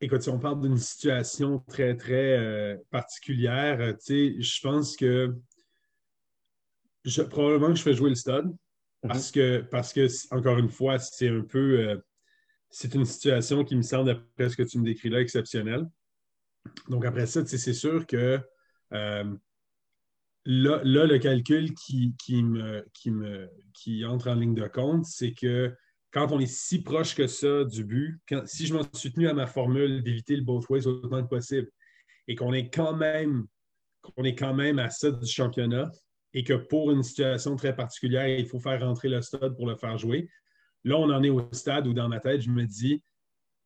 Écoute, 0.00 0.22
si 0.22 0.28
on 0.28 0.38
parle 0.38 0.60
d'une 0.60 0.78
situation 0.78 1.60
très, 1.68 1.96
très 1.96 2.38
euh, 2.38 2.76
particulière, 2.90 3.80
euh, 3.80 3.94
je 4.06 4.60
pense 4.60 4.96
que 4.96 5.34
je, 7.04 7.22
probablement 7.22 7.68
que 7.68 7.76
je 7.76 7.82
fais 7.82 7.94
jouer 7.94 8.10
le 8.10 8.16
stud. 8.16 8.54
Mhm. 9.04 9.08
Parce 9.08 9.30
que, 9.30 9.60
parce 9.70 9.92
que 9.92 10.06
encore 10.34 10.58
une 10.58 10.70
fois, 10.70 10.98
c'est 10.98 11.28
un 11.28 11.42
peu. 11.42 11.78
Euh, 11.78 11.96
c'est 12.70 12.94
une 12.94 13.04
situation 13.04 13.62
qui 13.64 13.76
me 13.76 13.82
semble, 13.82 14.06
d'après 14.06 14.48
ce 14.48 14.56
que 14.56 14.64
tu 14.64 14.78
me 14.80 14.84
décris 14.84 15.08
là, 15.08 15.20
exceptionnelle. 15.20 15.86
Donc, 16.88 17.04
après 17.04 17.26
ça, 17.26 17.46
c'est 17.46 17.72
sûr 17.72 18.04
que 18.04 18.40
euh, 18.92 19.36
là, 20.44 20.82
le 20.82 21.18
calcul 21.18 21.72
qui, 21.74 22.14
me, 22.42 22.84
qui, 22.92 23.10
me, 23.12 23.48
qui 23.74 24.04
entre 24.04 24.30
en 24.30 24.34
ligne 24.34 24.54
de 24.54 24.66
compte, 24.66 25.04
c'est 25.04 25.34
que 25.34 25.72
quand 26.10 26.32
on 26.32 26.40
est 26.40 26.46
si 26.46 26.82
proche 26.82 27.14
que 27.14 27.28
ça 27.28 27.64
du 27.64 27.84
but, 27.84 28.20
si 28.46 28.66
je 28.66 28.74
m'en 28.74 28.82
suis 28.94 29.12
tenu 29.12 29.28
à 29.28 29.34
ma 29.34 29.46
formule 29.46 30.02
d'éviter 30.02 30.34
le 30.34 30.42
both 30.42 30.68
ways 30.68 30.86
autant 30.86 31.22
que 31.22 31.28
possible 31.28 31.68
et 32.26 32.34
qu'on 32.34 32.52
est 32.52 32.70
quand 32.70 32.96
même 32.96 33.46
qu'on 34.00 34.24
est 34.24 34.34
quand 34.34 34.54
même 34.54 34.78
à 34.78 34.90
ça 34.90 35.10
du 35.10 35.26
championnat, 35.26 35.90
et 36.34 36.42
que 36.44 36.54
pour 36.54 36.90
une 36.90 37.02
situation 37.02 37.56
très 37.56 37.74
particulière, 37.74 38.28
il 38.28 38.46
faut 38.46 38.60
faire 38.60 38.80
rentrer 38.80 39.08
le 39.08 39.22
stade 39.22 39.56
pour 39.56 39.66
le 39.66 39.76
faire 39.76 39.96
jouer. 39.96 40.28
Là, 40.82 40.98
on 40.98 41.10
en 41.10 41.22
est 41.22 41.30
au 41.30 41.48
stade 41.52 41.86
où 41.86 41.94
dans 41.94 42.08
ma 42.08 42.20
tête, 42.20 42.42
je 42.42 42.50
me 42.50 42.64
dis, 42.64 43.02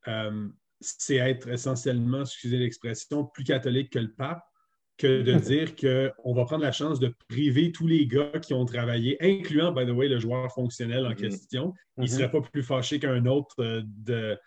euh, 0.07 0.49
c'est 0.81 1.17
être 1.17 1.49
essentiellement, 1.49 2.21
excusez 2.21 2.59
l'expression, 2.59 3.25
plus 3.25 3.45
catholique 3.45 3.91
que 3.91 3.99
le 3.99 4.13
pape 4.13 4.43
que 4.99 5.23
de 5.23 5.33
dire 5.39 5.75
qu'on 5.77 6.35
va 6.35 6.45
prendre 6.45 6.63
la 6.63 6.73
chance 6.73 7.01
de 7.01 7.15
priver 7.29 7.73
tous 7.73 7.87
les 7.87 8.07
gars 8.07 8.39
qui 8.41 8.53
ont 8.53 8.65
travaillé, 8.65 9.17
incluant, 9.21 9.73
by 9.73 9.87
the 9.87 9.91
way, 9.91 10.09
le 10.09 10.19
joueur 10.19 10.53
fonctionnel 10.53 11.07
en 11.07 11.11
mm-hmm. 11.11 11.17
question. 11.17 11.75
Il 11.97 12.03
ne 12.03 12.07
mm-hmm. 12.07 12.11
serait 12.11 12.31
pas 12.31 12.41
plus 12.43 12.63
fâché 12.63 12.99
qu'un 12.99 13.25
autre 13.27 13.57
euh, 13.61 13.83
de, 13.85 14.39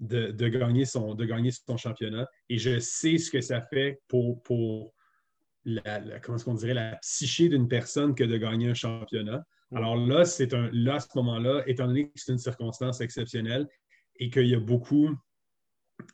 de, 0.00 0.48
gagner 0.48 0.84
son, 0.84 1.14
de 1.14 1.24
gagner 1.24 1.50
son 1.50 1.76
championnat. 1.76 2.26
Et 2.48 2.58
je 2.58 2.78
sais 2.80 3.18
ce 3.18 3.30
que 3.30 3.40
ça 3.40 3.62
fait 3.62 4.00
pour, 4.08 4.42
pour 4.42 4.94
la, 5.64 6.20
comment 6.20 6.36
est-ce 6.36 6.44
qu'on 6.44 6.54
dirait, 6.54 6.74
la 6.74 6.96
psyché 6.96 7.48
d'une 7.48 7.68
personne 7.68 8.14
que 8.14 8.24
de 8.24 8.36
gagner 8.36 8.70
un 8.70 8.74
championnat. 8.74 9.44
Mm. 9.70 9.76
Alors 9.76 9.96
là, 9.96 10.24
c'est 10.24 10.54
un, 10.54 10.70
là, 10.72 10.96
à 10.96 11.00
ce 11.00 11.08
moment-là, 11.16 11.62
étant 11.66 11.86
donné 11.86 12.08
que 12.08 12.12
c'est 12.16 12.32
une 12.32 12.38
circonstance 12.38 13.00
exceptionnelle 13.00 13.66
et 14.16 14.30
qu'il 14.30 14.46
y 14.46 14.54
a 14.54 14.60
beaucoup 14.60 15.10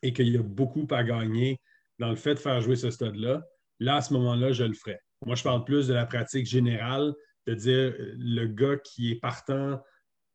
et 0.02 0.12
qu'il 0.12 0.28
y 0.28 0.36
a 0.36 0.42
beaucoup 0.42 0.86
à 0.90 1.02
gagner 1.02 1.60
dans 1.98 2.10
le 2.10 2.16
fait 2.16 2.34
de 2.34 2.38
faire 2.38 2.60
jouer 2.60 2.76
ce 2.76 2.90
stade-là, 2.90 3.42
là, 3.80 3.96
à 3.96 4.00
ce 4.02 4.12
moment-là, 4.14 4.52
je 4.52 4.64
le 4.64 4.74
ferai. 4.74 4.98
Moi, 5.24 5.34
je 5.34 5.42
parle 5.42 5.64
plus 5.64 5.88
de 5.88 5.94
la 5.94 6.06
pratique 6.06 6.46
générale, 6.46 7.12
de 7.46 7.54
dire 7.54 7.94
le 7.98 8.46
gars 8.46 8.76
qui 8.76 9.12
est 9.12 9.20
partant 9.20 9.82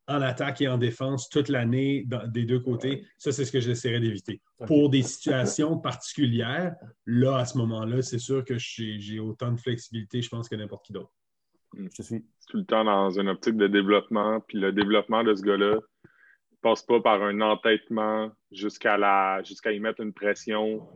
en 0.08 0.22
attaque 0.22 0.62
et 0.62 0.68
en 0.68 0.78
défense 0.78 1.30
toute 1.30 1.50
l'année 1.50 2.06
des 2.28 2.44
deux 2.44 2.60
côtés. 2.60 3.06
Ça, 3.18 3.32
c'est 3.32 3.46
ce 3.46 3.52
que 3.52 3.60
j'essaierai 3.60 4.00
d'éviter. 4.00 4.42
Pour 4.68 4.90
des 4.90 5.02
situations 5.02 5.78
particulières, 5.78 6.76
là, 7.06 7.38
à 7.38 7.46
ce 7.46 7.58
moment-là, 7.60 8.02
c'est 8.02 8.20
sûr 8.20 8.44
que 8.44 8.58
j'ai 8.58 9.20
autant 9.20 9.52
de 9.52 9.60
flexibilité, 9.60 10.22
je 10.22 10.30
pense, 10.30 10.50
que 10.50 10.56
n'importe 10.56 10.86
qui 10.86 10.94
d'autre. 10.94 11.14
Hmm. 11.74 11.88
Je 11.96 12.04
suis 12.04 12.26
tout 12.50 12.58
le 12.58 12.66
temps 12.66 12.84
dans 12.84 13.10
une 13.12 13.30
optique 13.30 13.58
de 13.58 13.68
développement, 13.68 14.42
puis 14.42 14.60
le 14.60 14.72
développement 14.72 15.24
de 15.24 15.34
ce 15.34 15.42
gars-là 15.44 15.76
ne 15.76 16.58
passe 16.62 16.84
pas 16.84 17.00
par 17.00 17.24
un 17.24 17.42
entêtement 17.42 18.32
jusqu'à 18.52 18.98
la 18.98 19.42
jusqu'à 19.44 19.72
y 19.72 19.80
mettre 19.80 20.02
une 20.02 20.14
pression 20.14 20.88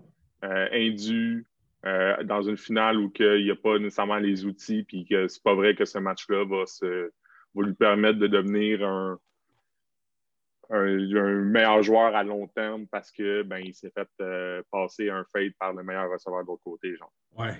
euh, 0.43 0.67
indue 0.71 1.47
euh, 1.85 2.23
dans 2.23 2.41
une 2.41 2.57
finale 2.57 2.99
où 2.99 3.11
il 3.19 3.43
n'y 3.43 3.51
a 3.51 3.55
pas 3.55 3.79
nécessairement 3.79 4.17
les 4.17 4.45
outils, 4.45 4.83
puis 4.83 5.05
que 5.05 5.27
c'est 5.27 5.41
pas 5.41 5.55
vrai 5.55 5.73
que 5.73 5.85
ce 5.85 5.97
match-là 5.97 6.43
va, 6.45 6.65
se, 6.65 7.11
va 7.57 7.67
lui 7.67 7.73
permettre 7.73 8.19
de 8.19 8.27
devenir 8.27 8.87
un, 8.87 9.19
un, 10.69 11.41
meilleur 11.43 11.81
joueur 11.83 12.15
à 12.15 12.23
long 12.23 12.47
terme 12.47 12.87
parce 12.87 13.11
que 13.11 13.43
ben 13.43 13.59
il 13.59 13.73
s'est 13.73 13.91
fait 13.91 14.07
euh, 14.21 14.61
passer 14.71 15.09
un 15.09 15.23
fade 15.31 15.53
par 15.59 15.73
le 15.73 15.83
meilleur 15.83 16.11
receveur 16.11 16.43
de 16.43 16.47
l'autre 16.47 16.63
côté, 16.63 16.95
genre. 16.95 17.11
Ouais. 17.37 17.55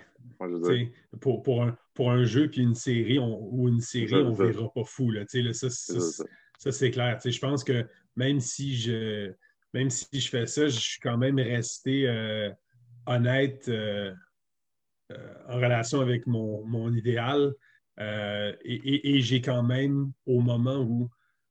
pour, 1.22 1.44
pour, 1.44 1.64
un, 1.64 1.78
pour 1.94 2.12
un 2.12 2.24
jeu 2.24 2.50
puis 2.50 2.62
une 2.62 2.76
série 2.76 3.20
ou 3.20 3.68
une 3.68 3.82
série, 3.82 4.16
on 4.16 4.32
ne 4.32 4.36
verra 4.36 4.72
pas 4.74 4.84
fou. 4.84 5.12
Là, 5.12 5.24
là, 5.32 5.54
ça, 5.54 5.70
ça, 5.70 6.72
c'est 6.72 6.92
clair. 6.92 7.20
je 7.24 7.40
pense 7.40 7.64
que 7.64 7.86
même 8.16 8.40
si 8.40 8.76
je 8.76 9.32
même 9.74 9.90
si 9.90 10.20
je 10.20 10.30
fais 10.30 10.48
ça, 10.48 10.68
je 10.68 10.80
suis 10.80 11.00
quand 11.00 11.18
même 11.18 11.40
resté 11.40 12.08
euh, 12.08 12.50
honnête 13.06 13.68
euh, 13.68 14.14
en 15.48 15.58
relation 15.58 16.02
avec 16.02 16.26
mon, 16.26 16.66
mon 16.66 16.92
idéal. 16.94 17.54
Et, 18.00 19.16
et 19.16 19.22
j'ai 19.22 19.42
quand 19.42 19.64
même, 19.64 20.12
au 20.26 20.40
moment 20.42 20.80
où 20.80 21.10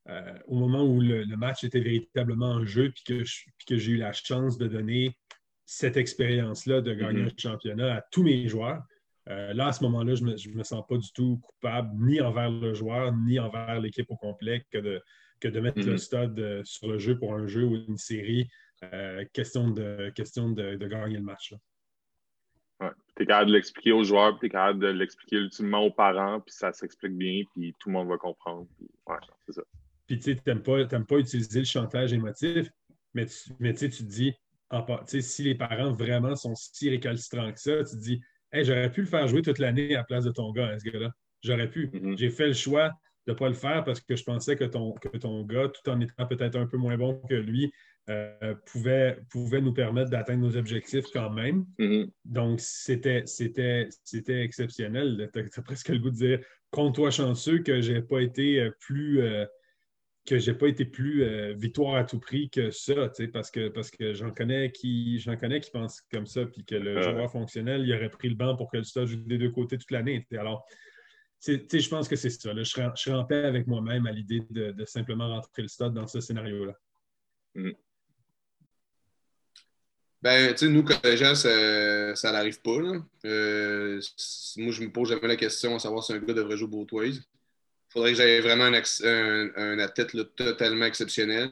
euh, 0.09 0.39
au 0.47 0.57
moment 0.57 0.85
où 0.85 1.01
le, 1.01 1.25
match 1.37 1.65
était 1.65 1.81
véritablement 1.81 2.53
en 2.53 2.65
jeu, 2.65 2.91
puis 2.91 3.03
que, 3.05 3.25
que 3.67 3.77
j'ai 3.77 3.93
eu 3.93 3.97
la 3.97 4.13
chance 4.13 4.57
de 4.57 4.69
donner 4.69 5.17
cette 5.65 5.97
expérience-là 5.97 6.81
de 6.81 6.95
gagner 6.95 7.23
mm-hmm. 7.23 7.33
un 7.33 7.51
championnat 7.51 7.95
à 7.97 8.03
tous 8.13 8.23
mes 8.23 8.47
joueurs. 8.49 8.83
Euh, 9.29 9.53
là, 9.53 9.69
à 9.69 9.73
ce 9.73 9.83
moment-là, 9.83 10.15
je 10.15 10.23
ne 10.23 10.57
me, 10.57 10.63
sens 10.63 10.85
pas 10.89 10.97
du 10.97 11.11
tout 11.13 11.41
coupable, 11.43 11.91
ni 12.07 12.21
envers 12.21 12.51
le 12.51 12.73
joueur, 12.73 13.13
ni 13.17 13.41
envers 13.41 13.81
l'équipe 13.81 14.09
au 14.09 14.17
complet, 14.17 14.65
que 14.71 14.79
de, 14.79 15.03
que 15.41 15.49
de 15.49 15.59
mettre 15.59 15.81
le 15.81 15.95
mm-hmm. 15.95 15.99
stade 15.99 16.39
euh, 16.39 16.63
sur 16.65 16.87
le 16.87 16.99
jeu 16.99 17.19
pour 17.19 17.35
un 17.35 17.49
jeu 17.49 17.65
ou 17.65 17.75
une 17.75 17.99
série. 17.99 18.49
question 19.33 19.71
de, 19.71 20.13
question 20.15 20.51
de, 20.51 20.77
gagner 20.77 21.17
le 21.17 21.25
match. 21.25 21.53
Ouais. 22.81 22.91
Tu 23.17 23.23
es 23.23 23.27
capable 23.27 23.49
de 23.51 23.55
l'expliquer 23.55 23.93
aux 23.93 24.05
joueurs, 24.05 24.39
tu 24.39 24.47
es 24.47 24.49
capable 24.51 24.81
de 24.81 24.89
l'expliquer 24.89 25.37
ultimement 25.37 25.85
aux 25.85 25.91
parents, 25.91 26.41
puis 26.41 26.53
ça 26.53 26.73
s'explique 26.73 27.17
bien, 27.17 27.43
puis 27.55 27.75
tout 27.79 27.89
le 27.89 27.95
monde 27.95 28.09
va 28.09 28.19
comprendre. 28.19 28.67
ouais, 28.81 29.17
c'est 29.47 29.53
ça. 29.53 29.63
Puis 30.07 30.19
tu 30.19 30.39
n'aimes 30.47 30.63
pas, 30.63 30.85
pas 30.85 31.19
utiliser 31.19 31.61
le 31.61 31.65
chantage 31.65 32.13
émotif, 32.13 32.69
mais 33.15 33.27
tu, 33.27 33.51
mais 33.59 33.75
tu 33.75 33.91
te 33.91 34.03
dis, 34.03 34.35
si 35.21 35.43
les 35.43 35.55
parents 35.55 35.93
vraiment 35.93 36.37
sont 36.37 36.55
si 36.55 36.91
récalcitrants 36.91 37.53
que 37.53 37.61
ça, 37.61 37.79
tu 37.85 37.97
te 37.97 38.01
dis, 38.01 38.21
hey, 38.53 38.65
j'aurais 38.65 38.91
pu 38.91 39.01
le 39.01 39.07
faire 39.07 39.27
jouer 39.27 39.43
toute 39.43 39.59
l'année 39.59 39.95
à 39.95 39.99
la 39.99 40.05
place 40.05 40.25
de 40.25 40.31
ton 40.31 40.53
gars, 40.53 40.69
hein, 40.69 40.79
ce 40.79 40.89
gars-là. 40.89 41.11
J'aurais 41.43 41.71
pu. 41.71 41.89
Mm-hmm. 41.89 42.19
J'ai 42.19 42.31
fait 42.31 42.49
le 42.49 42.53
choix 42.53 42.91
de 43.27 43.33
ne 43.33 43.37
pas 43.37 43.49
le 43.49 43.55
faire 43.55 43.85
parce 43.85 44.01
que 44.01 44.17
je 44.17 44.25
pensais 44.25 44.57
que 44.57 44.65
ton, 44.65 44.93
que 44.93 45.17
ton 45.17 45.45
gars, 45.45 45.69
tout 45.69 45.91
en 45.91 46.01
étant 46.01 46.27
peut-être 46.27 46.57
un 46.57 46.67
peu 46.67 46.77
moins 46.77 46.97
bon 46.97 47.21
que 47.29 47.35
lui, 47.35 47.73
euh, 48.09 48.55
pouvait, 48.67 49.19
pouvait 49.31 49.61
nous 49.61 49.73
permettre 49.73 50.11
d'atteindre 50.11 50.43
nos 50.43 50.57
objectifs 50.57 51.07
quand 51.13 51.31
même. 51.31 51.67
Mm-hmm. 51.79 52.11
Donc, 52.25 52.61
c'était 52.61 53.25
exceptionnel. 54.29 55.29
Tu 55.33 55.41
as, 55.41 55.63
presque 55.63 55.89
le 55.89 55.99
goût 55.99 56.11
de 56.11 56.17
dire, 56.17 56.41
compte-toi 56.71 57.11
chanceux 57.11 57.61
que 57.61 57.81
je 57.81 57.93
n'ai 57.93 58.03
pas 58.03 58.21
été 58.21 58.61
euh, 58.61 58.71
plus. 58.81 59.21
Euh, 59.21 59.47
que 60.27 60.39
j'ai 60.39 60.55
pas 60.55 60.67
été 60.67 60.85
plus 60.85 61.23
euh, 61.23 61.55
victoire 61.55 61.95
à 61.95 62.03
tout 62.03 62.19
prix 62.19 62.51
que 62.51 62.73
ça, 62.73 63.09
parce 63.33 63.51
que, 63.53 63.69
parce 63.69 63.93
que 63.93 64.13
j'en 64.13 64.33
connais 64.33 64.73
qui 64.73 65.21
j'en 65.21 65.37
connais 65.37 65.61
qui 65.61 65.71
pensent 65.71 66.01
comme 66.13 66.27
ça, 66.27 66.45
puis 66.45 66.65
que 66.65 66.75
le 66.75 67.01
joueur 67.01 67.31
fonctionnel, 67.31 67.83
il 67.87 67.95
aurait 67.95 68.11
pris 68.11 68.29
le 68.29 68.35
banc 68.35 68.57
pour 68.57 68.69
que 68.69 68.77
le 68.77 68.83
stade 68.83 69.07
joue 69.07 69.19
des 69.19 69.39
deux 69.39 69.51
côtés 69.51 69.79
toute 69.79 69.93
l'année. 69.93 70.27
Alors, 70.33 70.67
je 71.47 71.89
pense 71.89 72.09
que 72.09 72.17
c'est 72.17 72.31
ça. 72.31 72.53
je, 72.57 72.65
serais, 72.65 73.15
en 73.15 73.25
paix 73.25 73.45
avec 73.45 73.69
moi-même 73.69 74.07
à 74.07 74.11
l'idée 74.11 74.43
de, 74.51 74.85
simplement 74.85 75.29
rentrer 75.29 75.63
le 75.63 75.69
stade 75.69 75.95
dans 75.95 76.09
ce 76.09 76.21
scénario-là. 76.21 76.75
Mm. 77.55 77.71
Ben, 80.23 80.53
tu 80.53 80.67
sais, 80.67 80.69
nous, 80.69 80.83
collégiens, 80.83 81.35
ça, 81.35 82.33
n'arrive 82.33 82.61
pas. 82.61 82.79
Euh, 83.25 84.01
moi, 84.57 84.73
je 84.73 84.83
me 84.83 84.91
pose 84.91 85.11
jamais 85.11 85.29
la 85.29 85.37
question 85.37 85.77
à 85.77 85.79
savoir 85.79 86.03
si 86.03 86.13
un 86.13 86.19
gars 86.19 86.35
devrait 86.35 86.57
jouer 86.57 86.69
Boatways 86.69 87.21
faudrait 87.97 88.13
que 88.13 88.19
j'aie 88.19 88.41
vraiment 88.41 88.65
un, 88.65 89.51
un, 89.57 89.79
athlète 89.79 90.13
totalement 90.35 90.85
exceptionnel. 90.85 91.49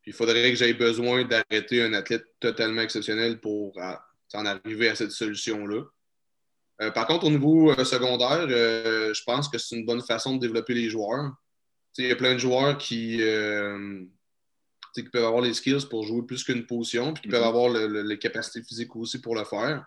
Puis 0.00 0.12
il 0.12 0.14
faudrait 0.14 0.50
que 0.50 0.56
j'aie 0.56 0.72
besoin 0.72 1.24
d'arrêter 1.24 1.82
un 1.82 1.92
athlète 1.92 2.24
totalement 2.40 2.80
exceptionnel 2.80 3.38
pour 3.38 3.78
en 3.78 4.46
arriver 4.46 4.88
à 4.88 4.94
cette 4.94 5.10
solution-là. 5.10 5.82
Euh, 6.82 6.90
par 6.90 7.06
contre, 7.06 7.26
au 7.26 7.30
niveau 7.30 7.70
euh, 7.70 7.84
secondaire, 7.84 8.48
je 8.48 9.24
pense 9.24 9.48
que 9.48 9.58
c'est 9.58 9.76
une 9.76 9.84
bonne 9.84 10.02
façon 10.02 10.36
de 10.36 10.40
développer 10.40 10.74
les 10.74 10.88
joueurs. 10.88 11.32
Il 11.98 12.06
y 12.06 12.10
a 12.10 12.16
plein 12.16 12.32
de 12.32 12.38
joueurs 12.38 12.78
qui, 12.78 13.20
qui, 14.94 15.02
peuvent 15.02 15.24
avoir 15.24 15.42
les 15.42 15.54
skills 15.54 15.86
pour 15.90 16.04
jouer 16.04 16.22
plus 16.22 16.44
qu'une 16.44 16.66
position, 16.66 17.12
puis 17.12 17.22
qui 17.22 17.28
peuvent 17.28 17.42
mm-hmm. 17.42 17.48
avoir 17.48 17.70
les 17.70 18.18
capacités 18.18 18.62
physiques 18.62 18.94
aussi 18.96 19.20
pour 19.20 19.34
le 19.34 19.44
faire. 19.44 19.84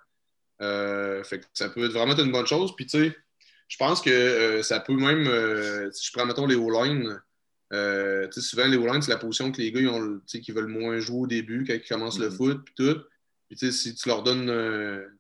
fait 0.60 1.40
que 1.40 1.46
ça 1.54 1.70
peut 1.70 1.86
être 1.86 1.94
vraiment 1.94 2.16
une 2.16 2.32
bonne 2.32 2.48
chose. 2.48 2.76
Puis, 2.76 2.86
tu 2.86 3.00
sais, 3.00 3.16
je 3.68 3.78
pense 3.78 4.02
que 4.02 4.10
euh, 4.10 4.64
ça 4.64 4.80
peut 4.80 4.96
même, 4.96 5.28
euh, 5.28 5.92
si 5.92 6.08
je 6.08 6.12
prends, 6.14 6.26
mettons, 6.26 6.48
les 6.48 6.56
O-line, 6.56 7.20
euh, 7.74 8.28
souvent, 8.32 8.66
les 8.66 8.78
O-line, 8.78 9.02
c'est 9.02 9.12
la 9.12 9.18
position 9.18 9.52
que 9.52 9.62
les 9.62 9.72
gars 9.72 9.82
ils 9.82 9.90
ont, 9.90 10.22
qui 10.26 10.52
veulent 10.52 10.68
moins 10.68 11.00
jouer 11.00 11.20
au 11.20 11.28
début 11.28 11.66
quand 11.66 11.74
ils 11.74 11.88
commencent 11.88 12.20
le 12.20 12.30
mm-hmm. 12.30 12.36
foot, 12.36 12.62
puis 12.64 12.74
tout. 12.76 13.02
Puis, 13.50 13.74
si 13.74 13.96
tu 13.96 14.10
leur 14.10 14.24
donnes 14.24 14.48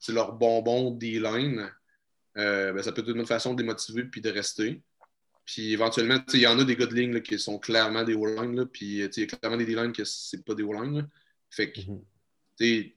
leur 0.10 0.34
bonbon 0.34 0.92
D-line, 0.92 1.70
ben, 2.36 2.82
ça 2.82 2.92
peut 2.92 3.02
être 3.02 3.16
une 3.16 3.26
façon 3.26 3.54
de 3.54 3.62
les 3.62 3.68
motiver 3.68 4.04
puis 4.04 4.22
de 4.22 4.30
rester. 4.30 4.82
Puis 5.48 5.74
éventuellement, 5.74 6.20
il 6.34 6.41
y 6.41 6.48
en 6.48 6.60
a 6.60 6.64
des 6.64 6.76
gars 6.76 6.86
de 6.86 6.93
ligne 6.93 7.22
qui 7.22 7.39
sont 7.39 7.58
clairement 7.58 8.04
des 8.04 8.14
O-line, 8.14 8.68
puis 8.68 8.86
il 8.86 9.00
y 9.00 9.04
a 9.24 9.26
clairement 9.26 9.58
des 9.58 9.66
D-line 9.66 9.91
qui 9.91 10.04
c'est 10.06 10.45
pas 10.45 10.54
des 10.54 10.64
O-line. 10.64 11.08
Fait 11.50 11.72
que, 11.72 11.80
mm-hmm 11.80 12.04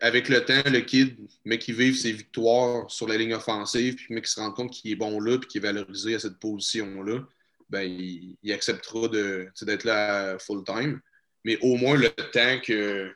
avec 0.01 0.29
le 0.29 0.45
temps, 0.45 0.63
le 0.71 0.81
kid, 0.81 1.17
mais 1.45 1.59
qui 1.59 1.73
vive 1.73 1.95
ses 1.95 2.13
victoires 2.13 2.91
sur 2.91 3.07
la 3.07 3.17
ligne 3.17 3.35
offensive, 3.35 3.97
puis 3.97 4.07
mais 4.11 4.23
qui 4.23 4.31
se 4.31 4.41
rend 4.41 4.53
compte 4.53 4.71
qu'il 4.71 4.91
est 4.91 4.97
bon 4.97 5.21
là, 5.21 5.39
puis 5.39 5.49
qu'il 5.49 5.65
est 5.65 5.73
valorisé 5.73 6.15
à 6.15 6.19
cette 6.19 6.39
position-là, 6.39 7.21
ben, 7.69 7.83
il, 7.83 8.53
acceptera 8.53 9.09
d'être 9.09 9.85
là 9.85 10.39
full-time. 10.39 11.01
Mais 11.45 11.59
au 11.61 11.77
moins, 11.77 11.97
le 11.97 12.11
temps 12.11 12.61
que 12.61 13.13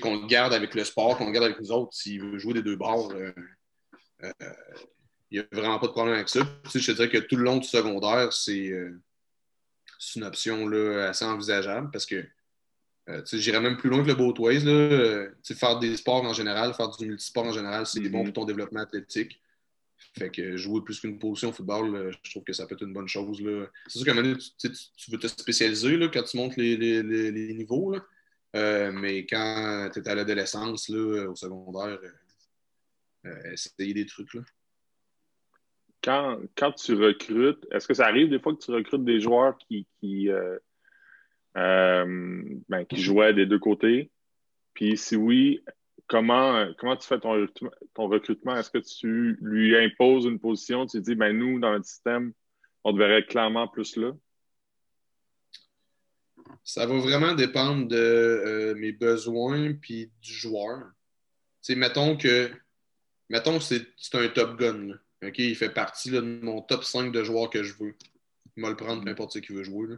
qu'on 0.00 0.22
le 0.22 0.26
garde 0.26 0.52
avec 0.52 0.74
le 0.74 0.82
sport, 0.82 1.16
qu'on 1.16 1.26
le 1.26 1.32
garde 1.32 1.44
avec 1.44 1.60
les 1.60 1.70
autres, 1.70 1.92
s'il 1.94 2.20
veut 2.20 2.38
jouer 2.38 2.54
des 2.54 2.62
deux 2.62 2.74
bords, 2.74 3.12
euh, 3.12 3.30
euh, 4.24 4.32
n'y 5.34 5.40
a 5.40 5.46
vraiment 5.52 5.78
pas 5.78 5.86
de 5.86 5.92
problème 5.92 6.14
avec 6.14 6.28
ça. 6.28 6.40
je 6.72 6.78
te 6.78 6.92
dirais 6.92 7.08
que 7.08 7.18
tout 7.18 7.36
le 7.36 7.44
long 7.44 7.58
du 7.58 7.68
secondaire, 7.68 8.32
c'est 8.32 8.68
euh, 8.68 9.00
une 10.16 10.24
option 10.24 10.68
là, 10.68 11.08
assez 11.08 11.24
envisageable 11.24 11.90
parce 11.92 12.06
que 12.06 12.24
euh, 13.10 13.22
j'irais 13.32 13.60
même 13.60 13.76
plus 13.76 13.90
loin 13.90 14.02
que 14.02 14.08
le 14.08 14.14
Boatways. 14.14 14.60
Là. 14.60 14.72
Euh, 14.72 15.30
faire 15.54 15.78
des 15.78 15.96
sports 15.96 16.24
en 16.24 16.32
général, 16.32 16.74
faire 16.74 16.88
du 16.88 17.06
multisport 17.06 17.44
en 17.44 17.52
général, 17.52 17.86
c'est 17.86 18.00
bon 18.00 18.22
mm-hmm. 18.22 18.24
pour 18.24 18.32
ton 18.32 18.44
développement 18.44 18.80
athlétique. 18.80 19.40
Fait 20.16 20.30
que 20.30 20.56
jouer 20.56 20.80
plus 20.82 21.00
qu'une 21.00 21.18
position 21.18 21.50
au 21.50 21.52
football, 21.52 21.94
euh, 21.94 22.12
je 22.22 22.30
trouve 22.30 22.44
que 22.44 22.52
ça 22.52 22.66
peut 22.66 22.74
être 22.74 22.84
une 22.84 22.92
bonne 22.92 23.08
chose. 23.08 23.42
C'est 23.88 23.98
sûr 23.98 24.04
qu'à 24.04 24.12
un 24.12 24.14
moment 24.14 24.28
donné, 24.28 24.38
tu, 24.58 25.10
veux 25.10 25.18
te 25.18 25.26
spécialiser 25.26 25.96
là, 25.96 26.08
quand 26.08 26.22
tu 26.22 26.36
montes 26.36 26.56
les, 26.56 27.54
niveaux. 27.54 27.96
mais 28.54 29.26
quand 29.26 29.90
tu 29.92 30.00
es 30.00 30.08
à 30.08 30.14
l'adolescence, 30.14 30.88
au 30.90 31.34
secondaire, 31.34 31.98
essayer 33.52 33.94
des 33.94 34.06
trucs. 34.06 34.34
Là. 34.34 34.42
Quand, 36.04 36.38
quand 36.54 36.72
tu 36.72 36.94
recrutes, 36.94 37.66
est-ce 37.70 37.88
que 37.88 37.94
ça 37.94 38.06
arrive 38.06 38.28
des 38.28 38.38
fois 38.38 38.54
que 38.54 38.62
tu 38.62 38.70
recrutes 38.70 39.04
des 39.04 39.20
joueurs 39.20 39.56
qui, 39.56 39.86
qui 39.98 40.28
euh, 40.28 40.58
ben, 42.68 42.84
qui 42.84 43.00
jouait 43.00 43.32
des 43.32 43.46
deux 43.46 43.58
côtés? 43.58 44.10
Puis 44.74 44.98
si 44.98 45.16
oui, 45.16 45.64
comment, 46.06 46.66
comment 46.78 46.96
tu 46.96 47.06
fais 47.06 47.18
ton, 47.18 47.46
ton 47.94 48.08
recrutement? 48.08 48.56
Est-ce 48.56 48.70
que 48.70 48.78
tu 48.78 49.38
lui 49.40 49.76
imposes 49.76 50.26
une 50.26 50.38
position? 50.38 50.86
Tu 50.86 51.00
dis, 51.00 51.14
ben 51.14 51.36
nous, 51.36 51.58
dans 51.58 51.72
notre 51.72 51.86
système, 51.86 52.32
on 52.82 52.92
devrait 52.92 53.24
clairement 53.24 53.68
plus 53.68 53.96
là? 53.96 54.12
Ça 56.62 56.86
va 56.86 56.98
vraiment 56.98 57.34
dépendre 57.34 57.88
de 57.88 57.96
euh, 57.96 58.74
mes 58.74 58.92
besoins 58.92 59.74
puis 59.74 60.10
du 60.20 60.32
joueur. 60.32 60.82
sais, 61.60 61.74
mettons 61.74 62.16
que 62.16 62.50
mettons 63.28 63.58
que 63.58 63.64
c'est 63.64 64.14
un 64.14 64.28
top 64.28 64.58
gun. 64.58 64.98
Il 65.36 65.56
fait 65.56 65.70
partie 65.70 66.10
de 66.10 66.20
mon 66.20 66.60
top 66.60 66.84
5 66.84 67.12
de 67.12 67.24
joueurs 67.24 67.50
que 67.50 67.62
je 67.62 67.74
veux. 67.74 67.94
Il 68.56 68.62
va 68.62 68.70
le 68.70 68.76
prendre 68.76 69.04
n'importe 69.04 69.40
qui 69.40 69.52
veut 69.52 69.64
jouer. 69.64 69.88
Là. 69.88 69.96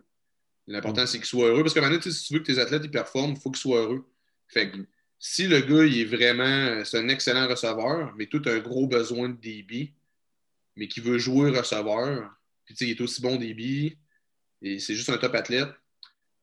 L'important, 0.67 1.03
mm. 1.03 1.07
c'est 1.07 1.19
qu'il 1.19 1.27
soit 1.27 1.49
heureux. 1.49 1.63
Parce 1.63 1.75
que 1.75 1.81
maintenant, 1.81 2.01
si 2.01 2.27
tu 2.27 2.35
veux 2.35 2.41
que 2.41 2.53
tes 2.53 2.59
athlètes 2.59 2.83
ils 2.85 2.91
performent, 2.91 3.33
il 3.33 3.41
faut 3.41 3.51
qu'ils 3.51 3.61
soient 3.61 3.81
heureux. 3.81 4.05
Fait 4.49 4.71
que 4.71 4.79
si 5.19 5.47
le 5.47 5.61
gars, 5.61 5.85
il 5.85 6.01
est 6.01 6.05
vraiment. 6.05 6.85
C'est 6.85 6.99
un 6.99 7.09
excellent 7.09 7.49
receveur, 7.49 8.15
mais 8.17 8.27
tout 8.27 8.43
un 8.47 8.59
gros 8.59 8.87
besoin 8.87 9.29
de 9.29 9.35
DB, 9.35 9.93
mais 10.77 10.89
qui 10.89 11.01
veut 11.01 11.19
jouer 11.19 11.51
receveur, 11.51 12.31
puis 12.65 12.77
il 12.81 12.91
est 12.91 13.01
aussi 13.01 13.23
bon 13.23 13.37
DB, 13.37 13.97
et 14.63 14.79
c'est 14.79 14.95
juste 14.95 15.11
un 15.11 15.19
top 15.19 15.35
athlète, 15.35 15.71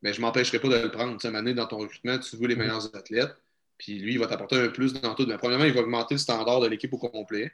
mais 0.01 0.09
ben, 0.09 0.13
je 0.13 0.19
ne 0.19 0.25
m'empêcherai 0.25 0.59
pas 0.59 0.69
de 0.69 0.75
le 0.75 0.91
prendre. 0.91 1.17
Tu 1.17 1.29
sais, 1.29 1.53
dans 1.53 1.67
ton 1.67 1.77
recrutement, 1.77 2.17
tu 2.19 2.36
veux 2.36 2.47
les 2.47 2.55
mm. 2.55 2.59
meilleurs 2.59 2.95
athlètes, 2.95 3.36
puis 3.77 3.99
lui, 3.99 4.13
il 4.13 4.19
va 4.19 4.27
t'apporter 4.27 4.57
un 4.57 4.69
plus 4.69 4.93
dans 4.93 5.15
tout. 5.15 5.25
Mais 5.27 5.38
premièrement, 5.38 5.65
il 5.65 5.73
va 5.73 5.81
augmenter 5.81 6.15
le 6.15 6.19
standard 6.19 6.59
de 6.61 6.67
l'équipe 6.67 6.93
au 6.93 6.97
complet. 6.97 7.51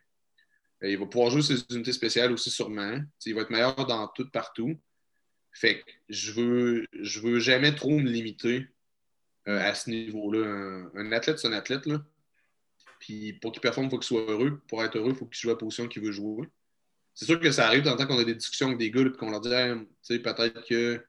Il 0.81 0.97
va 0.97 1.05
pouvoir 1.05 1.31
jouer 1.31 1.41
ses 1.41 1.63
unités 1.71 1.93
spéciales 1.93 2.31
aussi 2.31 2.49
sûrement. 2.49 2.99
il 3.25 3.35
va 3.35 3.41
être 3.41 3.49
meilleur 3.49 3.75
dans 3.85 4.07
tout, 4.07 4.29
partout. 4.29 4.79
Fait 5.51 5.81
que 5.81 5.91
je 6.09 6.31
veux, 6.31 6.85
je 6.93 7.19
veux 7.19 7.39
jamais 7.39 7.75
trop 7.75 7.99
me 7.99 8.09
limiter 8.09 8.67
euh, 9.47 9.59
à 9.59 9.73
ce 9.73 9.89
niveau-là. 9.89 10.45
Un, 10.95 11.11
athlète, 11.11 11.39
c'est 11.39 11.47
un 11.47 11.53
athlète. 11.53 11.85
Là. 11.85 12.01
Puis 12.99 13.33
pour 13.33 13.51
qu'il 13.51 13.61
performe, 13.61 13.87
il 13.87 13.89
faut 13.89 13.99
qu'il 13.99 14.07
soit 14.07 14.29
heureux. 14.29 14.61
Pour 14.67 14.83
être 14.83 14.97
heureux, 14.97 15.11
il 15.11 15.15
faut 15.15 15.25
qu'il 15.25 15.39
joue 15.39 15.49
à 15.49 15.53
la 15.53 15.57
position 15.57 15.87
qu'il 15.87 16.03
veut 16.03 16.11
jouer. 16.11 16.47
C'est 17.13 17.25
sûr 17.25 17.39
que 17.39 17.51
ça 17.51 17.67
arrive 17.67 17.83
dans 17.83 17.91
le 17.91 17.97
temps 17.97 18.07
qu'on 18.07 18.19
a 18.19 18.23
des 18.23 18.35
discussions 18.35 18.67
avec 18.67 18.79
des 18.79 18.91
gars 18.91 19.01
et 19.01 19.11
qu'on 19.11 19.31
leur 19.31 19.41
dit 19.41 19.51
Hey, 19.51 20.19
peut-être 20.19 20.65
que 20.65 21.03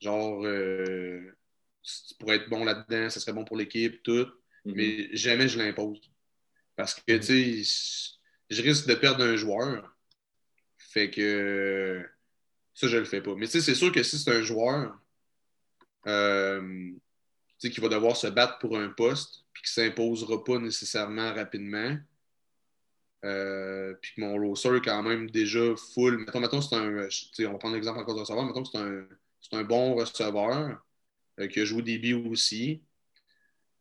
genre 0.00 0.44
euh, 0.44 1.20
tu 1.82 2.14
pourrais 2.18 2.36
être 2.36 2.50
bon 2.50 2.64
là-dedans, 2.64 3.08
ça 3.08 3.20
serait 3.20 3.32
bon 3.32 3.44
pour 3.44 3.56
l'équipe, 3.56 4.02
tout. 4.02 4.26
Mhm. 4.64 4.74
Mais 4.74 5.16
jamais 5.16 5.48
je 5.48 5.58
l'impose. 5.58 6.00
Parce 6.76 6.94
que 6.94 7.16
tu 7.16 7.64
sais, 7.64 8.18
je 8.52 8.62
risque 8.62 8.86
de 8.86 8.94
perdre 8.94 9.24
un 9.24 9.36
joueur. 9.36 9.94
Fait 10.78 11.10
que 11.10 12.04
ça, 12.74 12.88
je 12.88 12.96
le 12.96 13.04
fais 13.04 13.20
pas. 13.20 13.34
Mais 13.34 13.46
tu 13.46 13.52
sais, 13.52 13.60
c'est 13.60 13.74
sûr 13.74 13.92
que 13.92 14.02
si 14.02 14.18
c'est 14.18 14.30
un 14.30 14.42
joueur 14.42 14.98
euh, 16.06 16.92
qui 17.58 17.80
va 17.80 17.88
devoir 17.88 18.16
se 18.16 18.26
battre 18.26 18.58
pour 18.58 18.76
un 18.76 18.88
poste, 18.88 19.44
puis 19.52 19.62
qui 19.62 19.80
ne 19.80 19.86
s'imposera 19.86 20.42
pas 20.42 20.58
nécessairement 20.58 21.32
rapidement, 21.32 21.96
euh, 23.24 23.94
puis 24.00 24.14
que 24.16 24.20
mon 24.20 24.36
roster 24.36 24.76
est 24.76 24.80
quand 24.84 25.02
même 25.02 25.30
déjà 25.30 25.76
full. 25.76 26.18
Mettons, 26.18 26.40
mettons 26.40 26.60
c'est 26.60 26.74
un. 26.74 27.08
On 27.48 27.52
va 27.52 27.58
prendre 27.58 27.74
l'exemple 27.74 28.00
encore 28.00 28.16
de 28.16 28.20
receveur. 28.20 28.44
Mettons 28.44 28.62
que 28.64 28.68
c'est 28.72 28.78
un, 28.78 29.06
un 29.52 29.64
bon 29.64 29.94
receveur 29.94 30.82
euh, 31.38 31.46
qui 31.46 31.60
a 31.60 31.64
joué 31.64 31.82
DB 31.82 32.14
aussi. 32.14 32.82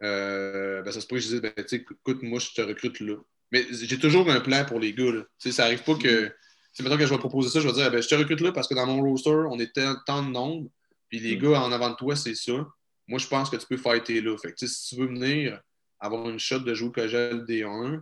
Euh, 0.03 0.81
ben, 0.83 0.91
ça 0.91 1.01
se 1.01 1.07
pourrait 1.07 1.21
que 1.21 1.25
je 1.25 1.31
dise, 1.31 1.41
ben, 1.41 1.53
écoute, 1.71 2.23
moi, 2.23 2.39
je 2.39 2.53
te 2.53 2.61
recrute 2.61 2.99
là. 2.99 3.17
Mais 3.51 3.65
j'ai 3.71 3.99
toujours 3.99 4.29
un 4.29 4.39
plan 4.39 4.65
pour 4.65 4.79
les 4.79 4.93
gars. 4.93 5.11
Là. 5.11 5.23
Ça 5.37 5.65
arrive 5.65 5.83
pas 5.83 5.95
que. 5.95 6.33
Sais, 6.73 6.83
mettons 6.83 6.97
que 6.97 7.05
je 7.05 7.13
vais 7.13 7.17
proposer 7.19 7.49
ça, 7.49 7.59
je 7.59 7.67
vais 7.67 7.73
dire, 7.73 7.91
ben, 7.91 8.01
je 8.01 8.07
te 8.07 8.15
recrute 8.15 8.39
là 8.39 8.53
parce 8.53 8.67
que 8.67 8.73
dans 8.73 8.85
mon 8.85 9.01
roster, 9.01 9.29
on 9.49 9.59
est 9.59 9.73
tant, 9.73 10.23
de 10.23 10.29
nombre. 10.31 10.69
Puis 11.09 11.19
les 11.19 11.35
Mm. 11.35 11.39
gars 11.39 11.61
en 11.61 11.71
avant 11.73 11.89
de 11.89 11.95
toi, 11.95 12.15
c'est 12.15 12.35
ça. 12.35 12.65
Moi, 13.07 13.19
je 13.19 13.27
pense 13.27 13.49
que 13.49 13.57
tu 13.57 13.67
peux 13.67 13.75
fighter 13.77 14.21
là. 14.21 14.37
Fait 14.37 14.53
que, 14.53 14.65
si 14.65 14.87
tu 14.87 15.01
veux 15.01 15.07
venir 15.07 15.59
avoir 15.99 16.29
une 16.29 16.39
shot 16.39 16.59
de 16.59 16.73
jouer 16.73 16.91
Cogel 16.93 17.43
D1, 17.45 18.01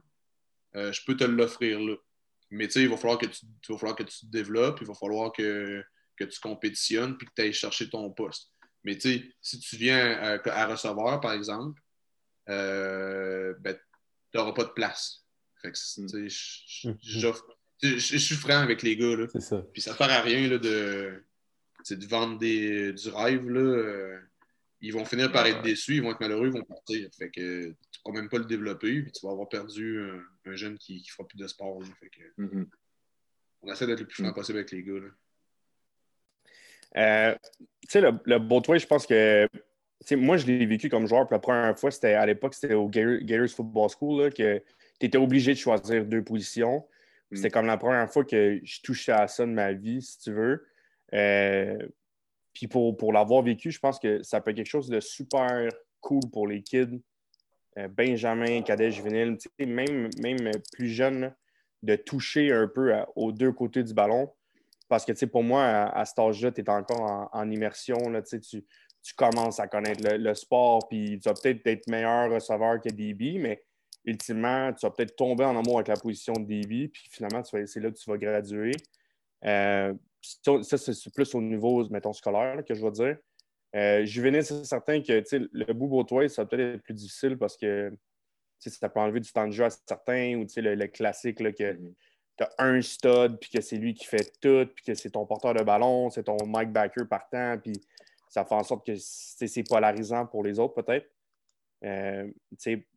euh, 0.75 0.91
je 0.93 1.01
peux 1.05 1.17
te 1.17 1.23
l'offrir 1.23 1.79
là. 1.79 1.95
Mais 2.51 2.67
tu 2.67 2.73
sais, 2.73 2.81
il 2.83 2.89
va 2.89 2.97
falloir 2.97 3.17
que 3.17 3.25
tu, 3.25 3.39
il 3.43 3.73
va 3.73 3.77
falloir 3.79 3.95
que 3.95 4.03
tu 4.03 4.19
te 4.19 4.25
développes, 4.27 4.79
il 4.81 4.87
va 4.87 4.93
falloir 4.93 5.31
que, 5.31 5.83
que 6.15 6.23
tu 6.25 6.39
compétitionnes 6.39 7.17
puis 7.17 7.25
que 7.27 7.31
tu 7.35 7.41
ailles 7.41 7.53
chercher 7.53 7.89
ton 7.89 8.09
poste. 8.11 8.51
Mais 8.83 8.95
tu 8.97 9.09
sais, 9.09 9.23
si 9.41 9.59
tu 9.59 9.77
viens 9.77 10.13
à, 10.19 10.49
à 10.51 10.67
receveur, 10.67 11.19
par 11.21 11.33
exemple, 11.33 11.81
euh, 12.49 13.53
ben, 13.59 13.75
tu 14.31 14.37
n'auras 14.37 14.53
pas 14.53 14.63
de 14.63 14.69
place. 14.69 15.25
Fait 15.61 15.71
que, 15.71 15.77
tu 15.77 16.29
sais, 16.29 16.89
je- 17.99 18.17
suis 18.17 18.35
franc 18.35 18.59
avec 18.59 18.81
les 18.81 18.95
gars. 18.95 19.15
Là. 19.15 19.27
C'est 19.31 19.41
ça. 19.41 19.65
Puis 19.73 19.81
ça 19.81 19.91
ne 19.91 19.97
sert 19.97 20.09
à 20.09 20.21
rien 20.21 20.47
là, 20.47 20.57
de, 20.57 21.23
de 21.89 22.05
vendre 22.07 22.37
des, 22.37 22.93
du 22.93 23.09
rêve. 23.09 23.49
Là. 23.49 23.59
Euh, 23.59 24.19
Ils 24.81 24.93
vont 24.93 25.03
finir 25.05 25.31
par 25.31 25.45
être 25.45 25.61
déçus, 25.61 25.95
ils 25.95 26.01
vont 26.01 26.11
être 26.11 26.21
malheureux, 26.21 26.47
ils 26.47 26.53
vont 26.57 26.63
partir. 26.63 27.09
Fait 27.17 27.29
que 27.29 27.63
tu 27.65 27.67
ne 27.67 27.73
pourras 28.03 28.15
même 28.21 28.29
pas 28.29 28.37
le 28.37 28.45
développer, 28.45 29.01
puis 29.01 29.11
tu 29.11 29.25
vas 29.25 29.31
avoir 29.33 29.49
perdu 29.49 29.99
un, 30.01 30.23
un 30.51 30.55
jeune 30.55 30.77
qui 30.77 30.95
ne 31.05 31.11
fera 31.11 31.27
plus 31.27 31.37
de 31.37 31.47
sport. 31.47 31.81
là. 31.81 31.87
Fait 31.99 32.09
que, 32.09 32.21
Mhm. 32.37 32.67
on 33.61 33.71
essaie 33.73 33.85
d'être 33.87 33.99
le 33.99 34.07
plus 34.07 34.23
franc 34.23 34.31
possible 34.33 34.59
avec 34.59 34.71
les 34.71 34.83
gars. 34.83 34.93
là. 34.99 35.09
Euh, 36.97 37.35
tu 37.59 37.65
sais, 37.89 38.01
le, 38.01 38.11
le 38.25 38.39
Boatway, 38.39 38.79
je 38.79 38.87
pense 38.87 39.05
que. 39.05 39.47
tu 39.47 39.59
sais, 40.01 40.15
moi, 40.15 40.37
je 40.37 40.47
l'ai 40.47 40.65
vécu 40.65 40.89
comme 40.89 41.05
joueur 41.07 41.23
pour 41.25 41.33
la 41.33 41.39
première 41.39 41.77
fois. 41.77 41.91
C'était 41.91 42.13
à 42.13 42.25
l'époque, 42.25 42.53
c'était 42.55 42.73
au 42.73 42.87
Gators 42.87 43.19
Gators 43.21 43.49
Football 43.49 43.89
School, 43.89 44.23
là, 44.23 44.31
que 44.31 44.63
tu 44.99 45.05
étais 45.05 45.17
obligé 45.17 45.53
de 45.53 45.57
choisir 45.57 46.05
deux 46.05 46.23
positions. 46.23 46.85
Mm. 47.31 47.35
C'était 47.35 47.49
comme 47.49 47.65
la 47.65 47.77
première 47.77 48.09
fois 48.11 48.23
que 48.25 48.59
je 48.63 48.81
touchais 48.81 49.11
à 49.11 49.27
ça 49.27 49.45
de 49.45 49.51
ma 49.51 49.73
vie, 49.73 50.01
si 50.01 50.19
tu 50.19 50.31
veux. 50.31 50.65
Euh, 51.13 51.77
puis 52.53 52.67
pour, 52.67 52.95
pour 52.97 53.13
l'avoir 53.13 53.41
vécu, 53.41 53.71
je 53.71 53.79
pense 53.79 53.99
que 53.99 54.21
ça 54.23 54.41
peut 54.41 54.51
être 54.51 54.57
quelque 54.57 54.65
chose 54.65 54.89
de 54.89 54.99
super 54.99 55.69
cool 56.01 56.21
pour 56.31 56.47
les 56.47 56.61
kids. 56.61 57.01
Euh, 57.77 57.87
Benjamin, 57.87 58.61
cadet 58.61 58.91
juvénile, 58.91 59.37
même, 59.59 60.09
même 60.21 60.51
plus 60.73 60.89
jeune, 60.89 61.33
de 61.83 61.95
toucher 61.95 62.51
un 62.51 62.67
peu 62.67 62.93
à- 62.93 63.07
aux 63.15 63.31
deux 63.31 63.51
côtés 63.51 63.83
du 63.83 63.93
ballon. 63.93 64.31
Parce 64.89 65.05
que, 65.05 65.25
pour 65.25 65.43
moi, 65.43 65.63
à, 65.63 65.99
à 65.99 66.05
cet 66.05 66.19
âge-là, 66.19 66.51
tu 66.51 66.61
es 66.61 66.69
encore 66.69 67.01
en, 67.01 67.29
en 67.31 67.51
immersion. 67.51 67.97
Là, 68.09 68.21
tu, 68.21 68.39
tu, 68.41 68.65
tu 69.03 69.13
commences 69.13 69.59
à 69.59 69.67
connaître 69.67 70.03
le, 70.03 70.17
le 70.17 70.33
sport, 70.33 70.87
puis 70.89 71.19
tu 71.19 71.29
vas 71.29 71.35
peut-être 71.35 71.65
être 71.67 71.87
meilleur 71.87 72.31
receveur 72.31 72.81
que 72.81 72.89
DB, 72.89 73.37
mais 73.37 73.63
ultimement, 74.09 74.73
tu 74.73 74.85
vas 74.85 74.91
peut-être 74.91 75.15
tomber 75.15 75.45
en 75.45 75.57
amour 75.57 75.77
avec 75.77 75.87
la 75.87 75.95
position 75.95 76.33
de 76.33 76.45
DB, 76.45 76.87
puis 76.89 77.03
finalement, 77.09 77.43
c'est 77.43 77.79
là 77.79 77.91
que 77.91 77.97
tu 77.97 78.09
vas 78.09 78.17
graduer. 78.17 78.71
Euh, 79.45 79.93
ça, 80.21 80.77
c'est 80.77 81.13
plus 81.13 81.33
au 81.35 81.41
niveau, 81.41 81.87
mettons, 81.89 82.13
scolaire 82.13 82.55
là, 82.55 82.63
que 82.63 82.73
je 82.73 82.83
vais 82.83 82.91
dire. 82.91 83.17
Euh, 83.75 84.03
juvénile, 84.05 84.43
c'est 84.43 84.65
certain 84.65 85.01
que 85.01 85.23
le 85.31 85.73
bout 85.73 85.87
Boatway, 85.87 86.27
ça 86.27 86.43
va 86.43 86.47
peut-être 86.47 86.75
être 86.75 86.83
plus 86.83 86.93
difficile 86.93 87.37
parce 87.37 87.55
que 87.55 87.91
tu 88.61 88.69
sais, 88.69 88.75
ça 88.75 88.89
peut 88.89 88.99
enlever 88.99 89.21
du 89.21 89.31
temps 89.31 89.47
de 89.47 89.51
jeu 89.53 89.63
à 89.63 89.69
certains, 89.69 90.35
ou 90.35 90.43
tu 90.43 90.49
sais, 90.55 90.61
le, 90.61 90.75
le 90.75 90.87
classique 90.87 91.39
là, 91.39 91.53
que 91.53 91.73
Mhm. 91.73 91.93
tu 92.37 92.43
as 92.43 92.49
un 92.57 92.81
stud, 92.81 93.37
puis 93.39 93.49
que 93.51 93.61
c'est 93.61 93.77
lui 93.77 93.93
qui 93.93 94.05
fait 94.05 94.33
tout, 94.41 94.67
puis 94.75 94.83
que 94.85 94.93
c'est 94.95 95.11
ton 95.11 95.25
porteur 95.25 95.53
de 95.53 95.63
ballon, 95.63 96.09
c'est 96.09 96.23
ton 96.23 96.37
Mike 96.45 96.71
Backer 96.71 97.07
partant, 97.07 97.57
puis 97.57 97.73
ça 98.29 98.43
fait 98.43 98.55
en 98.55 98.63
sorte 98.63 98.85
que 98.85 98.95
c'est 98.97 99.63
polarisant 99.63 100.25
pour 100.25 100.43
les 100.43 100.59
autres, 100.59 100.81
peut-être. 100.81 101.09
Euh, 101.85 102.27
tu 102.51 102.57
sais, 102.57 102.87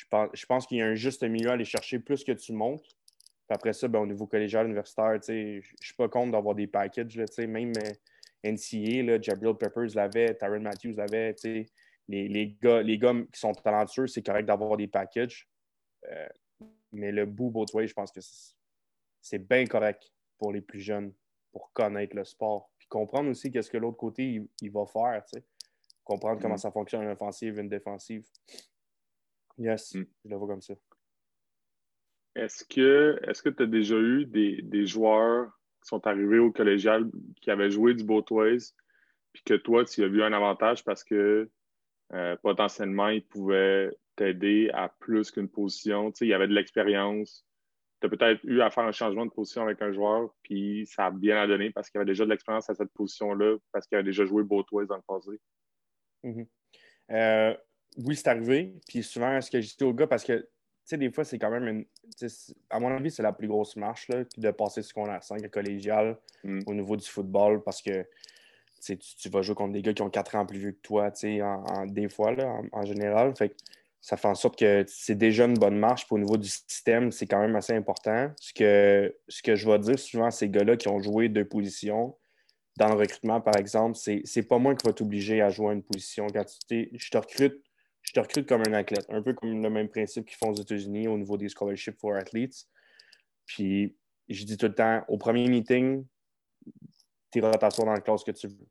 je 0.00 0.06
pense, 0.08 0.30
je 0.32 0.46
pense 0.46 0.66
qu'il 0.66 0.78
y 0.78 0.82
a 0.82 0.86
un 0.86 0.94
juste 0.94 1.22
milieu 1.24 1.50
à 1.50 1.52
aller 1.52 1.64
chercher 1.66 1.98
plus 1.98 2.24
que 2.24 2.32
tu 2.32 2.52
montes. 2.54 2.82
Puis 2.82 3.54
après 3.54 3.74
ça, 3.74 3.86
ben, 3.86 3.98
au 3.98 4.06
niveau 4.06 4.26
collégial, 4.26 4.64
universitaire, 4.66 5.20
je 5.22 5.60
je 5.60 5.86
suis 5.86 5.94
pas 5.94 6.08
contre 6.08 6.32
d'avoir 6.32 6.54
des 6.54 6.66
packages. 6.66 7.16
Là, 7.16 7.26
même 7.46 7.72
euh, 7.76 7.92
NCA, 8.50 9.02
là, 9.02 9.20
Jabril 9.20 9.54
Peppers 9.56 9.94
l'avait, 9.94 10.34
Tyron 10.34 10.60
Matthews 10.60 10.94
l'avait. 10.96 11.34
Les, 11.44 12.28
les, 12.28 12.56
gars, 12.62 12.82
les 12.82 12.96
gars 12.98 13.12
qui 13.32 13.38
sont 13.38 13.52
talentueux, 13.52 14.06
c'est 14.06 14.22
correct 14.22 14.46
d'avoir 14.46 14.76
des 14.78 14.88
packages. 14.88 15.46
Euh, 16.10 16.28
mais 16.92 17.12
le 17.12 17.26
bout 17.26 17.50
both 17.50 17.72
ways, 17.74 17.86
je 17.86 17.92
pense 17.94 18.10
que 18.10 18.20
c'est- 18.22 19.38
bien 19.38 19.66
correct 19.66 20.10
pour 20.38 20.50
les 20.52 20.62
plus 20.62 20.80
jeunes 20.80 21.12
pour 21.52 21.72
connaître 21.72 22.16
le 22.16 22.24
sport. 22.24 22.70
Puis 22.78 22.88
comprendre 22.88 23.28
aussi 23.28 23.50
qu'est-ce 23.50 23.70
que 23.70 23.76
l'autre 23.76 23.98
côté 23.98 24.24
il, 24.24 24.48
il 24.62 24.70
va 24.70 24.86
faire. 24.86 25.22
Comprendre 26.04 26.40
comment 26.40 26.54
Mm. 26.54 26.58
ça 26.58 26.70
fonctionne 26.72 27.02
une 27.02 27.10
offensive, 27.10 27.58
une 27.58 27.68
défensive. 27.68 28.26
Yes, 29.60 29.94
Mm. 29.94 30.04
je 30.24 30.30
le 30.30 30.36
vois 30.36 30.48
comme 30.48 30.62
ça. 30.62 30.74
Est-ce 32.34 32.64
que 32.64 33.20
est-ce 33.28 33.42
que 33.42 33.50
tu 33.50 33.62
as 33.62 33.66
déjà 33.66 33.96
eu 33.96 34.24
des, 34.24 34.62
des 34.62 34.86
joueurs 34.86 35.52
qui 35.82 35.88
sont 35.88 36.06
arrivés 36.06 36.38
au 36.38 36.50
collégial 36.50 37.10
qui 37.42 37.50
avaient 37.50 37.70
joué 37.70 37.94
du 37.94 38.04
Boatways, 38.04 38.58
puis 39.32 39.42
que 39.44 39.54
toi, 39.54 39.84
tu 39.84 40.02
as 40.02 40.08
vu 40.08 40.22
un 40.22 40.32
avantage 40.32 40.82
parce 40.84 41.04
que 41.04 41.50
euh, 42.12 42.36
potentiellement, 42.42 43.08
ils 43.08 43.24
pouvaient 43.24 43.90
t'aider 44.16 44.70
à 44.72 44.88
plus 44.88 45.30
qu'une 45.30 45.48
position? 45.48 46.10
Tu 46.10 46.18
sais, 46.18 46.26
il 46.26 46.30
y 46.30 46.34
avait 46.34 46.48
de 46.48 46.54
l'expérience. 46.54 47.46
Tu 48.00 48.06
as 48.06 48.10
peut-être 48.10 48.40
eu 48.44 48.62
à 48.62 48.70
faire 48.70 48.84
un 48.84 48.92
changement 48.92 49.26
de 49.26 49.30
position 49.30 49.62
avec 49.62 49.82
un 49.82 49.92
joueur, 49.92 50.34
puis 50.42 50.86
ça 50.86 51.06
a 51.06 51.10
bien 51.10 51.36
à 51.36 51.46
donner 51.46 51.70
parce 51.70 51.90
qu'il 51.90 51.98
y 51.98 52.00
avait 52.00 52.10
déjà 52.10 52.24
de 52.24 52.30
l'expérience 52.30 52.70
à 52.70 52.74
cette 52.74 52.92
position-là, 52.94 53.58
parce 53.72 53.86
qu'il 53.86 53.96
avait 53.96 54.04
déjà 54.04 54.24
joué 54.24 54.42
Boatways 54.42 54.86
dans 54.86 54.96
le 54.96 55.02
passé. 55.02 55.38
Mhm. 56.22 56.46
Euh, 57.10 57.54
oui, 57.98 58.16
c'est 58.16 58.28
arrivé. 58.28 58.74
Puis 58.88 59.02
souvent, 59.02 59.40
ce 59.40 59.50
que 59.50 59.60
je 59.60 59.76
dis 59.76 59.84
aux 59.84 59.94
gars, 59.94 60.06
parce 60.06 60.24
que, 60.24 60.38
tu 60.38 60.46
sais, 60.84 60.96
des 60.96 61.10
fois, 61.10 61.24
c'est 61.24 61.38
quand 61.38 61.50
même 61.50 61.66
une. 61.68 61.84
À 62.70 62.80
mon 62.80 62.88
avis, 62.88 63.10
c'est 63.10 63.22
la 63.22 63.32
plus 63.32 63.48
grosse 63.48 63.76
marche, 63.76 64.08
là, 64.08 64.24
de 64.36 64.50
passer 64.50 64.82
secondaire 64.82 65.22
5 65.22 65.44
à 65.44 65.48
collégial 65.48 66.18
Mm. 66.42 66.60
au 66.66 66.74
niveau 66.74 66.96
du 66.96 67.06
football, 67.06 67.62
parce 67.62 67.82
que 67.82 68.06
tu, 68.82 68.96
tu, 68.96 69.28
vas 69.28 69.42
jouer 69.42 69.54
contre 69.54 69.74
des 69.74 69.82
gars 69.82 69.92
qui 69.92 70.00
ont 70.00 70.08
4 70.08 70.36
ans 70.36 70.46
plus 70.46 70.58
vieux 70.58 70.72
que 70.72 70.80
toi, 70.80 71.10
tu 71.10 71.20
sais, 71.20 71.42
en, 71.42 71.64
en- 71.64 71.86
des 71.86 72.08
fois, 72.08 72.32
là, 72.32 72.46
en, 72.48 72.64
en 72.72 72.84
général. 72.86 73.36
Fait 73.36 73.50
que 73.50 73.54
ça 74.00 74.16
fait 74.16 74.28
en 74.28 74.34
sorte 74.34 74.58
que 74.58 74.84
c'est 74.88 75.14
déjà 75.14 75.44
une 75.44 75.58
bonne 75.58 75.78
marche. 75.78 76.06
Puis 76.06 76.14
au 76.14 76.18
niveau 76.18 76.38
du 76.38 76.48
système, 76.48 77.12
c'est 77.12 77.26
quand 77.26 77.40
même 77.40 77.56
assez 77.56 77.74
important. 77.74 78.30
Ce 78.40 78.54
que, 78.54 79.14
ce 79.28 79.42
que 79.42 79.54
je 79.54 79.68
vais 79.68 79.78
dire 79.78 79.98
souvent 79.98 80.26
à 80.26 80.30
ces 80.30 80.48
gars-là 80.48 80.76
qui 80.76 80.88
ont 80.88 81.00
joué 81.00 81.28
deux 81.28 81.44
positions, 81.44 82.16
dans 82.78 82.88
le 82.88 82.94
recrutement, 82.94 83.40
par 83.42 83.56
exemple, 83.56 83.98
c'est, 83.98 84.42
pas 84.48 84.58
moi 84.58 84.74
qui 84.74 84.86
va 84.86 84.94
t'obliger 84.94 85.42
à 85.42 85.50
jouer 85.50 85.70
à 85.70 85.72
une 85.72 85.82
position. 85.82 86.26
Quand 86.28 86.44
tu 86.66 86.88
je 86.94 87.10
te 87.10 87.18
recrute, 87.18 87.62
je 88.02 88.12
te 88.12 88.20
recrute 88.20 88.48
comme 88.48 88.62
un 88.66 88.72
athlète, 88.72 89.06
un 89.08 89.22
peu 89.22 89.34
comme 89.34 89.62
le 89.62 89.70
même 89.70 89.88
principe 89.88 90.26
qu'ils 90.26 90.36
font 90.36 90.50
aux 90.50 90.60
États-Unis 90.60 91.08
au 91.08 91.18
niveau 91.18 91.36
des 91.36 91.48
scholarships 91.48 91.98
for 91.98 92.14
athletes. 92.14 92.66
Puis 93.46 93.96
je 94.28 94.44
dis 94.44 94.56
tout 94.56 94.66
le 94.66 94.74
temps, 94.74 95.04
au 95.08 95.18
premier 95.18 95.48
meeting, 95.48 96.04
tu 97.30 97.40
t'asseoir 97.40 97.86
dans 97.86 97.92
la 97.92 98.00
classe 98.00 98.24
que 98.24 98.32
tu 98.32 98.48
veux. 98.48 98.66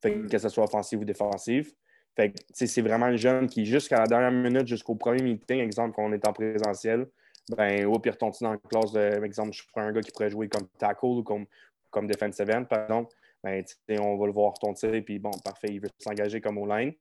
Fait 0.00 0.12
que, 0.12 0.28
que 0.28 0.38
ce 0.38 0.48
soit 0.48 0.64
offensive 0.64 1.00
ou 1.00 1.04
défensive. 1.04 1.72
Fait 2.14 2.30
que, 2.30 2.38
tu 2.38 2.44
sais, 2.52 2.66
c'est 2.66 2.82
vraiment 2.82 3.08
le 3.08 3.16
jeune 3.16 3.48
qui, 3.48 3.64
jusqu'à 3.64 4.00
la 4.00 4.06
dernière 4.06 4.32
minute, 4.32 4.66
jusqu'au 4.66 4.94
premier 4.94 5.22
meeting, 5.22 5.60
exemple, 5.60 5.94
quand 5.94 6.04
on 6.04 6.12
est 6.12 6.26
en 6.26 6.32
présentiel, 6.32 7.08
ben, 7.56 7.86
au 7.86 7.98
pire, 7.98 8.12
retombe 8.12 8.34
dans 8.40 8.52
la 8.52 8.58
classe 8.58 8.92
de, 8.92 9.24
exemple, 9.24 9.52
je 9.52 9.62
prends 9.72 9.82
un 9.82 9.92
gars 9.92 10.00
qui 10.00 10.10
pourrait 10.10 10.30
jouer 10.30 10.48
comme 10.48 10.68
tackle 10.78 11.06
ou 11.06 11.22
comme, 11.22 11.46
comme 11.90 12.06
defensive 12.06 12.50
end, 12.50 12.64
par 12.64 12.82
exemple, 12.82 13.14
ben, 13.42 13.64
tu 13.64 13.74
sais, 13.88 13.98
on 13.98 14.16
va 14.18 14.26
le 14.26 14.32
voir 14.32 14.52
retomber, 14.52 15.00
puis 15.02 15.18
bon, 15.18 15.30
parfait, 15.44 15.68
il 15.70 15.80
veut 15.80 15.88
s'engager 15.98 16.40
comme 16.40 16.58
au 16.58 16.66
line. 16.66 16.92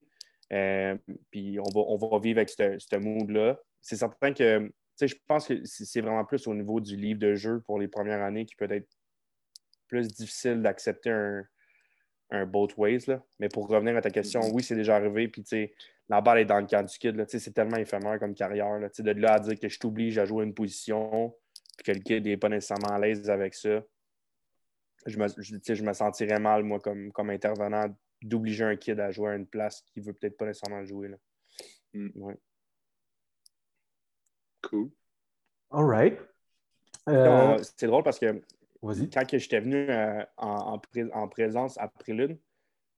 Euh, 0.52 0.97
puis 1.30 1.60
on 1.60 1.70
va, 1.74 1.82
on 1.88 1.97
va 1.97 2.20
vivre 2.20 2.39
avec 2.39 2.49
ce 2.49 2.95
mood-là. 2.97 3.60
C'est 3.82 3.95
certain 3.95 4.34
que, 4.34 4.72
je 4.99 5.16
pense 5.28 5.47
que 5.47 5.64
c'est 5.64 6.02
vraiment 6.02 6.26
plus 6.26 6.45
au 6.47 6.54
niveau 6.54 6.80
du 6.80 6.95
livre 6.95 7.20
de 7.20 7.36
jeu 7.36 7.62
pour 7.62 7.80
les 7.80 7.88
premières 7.88 8.22
années 8.22 8.45
qui 8.45 8.56
peut 8.56 8.72
être 8.72 8.88
plus 9.88 10.08
difficile 10.08 10.62
d'accepter 10.62 11.10
un, 11.10 11.43
un 12.32 12.45
both 12.45 12.76
ways. 12.78 13.06
Là. 13.08 13.24
Mais 13.39 13.49
pour 13.49 13.68
revenir 13.68 13.95
à 13.95 14.02
ta 14.02 14.10
question, 14.10 14.41
oui, 14.54 14.64
c'est 14.64 14.76
déjà 14.76 14.95
arrivé. 14.95 15.28
Puis, 15.28 15.43
la 16.10 16.22
balle 16.22 16.39
est 16.39 16.45
dans 16.45 16.60
le 16.60 16.66
camp 16.66 16.84
du 16.84 16.97
kid. 16.97 17.24
C'est 17.28 17.54
tellement 17.54 17.78
éphémère 17.78 18.20
comme 18.20 18.34
carrière. 18.34 18.80
Là. 18.80 18.89
De 18.89 19.12
là 19.12 19.34
à 19.34 19.39
dire 19.39 19.60
que 19.60 19.70
je 19.70 19.80
t'oblige 19.80 20.18
à 20.18 20.26
jouer 20.26 20.43
une 20.43 20.54
position, 20.54 21.34
puis 21.78 21.86
que 21.86 21.91
le 21.91 21.99
kid 21.99 22.26
n'est 22.26 22.38
pas 22.38 22.49
nécessairement 22.49 22.95
à 22.95 22.99
l'aise 22.99 23.30
avec 23.30 23.54
ça, 23.54 23.82
je 25.06 25.18
me, 25.18 25.28
je 25.28 25.84
me 25.84 25.93
sentirais 25.93 26.39
mal, 26.39 26.64
moi, 26.64 26.80
comme, 26.80 27.12
comme 27.12 27.30
intervenant, 27.30 27.88
d'obliger 28.22 28.63
un 28.63 28.76
kid 28.76 28.99
à 28.99 29.11
jouer 29.11 29.32
à 29.32 29.36
une 29.36 29.47
place 29.47 29.82
qu'il 29.82 30.03
veut 30.03 30.13
peut-être 30.13 30.38
pas 30.38 30.45
nécessairement 30.45 30.86
jouer. 30.86 31.09
Là. 31.09 31.17
Mm. 31.93 32.09
Ouais. 32.15 32.38
Cool. 34.61 34.89
All 35.72 35.86
right. 35.86 36.19
Euh, 37.09 37.57
C'est 37.78 37.88
drôle 37.88 38.03
parce 38.03 38.19
que 38.19 38.41
quand 38.82 39.26
que 39.28 39.38
j'étais 39.38 39.59
venu 39.59 39.89
euh, 39.89 40.24
en, 40.38 40.47
en 40.74 40.80
pré- 40.80 41.11
en 41.13 41.28
présence 41.28 41.78
à 41.80 41.88
Prélude, 41.88 42.38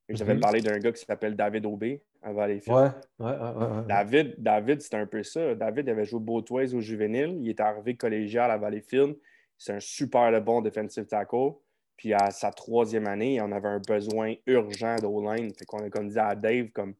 j'avais 0.08 0.34
Mhm. 0.34 0.40
parlé 0.40 0.60
d'un 0.60 0.78
gars 0.78 0.92
qui 0.92 1.02
s'appelle 1.04 1.34
David 1.36 1.64
Aubé 1.64 2.02
à 2.22 2.32
Valleyfield. 2.32 2.76
Ouais, 2.76 2.90
ouais, 3.18 3.38
ouais, 3.38 3.52
ouais, 3.52 3.76
ouais. 3.78 3.86
David, 3.86 4.34
David 4.38 4.82
c'était 4.82 4.96
un 4.98 5.06
peu 5.06 5.22
ça. 5.22 5.54
David 5.54 5.88
avait 5.88 6.04
joué 6.04 6.20
ways 6.50 6.74
au 6.74 6.80
juvénile. 6.80 7.38
Il 7.40 7.48
était 7.48 7.62
arrivé 7.62 7.96
collégial 7.96 8.50
à 8.50 8.58
Valleyfield. 8.58 9.16
C'est 9.56 9.72
un 9.72 9.80
super 9.80 10.30
le 10.30 10.40
bon 10.40 10.60
defensive 10.60 11.06
tackle. 11.06 11.52
Puis 11.96 12.12
à 12.12 12.30
sa 12.30 12.50
troisième 12.50 13.06
année, 13.06 13.40
on 13.40 13.52
avait 13.52 13.68
un 13.68 13.80
besoin 13.80 14.34
urgent 14.46 14.96
d'O-line. 14.96 15.52
Fait 15.54 15.64
qu'on 15.64 15.82
a 15.84 15.90
comme 15.90 16.08
dit 16.08 16.18
à 16.18 16.34
Dave, 16.34 16.68
comme 16.70 16.94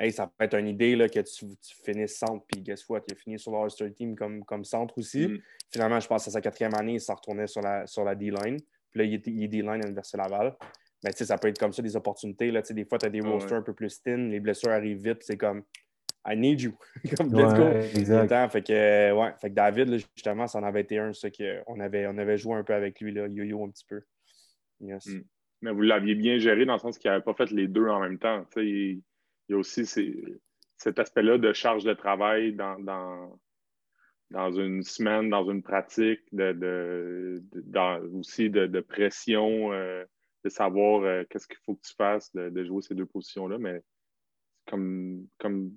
Hey, 0.00 0.12
ça 0.12 0.28
peut 0.28 0.44
être 0.44 0.56
une 0.56 0.68
idée 0.68 0.94
là, 0.94 1.08
que 1.08 1.18
tu, 1.18 1.46
tu 1.56 1.74
finisses 1.84 2.18
centre. 2.18 2.44
Puis 2.46 2.62
guess 2.62 2.88
what? 2.88 3.00
Il 3.08 3.14
a 3.14 3.16
fini 3.16 3.38
sur 3.38 3.50
l'All-Star 3.50 3.88
Team 3.92 4.14
comme, 4.14 4.44
comme 4.44 4.64
centre 4.64 4.96
aussi. 4.96 5.26
Mm. 5.26 5.40
Finalement, 5.72 5.98
je 5.98 6.06
pense 6.06 6.28
à 6.28 6.30
sa 6.30 6.40
quatrième 6.40 6.74
année, 6.74 6.94
il 6.94 7.00
s'en 7.00 7.16
retournait 7.16 7.48
sur 7.48 7.60
la, 7.60 7.84
sur 7.86 8.04
la 8.04 8.14
D-line. 8.14 8.58
Puis 8.90 8.98
là, 9.00 9.04
il 9.04 9.14
est, 9.14 9.26
il 9.26 9.42
est 9.42 9.48
D-line 9.48 9.70
à 9.70 9.78
l'Université 9.78 10.16
Laval. 10.16 10.56
Mais 11.02 11.10
tu 11.10 11.18
sais, 11.18 11.26
ça 11.26 11.36
peut 11.36 11.48
être 11.48 11.58
comme 11.58 11.72
ça, 11.72 11.82
des 11.82 11.96
opportunités. 11.96 12.52
Là. 12.52 12.62
Des 12.62 12.84
fois, 12.84 12.98
tu 12.98 13.06
as 13.06 13.10
des 13.10 13.20
Ah 13.24 13.28
rosters 13.28 13.52
ouais. 13.52 13.58
un 13.58 13.62
peu 13.62 13.74
plus 13.74 14.00
thin, 14.00 14.28
les 14.28 14.38
blessures 14.40 14.70
arrivent 14.70 15.02
vite, 15.02 15.22
c'est 15.22 15.36
comme 15.36 15.64
I 16.26 16.36
need 16.36 16.60
you. 16.60 16.72
comme 17.16 17.32
let's 17.32 17.54
go. 17.54 17.68
Exact. 17.98 18.28
Temps. 18.28 18.48
Fait 18.50 18.62
que, 18.62 18.72
euh, 18.72 19.14
ouais. 19.14 19.32
fait 19.40 19.50
que 19.50 19.54
David, 19.54 19.88
là, 19.88 19.96
justement, 19.98 20.46
ça 20.46 20.58
en 20.58 20.62
avait 20.62 20.82
été 20.82 20.98
un, 20.98 21.12
ça, 21.12 21.30
que 21.30 21.62
on 21.66 21.80
avait, 21.80 22.06
on 22.06 22.18
avait 22.18 22.36
joué 22.36 22.54
un 22.54 22.64
peu 22.64 22.74
avec 22.74 23.00
lui, 23.00 23.12
là, 23.12 23.26
yo-yo 23.28 23.64
un 23.64 23.70
petit 23.70 23.86
peu. 23.88 24.02
Yes. 24.80 25.06
Mm. 25.06 25.22
Mais 25.62 25.72
vous 25.72 25.80
l'aviez 25.82 26.14
bien 26.14 26.38
géré 26.38 26.64
dans 26.66 26.74
le 26.74 26.78
sens 26.78 26.98
qu'il 26.98 27.10
n'avait 27.10 27.22
pas 27.24 27.34
fait 27.34 27.50
les 27.50 27.66
deux 27.66 27.86
en 27.88 28.00
même 28.00 28.18
temps. 28.18 28.44
Tu 28.52 28.60
sais, 28.60 28.66
il, 28.66 29.02
il 29.48 29.52
y 29.52 29.54
a 29.54 29.58
aussi 29.58 29.86
ces- 29.86 30.40
cet 30.76 30.98
aspect-là 30.98 31.38
de 31.38 31.52
charge 31.52 31.82
de 31.84 31.94
travail 31.94 32.52
dans, 32.54 32.78
dans, 32.78 33.40
dans 34.30 34.52
une 34.52 34.82
semaine, 34.82 35.30
dans 35.30 35.48
une 35.50 35.62
pratique, 35.62 36.20
de, 36.32 36.52
de, 36.52 37.42
de- 37.52 37.62
dans- 37.66 38.00
aussi 38.12 38.50
de, 38.50 38.66
de 38.66 38.80
pression, 38.80 39.72
euh, 39.72 40.04
de 40.44 40.48
savoir 40.50 41.02
euh, 41.02 41.24
qu'est-ce 41.30 41.48
qu'il 41.48 41.58
faut 41.64 41.74
que 41.74 41.86
tu 41.88 41.94
fasses, 41.94 42.32
de, 42.34 42.50
de 42.50 42.64
jouer 42.64 42.82
ces 42.82 42.94
deux 42.94 43.06
positions-là. 43.06 43.58
Mais 43.58 43.80
comme, 44.68 45.26
comme 45.38 45.72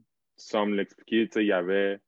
L'expliquait, 0.76 1.28
tu 1.28 1.34
sais, 1.34 1.46
il 1.46 1.52
avait, 1.52 2.00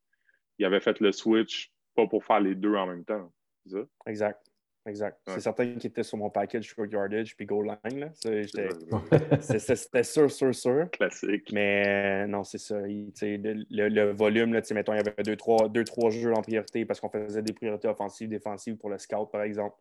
il 0.59 0.65
avait 0.65 0.79
fait 0.81 0.99
le 0.99 1.11
switch 1.11 1.71
pas 1.95 2.07
pour 2.07 2.23
faire 2.23 2.39
les 2.39 2.55
deux 2.55 2.75
en 2.75 2.87
même 2.87 3.05
temps. 3.05 3.31
Ça? 3.67 3.77
Exact. 4.07 4.45
Exact. 4.85 5.17
Ouais. 5.27 5.35
C'est 5.35 5.39
certain 5.39 5.75
qu'il 5.75 5.89
était 5.91 6.03
sur 6.03 6.17
mon 6.17 6.29
package 6.29 6.65
short 6.65 6.91
yardage 6.91 7.37
puis 7.37 7.45
goal 7.45 7.67
line. 7.85 8.11
C'était 9.39 10.03
sûr, 10.03 10.29
sûr, 10.29 10.53
sûr. 10.53 10.89
Classique. 10.91 11.51
Mais 11.53 12.23
euh, 12.23 12.27
non, 12.27 12.43
c'est 12.43 12.57
ça. 12.57 12.85
Il- 12.85 13.13
le, 13.21 13.87
le- 13.87 14.11
volume, 14.11 14.53
là, 14.53 14.61
mettons, 14.71 14.91
il 14.93 14.97
y 14.97 14.99
avait 14.99 15.23
deux 15.23 15.37
trois, 15.37 15.69
deux, 15.69 15.85
trois 15.85 16.09
jeux 16.09 16.33
en 16.33 16.41
priorité 16.41 16.83
parce 16.85 16.99
qu'on 16.99 17.07
faisait 17.09 17.41
des 17.41 17.53
priorités 17.53 17.87
offensives, 17.87 18.27
défensives 18.27 18.75
pour 18.75 18.89
le 18.89 18.97
scout, 18.97 19.31
par 19.31 19.43
exemple. 19.43 19.77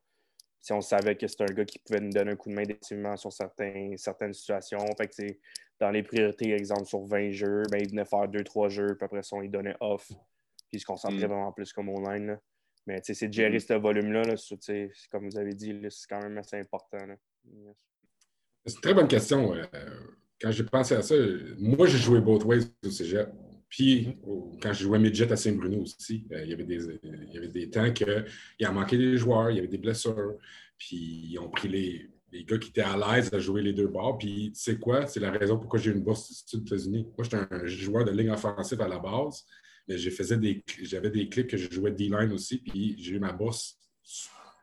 Si 0.63 0.73
on 0.73 0.81
savait 0.81 1.17
que 1.17 1.27
c'était 1.27 1.43
un 1.43 1.55
gars 1.55 1.65
qui 1.65 1.79
pouvait 1.81 2.01
nous 2.01 2.11
donner 2.13 2.31
un 2.31 2.37
coup 2.37 2.49
de 2.49 2.55
main 2.55 2.63
définitivement 2.63 3.17
sur 3.17 3.33
certains, 3.33 3.95
certaines 3.97 4.33
situations. 4.33 4.79
Fait 4.97 5.09
que, 5.09 5.37
dans 5.81 5.91
les 5.91 6.05
priorités, 6.05 6.53
exemple, 6.53 6.87
sur 6.87 7.05
20 7.05 7.33
jeux, 7.33 7.65
ben, 7.71 7.79
il 7.81 7.91
venait 7.91 8.05
faire 8.05 8.29
deux, 8.29 8.45
trois 8.45 8.69
jeux, 8.69 8.95
puis 8.97 9.05
après 9.05 9.25
ça, 9.25 9.35
on 9.37 9.41
lui 9.41 9.49
donnait 9.49 9.75
off. 9.81 10.07
Puis 10.07 10.79
il 10.79 10.81
se 10.81 10.87
concentrait 10.87 11.27
Mm. 11.27 11.31
vraiment 11.31 11.53
plus 11.53 11.73
comme 11.73 11.89
online. 11.89 12.27
là. 12.29 12.41
Mais 12.87 13.01
tu 13.01 13.07
sais, 13.07 13.15
c'est 13.15 13.29
de 13.29 13.33
gérer 13.33 13.59
ce 13.59 13.75
volume-là, 13.75 14.23
là, 14.23 14.35
comme 15.11 15.29
vous 15.29 15.39
avez 15.39 15.55
dit, 15.55 15.77
c'est 15.91 16.07
quand 16.09 16.23
même 16.23 16.39
assez 16.39 16.57
important. 16.57 16.99
Yes. 17.45 17.77
C'est 18.65 18.75
une 18.77 18.81
très 18.81 18.95
bonne 18.95 19.09
question. 19.09 19.55
Euh, 19.55 19.67
Quand 20.41 20.51
j'ai 20.53 20.65
pensé 20.65 20.95
à 20.95 21.03
ça, 21.03 21.15
moi, 21.59 21.87
j'ai 21.87 21.99
joué 21.99 22.21
both 22.21 22.45
ways 22.45 22.63
au 22.85 22.91
cégep. 22.91 23.29
Puis, 23.73 24.19
quand 24.61 24.75
je 24.75 24.83
jouais 24.83 24.99
midget 24.99 25.33
à 25.33 25.37
Saint-Bruno 25.37 25.81
aussi, 25.81 26.27
euh, 26.31 26.45
il, 26.45 26.51
y 26.51 26.53
avait 26.53 26.65
des, 26.65 26.85
il 27.03 27.33
y 27.33 27.39
avait 27.39 27.49
des 27.49 27.71
temps 27.71 27.91
qu'il 27.91 28.27
en 28.69 28.73
manquait 28.75 28.99
des 28.99 29.17
joueurs, 29.17 29.51
il 29.51 29.57
y 29.57 29.59
avait 29.61 29.67
des 29.67 29.79
blessures. 29.79 30.37
Puis, 30.77 31.31
ils 31.31 31.39
ont 31.39 31.49
pris 31.49 31.69
les, 31.69 32.11
les 32.33 32.45
gars 32.45 32.59
qui 32.59 32.69
étaient 32.69 32.83
à 32.83 32.99
l'aise 32.99 33.33
à 33.33 33.39
jouer 33.39 33.63
les 33.63 33.73
deux 33.73 33.87
bords. 33.87 34.19
Puis, 34.19 34.53
tu 34.55 34.61
sais 34.61 34.79
quoi? 34.79 35.07
C'est 35.07 35.21
la 35.21 35.31
raison 35.31 35.59
pourquoi 35.59 35.79
j'ai 35.81 35.91
une 35.91 36.03
bourse 36.03 36.45
aux 36.53 36.59
États-Unis. 36.59 37.07
Moi, 37.17 37.25
j'étais 37.25 37.39
un 37.51 37.67
joueur 37.67 38.05
de 38.05 38.11
ligne 38.11 38.31
offensive 38.31 38.83
à 38.83 38.89
la 38.89 38.99
base, 38.99 39.47
mais 39.89 39.97
j'ai 39.97 40.11
faisais 40.11 40.37
des, 40.37 40.63
j'avais 40.83 41.11
des 41.11 41.31
clips 41.31 41.47
que 41.47 41.57
je 41.57 41.73
jouais 41.73 41.93
D-line 41.93 42.33
aussi. 42.33 42.59
Puis, 42.59 42.97
j'ai 42.99 43.15
eu 43.15 43.21
ma 43.21 43.33
bourse 43.33 43.79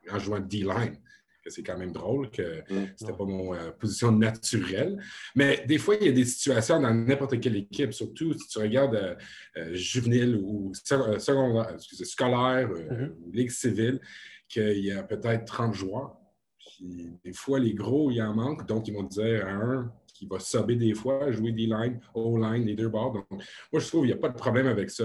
en 0.08 0.20
jouant 0.20 0.38
D-line. 0.38 0.96
Que 1.42 1.50
C'est 1.50 1.62
quand 1.62 1.78
même 1.78 1.92
drôle 1.92 2.30
que 2.30 2.62
c'était 2.96 3.12
pas 3.12 3.24
mon 3.24 3.54
euh, 3.54 3.70
position 3.70 4.12
naturelle. 4.12 5.02
Mais 5.34 5.64
des 5.66 5.78
fois, 5.78 5.96
il 6.00 6.06
y 6.06 6.10
a 6.10 6.12
des 6.12 6.24
situations 6.24 6.80
dans 6.80 6.92
n'importe 6.92 7.40
quelle 7.40 7.56
équipe, 7.56 7.92
surtout 7.92 8.34
si 8.34 8.46
tu 8.48 8.58
regardes 8.58 8.94
euh, 8.94 9.14
euh, 9.56 9.74
juvénile 9.74 10.36
ou 10.36 10.72
euh, 10.92 11.18
secondaire, 11.18 11.74
excusez, 11.74 12.04
scolaire 12.04 12.68
euh, 12.70 13.08
ou 13.20 13.30
ligue 13.32 13.50
civile, 13.50 14.00
qu'il 14.48 14.84
y 14.84 14.92
a 14.92 15.02
peut-être 15.02 15.44
30 15.44 15.74
joueurs. 15.74 16.16
Puis 16.58 17.10
des 17.24 17.32
fois, 17.32 17.58
les 17.58 17.74
gros, 17.74 18.10
il 18.10 18.20
en 18.22 18.34
manque. 18.34 18.66
Donc, 18.66 18.86
ils 18.88 18.94
vont 18.94 19.02
dire 19.02 19.46
à 19.46 19.50
un 19.50 19.92
qui 20.20 20.26
va 20.26 20.38
subber 20.38 20.76
des 20.76 20.92
fois, 20.92 21.32
jouer 21.32 21.50
des 21.50 21.64
lines, 21.64 21.98
O-line, 22.12 22.66
les 22.66 22.74
deux 22.74 22.90
bords. 22.90 23.14
Donc, 23.14 23.24
moi, 23.30 23.80
je 23.80 23.86
trouve 23.86 24.02
qu'il 24.02 24.10
n'y 24.10 24.18
a 24.18 24.20
pas 24.20 24.28
de 24.28 24.36
problème 24.36 24.66
avec 24.66 24.90
ça. 24.90 25.04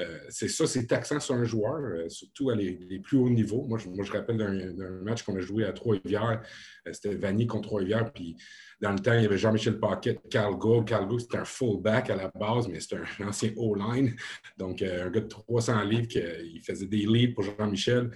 Euh, 0.00 0.18
c'est 0.30 0.48
ça, 0.48 0.66
c'est 0.66 0.86
taxant 0.86 1.20
sur 1.20 1.34
un 1.34 1.44
joueur, 1.44 1.76
euh, 1.76 2.08
surtout 2.08 2.48
à 2.48 2.54
les, 2.54 2.98
plus 3.00 3.18
hauts 3.18 3.28
niveaux. 3.28 3.66
Moi, 3.68 3.76
je, 3.76 3.90
moi, 3.90 4.02
je 4.02 4.12
rappelle 4.12 4.38
d'un 4.38 4.90
match 5.02 5.24
qu'on 5.24 5.36
a 5.36 5.40
joué 5.40 5.66
à 5.66 5.74
Trois-Rivières. 5.74 6.40
Euh, 6.86 6.92
C'était 6.94 7.16
Vanny 7.16 7.46
contre 7.46 7.68
Trois-Rivières. 7.68 8.10
Puis, 8.14 8.34
dans 8.80 8.92
le 8.92 8.98
temps, 8.98 9.12
il 9.12 9.24
y 9.24 9.26
avait 9.26 9.36
Jean-Michel 9.36 9.78
Paquet, 9.78 10.18
Carl 10.30 10.56
Gould. 10.56 10.88
Carl 10.88 11.06
Gould, 11.06 11.20
c'était 11.20 11.36
un 11.36 11.44
fullback 11.44 12.08
à 12.08 12.16
la 12.16 12.28
base, 12.28 12.66
mais 12.66 12.80
c'était 12.80 12.96
un 12.96 13.28
ancien 13.28 13.50
O-line. 13.58 14.16
Donc, 14.56 14.80
un 14.80 15.10
gars 15.10 15.20
de 15.20 15.28
300 15.28 15.84
livres 15.84 16.08
qui 16.08 16.62
faisait 16.62 16.86
des 16.86 17.04
leads 17.04 17.34
pour 17.34 17.44
Jean-Michel. 17.44 18.10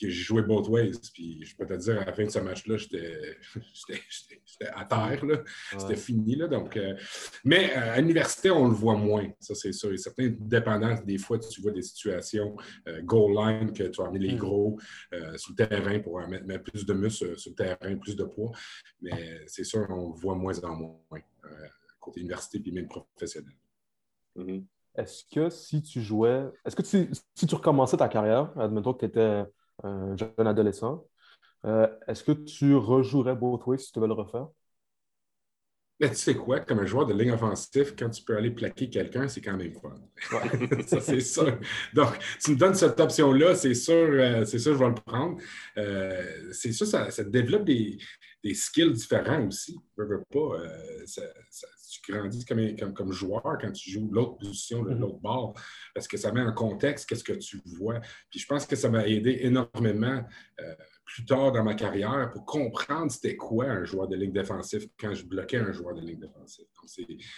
J'ai 0.00 0.10
joué 0.10 0.42
both 0.42 0.68
ways. 0.68 0.92
Puis, 1.12 1.44
je 1.44 1.56
peux 1.56 1.66
te 1.66 1.74
dire, 1.74 2.00
à 2.00 2.04
la 2.04 2.12
fin 2.12 2.24
de 2.24 2.30
ce 2.30 2.38
match-là, 2.38 2.76
j'étais 2.76 3.36
à 4.74 4.84
terre. 4.84 5.22
C'était 5.78 5.96
fini. 5.96 6.36
Là, 6.36 6.48
donc, 6.48 6.76
euh, 6.76 6.96
mais 7.44 7.72
euh, 7.76 7.92
à 7.94 8.00
l'université, 8.00 8.50
on 8.50 8.68
le 8.68 8.74
voit 8.74 8.96
moins. 8.96 9.28
Ça, 9.40 9.54
c'est 9.54 9.72
sûr. 9.72 9.92
Et 9.92 9.96
certains 9.98 10.28
dépendants, 10.38 10.96
des 11.04 11.18
fois, 11.18 11.38
tu 11.38 11.60
vois 11.60 11.72
des 11.72 11.82
situations 11.82 12.56
euh, 12.88 13.02
goal 13.02 13.34
line 13.34 13.72
que 13.72 13.84
tu 13.84 14.00
vas 14.00 14.08
amener 14.08 14.26
les 14.28 14.36
gros 14.36 14.78
euh, 15.12 15.36
sur 15.36 15.54
le 15.56 15.66
terrain 15.66 15.98
pour 16.00 16.20
mettre, 16.26 16.46
mettre 16.46 16.64
plus 16.64 16.86
de 16.86 16.92
muscles 16.92 17.38
sur 17.38 17.50
le 17.50 17.56
terrain, 17.56 17.96
plus 17.96 18.16
de 18.16 18.24
poids. 18.24 18.52
Mais 19.00 19.40
c'est 19.46 19.64
sûr, 19.64 19.86
on 19.90 20.14
le 20.14 20.20
voit 20.20 20.34
moins 20.34 20.58
en 20.64 20.76
moins 20.76 21.20
côté 22.00 22.20
université 22.20 22.58
puis 22.58 22.72
même 22.72 22.88
professionnel. 22.88 23.54
Mhm. 24.34 24.66
Est-ce 24.96 25.24
que 25.32 25.48
si 25.50 25.82
tu 25.82 26.00
jouais, 26.00 26.46
est-ce 26.64 26.74
que 26.74 26.82
tu- 26.82 27.10
si 27.34 27.46
tu 27.46 27.54
recommençais 27.54 27.96
ta 27.96 28.08
carrière, 28.08 28.52
admettons 28.58 28.92
que 28.92 29.00
tu 29.00 29.04
étais 29.06 29.44
jeune 30.16 30.46
adolescent, 30.46 31.04
euh, 31.64 31.86
est-ce 32.06 32.24
que 32.24 32.32
tu 32.32 32.74
rejouerais 32.74 33.36
both 33.36 33.66
ways 33.66 33.78
si 33.78 33.92
tu 33.92 34.00
veux 34.00 34.06
le 34.06 34.14
refaire? 34.14 34.48
Mais 36.00 36.08
tu 36.08 36.16
sais 36.16 36.34
quoi, 36.34 36.60
comme 36.60 36.78
un 36.78 36.86
joueur 36.86 37.04
de 37.04 37.12
ligne 37.12 37.32
offensive, 37.32 37.94
quand 37.98 38.08
tu 38.08 38.22
peux 38.22 38.34
aller 38.34 38.50
plaquer 38.50 38.88
quelqu'un, 38.88 39.28
c'est 39.28 39.42
quand 39.42 39.54
même 39.54 39.74
fun. 39.74 39.94
ça, 40.86 40.98
c'est 40.98 41.20
sûr. 41.20 41.58
Donc, 41.92 42.18
tu 42.42 42.52
me 42.52 42.56
donnes 42.56 42.74
cette 42.74 42.98
option-là, 42.98 43.54
c'est 43.54 43.74
sûr, 43.74 44.08
euh, 44.10 44.46
c'est 44.46 44.58
sûr, 44.58 44.72
je 44.72 44.78
vais 44.78 44.88
le 44.88 44.94
prendre. 44.94 45.38
Euh, 45.76 46.52
c'est 46.52 46.72
sûr, 46.72 46.86
ça, 46.86 47.10
ça 47.10 47.22
développe 47.22 47.64
des, 47.64 47.98
des 48.42 48.54
skills 48.54 48.92
différents 48.92 49.46
aussi. 49.46 49.78
Veux, 49.96 50.06
veux 50.06 50.22
pas, 50.30 50.60
euh, 50.60 51.06
ça- 51.06 51.22
ça- 51.50 51.66
tu 51.92 52.12
grandis 52.12 52.44
comme, 52.44 52.60
un- 52.60 52.76
comme, 52.76 52.94
comme 52.94 53.12
joueur 53.12 53.42
quand 53.60 53.72
tu 53.72 53.90
joues 53.90 54.08
l'autre 54.12 54.36
position, 54.38 54.84
de 54.84 54.94
l'autre 54.94 55.18
bord, 55.18 55.54
parce 55.94 56.06
que 56.06 56.16
ça 56.16 56.30
met 56.32 56.40
en 56.40 56.52
contexte 56.52 57.08
qu'est-ce 57.08 57.24
que 57.24 57.32
tu 57.32 57.60
vois. 57.64 58.00
Puis 58.30 58.38
je 58.40 58.46
pense 58.46 58.64
que 58.64 58.76
ça 58.76 58.88
m'a 58.88 59.06
aidé 59.08 59.38
énormément 59.42 60.24
euh, 60.60 60.74
plus 61.04 61.24
tard 61.24 61.50
dans 61.50 61.64
ma 61.64 61.74
carrière 61.74 62.30
pour 62.32 62.44
comprendre 62.46 63.10
c'était 63.10 63.36
quoi 63.36 63.64
un 63.66 63.84
joueur 63.84 64.06
de 64.06 64.16
ligne 64.16 64.32
défensive 64.32 64.88
quand 64.98 65.12
je 65.14 65.26
bloquais 65.26 65.56
un 65.58 65.72
joueur 65.72 65.94
de 65.94 66.00
ligne 66.00 66.20
défensive. 66.20 66.66
Donc, 66.76 66.88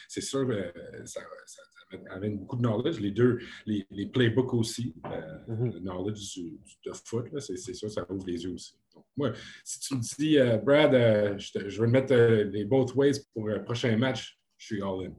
c'est- 0.08 0.20
sûr, 0.20 0.40
euh, 0.50 0.70
ça, 1.06 1.22
ça- 1.46 1.62
amène 2.10 2.38
beaucoup 2.38 2.56
de 2.56 2.62
knowledge. 2.62 3.00
Les 3.00 3.10
deux, 3.10 3.38
les, 3.66 3.86
les 3.90 4.06
playbooks 4.06 4.54
aussi, 4.54 4.94
euh, 5.06 5.38
le 5.72 5.78
knowledge 5.80 6.32
du, 6.34 6.50
du- 6.50 6.76
de 6.86 6.92
foot, 6.92 7.26
c'est 7.38 7.74
sûr, 7.74 7.90
ça 7.90 8.06
ouvre 8.10 8.26
les 8.26 8.44
yeux 8.44 8.52
aussi. 8.54 8.74
Moi, 9.16 9.32
si 9.64 9.80
tu 9.80 9.94
me 9.94 10.00
dis, 10.00 10.38
euh, 10.38 10.56
Brad, 10.56 10.94
euh, 10.94 11.36
je, 11.38 11.52
te- 11.52 11.68
je 11.68 11.80
vais 11.82 11.88
mettre 11.88 12.14
euh, 12.14 12.44
les 12.44 12.64
both 12.64 12.94
ways 12.94 13.12
pour 13.34 13.46
le 13.46 13.62
prochain 13.62 13.96
match, 13.96 14.38
je 14.56 14.66
suis 14.66 14.82
all-in. 14.82 15.12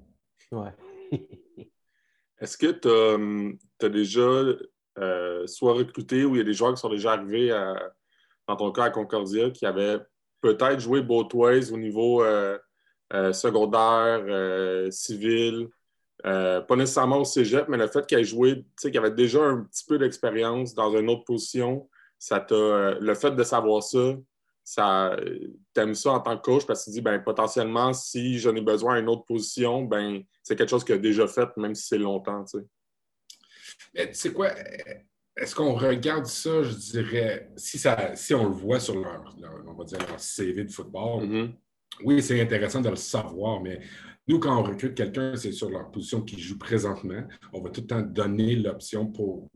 Ouais. 0.52 0.72
Est-ce 2.39 2.58
que 2.58 2.72
tu 2.72 3.86
as, 3.86 3.89
déjà 3.89 4.44
euh, 5.00 5.48
soit 5.48 5.74
recruté 5.74 6.26
ou 6.26 6.36
il 6.36 6.39
y 6.39 6.41
a 6.41 6.44
des 6.44 6.54
joueurs 6.54 6.74
qui 6.74 6.82
sont 6.82 6.89
déjà 6.89 7.14
arrivés 7.14 7.52
à- 7.52 7.94
dans 8.48 8.56
ton 8.56 8.72
cas 8.72 8.86
à 8.86 8.89
Concordia 8.89 9.50
qui 9.52 9.66
avaient 9.66 10.00
peut-être 10.41 10.80
joué 10.80 11.02
both 11.02 11.34
ways 11.34 11.72
au 11.72 11.78
niveau 11.78 12.24
euh, 12.24 12.58
euh, 13.14 13.32
secondaire, 13.32 14.24
euh, 14.28 14.91
civil. 14.91 15.70
Euh, 16.26 16.62
pas 16.62 16.76
nécessairement 16.76 17.18
au 17.20 17.26
cégep, 17.26 17.68
mais 17.70 17.78
le 17.78 17.88
fait 17.88 18.06
qu'il 18.06 18.18
ait 18.18 18.24
joué, 18.24 18.58
tu 18.58 18.66
sais, 18.78 18.91
qu'il 18.91 19.00
avait 19.00 19.12
déjà 19.12 19.44
un 19.44 19.64
petit 19.64 19.84
peu 19.86 19.98
d'expérience 19.98 20.74
dans 20.74 20.96
une 20.98 21.10
autre 21.10 21.26
position, 21.26 21.89
ça 22.24 22.39
t'a. 22.39 22.55
euh, 22.55 22.97
le 23.01 23.13
fait 23.15 23.32
de 23.32 23.43
savoir 23.43 23.84
ça, 23.84 24.15
ça 24.63 25.17
t'aimes 25.74 25.93
ça 25.93 26.11
en 26.11 26.19
tant 26.21 26.38
que 26.38 26.41
coach 26.41 26.65
parce 26.65 26.82
que 26.86 26.89
tu 26.89 26.91
dis, 26.95 27.01
ben, 27.01 27.19
potentiellement, 27.19 27.91
si 27.91 28.39
j'en 28.39 28.55
ai 28.55 28.61
besoin 28.61 28.95
à 28.95 28.99
une 28.99 29.09
autre 29.09 29.26
position, 29.26 29.84
ben, 29.84 30.21
c'est 30.41 30.55
quelque 30.55 30.69
chose 30.69 30.86
qu'il 30.86 30.95
a 30.95 30.99
déjà 30.99 31.28
fait, 31.28 31.49
même 31.57 31.76
si 31.76 31.86
c'est 31.88 31.97
longtemps, 31.97 32.45
tu 32.45 32.59
sais. 32.59 32.65
Mais 33.93 34.07
tu 34.07 34.13
sais 34.15 34.32
quoi, 34.32 34.51
est-ce 35.36 35.53
qu'on 35.53 35.74
regarde 35.74 36.26
ça, 36.28 36.63
je 36.63 36.74
dirais, 36.76 37.49
si, 37.57 37.78
ça, 37.78 38.15
si 38.15 38.34
on 38.34 38.43
le 38.45 38.53
voit 38.53 38.80
sur 38.80 38.95
leur, 38.99 39.36
leur- 39.39 39.63
on 39.67 39.74
va 39.74 39.84
dire 39.84 39.99
leur 40.07 40.19
CV 40.19 40.63
de 40.63 40.71
football, 40.71 41.26
Mm-hmm. 41.26 41.51
oui, 42.05 42.21
c'est 42.24 42.39
intéressant 42.39 42.80
de 42.82 42.89
le 42.89 42.95
savoir, 42.95 43.59
mais 43.61 43.82
nous, 44.30 44.39
quand 44.39 44.57
on 44.57 44.63
recrute 44.63 44.95
quelqu'un, 44.95 45.36
c'est 45.36 45.51
sur 45.51 45.69
leur 45.69 45.91
position 45.91 46.21
qui 46.21 46.39
joue 46.39 46.57
présentement. 46.57 47.24
On 47.51 47.61
va 47.61 47.69
tout 47.69 47.82
le 47.82 47.88
temps 47.88 48.01
donner 48.01 48.55
l'option 48.55 49.07
pour 49.07 49.49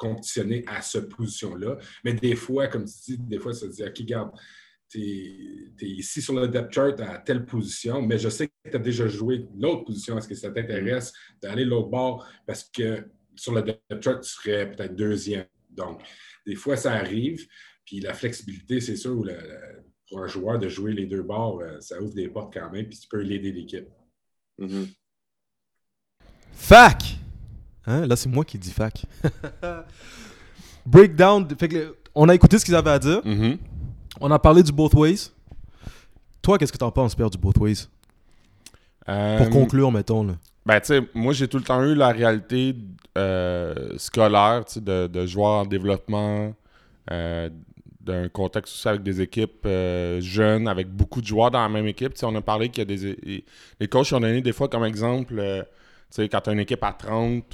compétitionner 0.00 0.64
à 0.66 0.80
cette 0.82 1.08
position-là. 1.10 1.76
Mais 2.04 2.14
des 2.14 2.34
fois, 2.34 2.66
comme 2.68 2.86
tu 2.86 3.12
dis, 3.12 3.18
des 3.18 3.38
fois, 3.38 3.52
ça 3.52 3.66
se 3.66 3.76
dit, 3.76 3.84
OK, 3.84 4.02
garde, 4.02 4.30
tu 4.88 4.98
es, 5.00 5.86
ici 5.86 6.20
sur 6.20 6.34
le 6.34 6.48
depth 6.48 6.72
chart 6.72 6.98
à 7.00 7.18
telle 7.18 7.44
position, 7.44 8.02
mais 8.02 8.18
je 8.18 8.28
sais 8.28 8.48
que 8.48 8.70
tu 8.70 8.76
as 8.76 8.80
déjà 8.80 9.06
joué 9.06 9.46
l'autre 9.56 9.84
position. 9.84 10.18
Est-ce 10.18 10.26
que 10.26 10.34
ça 10.34 10.50
t'intéresse 10.50 11.12
d'aller 11.40 11.64
l'autre 11.64 11.88
bord? 11.90 12.26
Parce 12.46 12.64
que 12.64 13.06
sur 13.36 13.54
le 13.54 13.62
depth 13.62 14.02
chart, 14.02 14.20
tu 14.20 14.30
serais 14.30 14.70
peut-être 14.70 14.96
deuxième. 14.96 15.46
Donc, 15.68 16.02
des 16.46 16.56
fois, 16.56 16.76
ça 16.76 16.94
arrive. 16.94 17.46
Puis 17.84 18.00
la 18.00 18.14
flexibilité, 18.14 18.80
c'est 18.80 18.96
sûr, 18.96 19.22
le- 19.22 19.32
le- 19.32 19.84
pour 20.08 20.22
un 20.22 20.26
joueur 20.26 20.58
de 20.58 20.68
jouer 20.68 20.92
les 20.92 21.06
deux 21.06 21.22
bords, 21.22 21.60
euh, 21.60 21.78
ça 21.80 22.00
ouvre 22.02 22.14
des 22.14 22.28
portes 22.28 22.52
quand 22.52 22.70
même, 22.72 22.88
puis 22.88 22.98
tu 22.98 23.06
peux 23.06 23.20
l'aider 23.20 23.52
l'équipe. 23.52 23.86
Mm-hmm. 24.58 24.86
Fac! 26.52 27.19
Hein? 27.90 28.06
Là, 28.06 28.16
c'est 28.16 28.28
moi 28.28 28.44
qui 28.44 28.58
dis 28.58 28.70
fac. 28.70 29.04
Breakdown. 30.86 31.46
Fait 31.58 31.68
que 31.68 31.74
le- 31.76 31.96
on 32.14 32.28
a 32.28 32.34
écouté 32.34 32.58
ce 32.58 32.64
qu'ils 32.64 32.74
avaient 32.74 32.90
à 32.90 32.98
dire. 32.98 33.20
Mm-hmm. 33.24 33.58
On 34.20 34.30
a 34.30 34.38
parlé 34.38 34.62
du 34.62 34.72
both 34.72 34.94
ways. 34.94 35.30
Toi, 36.42 36.58
qu'est-ce 36.58 36.72
que 36.72 36.78
t'en 36.78 36.90
penses, 36.90 37.14
Père, 37.14 37.30
du 37.30 37.38
both 37.38 37.58
ways? 37.58 37.86
Euh, 39.08 39.38
Pour 39.38 39.50
conclure, 39.50 39.92
mettons. 39.92 40.24
Là. 40.26 40.34
Ben, 40.66 40.80
tu 40.80 40.86
sais, 40.86 41.00
moi, 41.14 41.32
j'ai 41.32 41.48
tout 41.48 41.58
le 41.58 41.64
temps 41.64 41.82
eu 41.84 41.94
la 41.94 42.08
réalité 42.08 42.74
euh, 43.18 43.74
scolaire, 43.98 44.64
tu 44.66 44.74
sais, 44.74 44.80
de, 44.80 45.06
de 45.06 45.26
joueurs 45.26 45.60
en 45.60 45.66
développement, 45.66 46.54
euh, 47.10 47.50
d'un 48.00 48.28
contexte 48.28 48.74
aussi 48.74 48.88
avec 48.88 49.02
des 49.02 49.20
équipes 49.20 49.64
euh, 49.66 50.20
jeunes, 50.20 50.66
avec 50.68 50.88
beaucoup 50.88 51.20
de 51.20 51.26
joueurs 51.26 51.50
dans 51.50 51.62
la 51.62 51.68
même 51.68 51.86
équipe. 51.86 52.14
Tu 52.14 52.20
sais, 52.20 52.26
on 52.26 52.34
a 52.34 52.40
parlé 52.42 52.68
qu'il 52.68 52.78
y 52.88 52.92
a 52.92 52.96
des... 52.96 53.44
Les 53.78 53.88
coachs 53.88 54.12
ont 54.12 54.20
donné 54.20 54.40
des 54.40 54.52
fois 54.52 54.68
comme 54.68 54.84
exemple, 54.84 55.34
euh, 55.38 55.62
tu 55.62 55.68
sais, 56.10 56.28
quand 56.28 56.40
tu 56.40 56.50
as 56.50 56.52
une 56.54 56.60
équipe 56.60 56.82
à 56.82 56.92
30, 56.92 57.44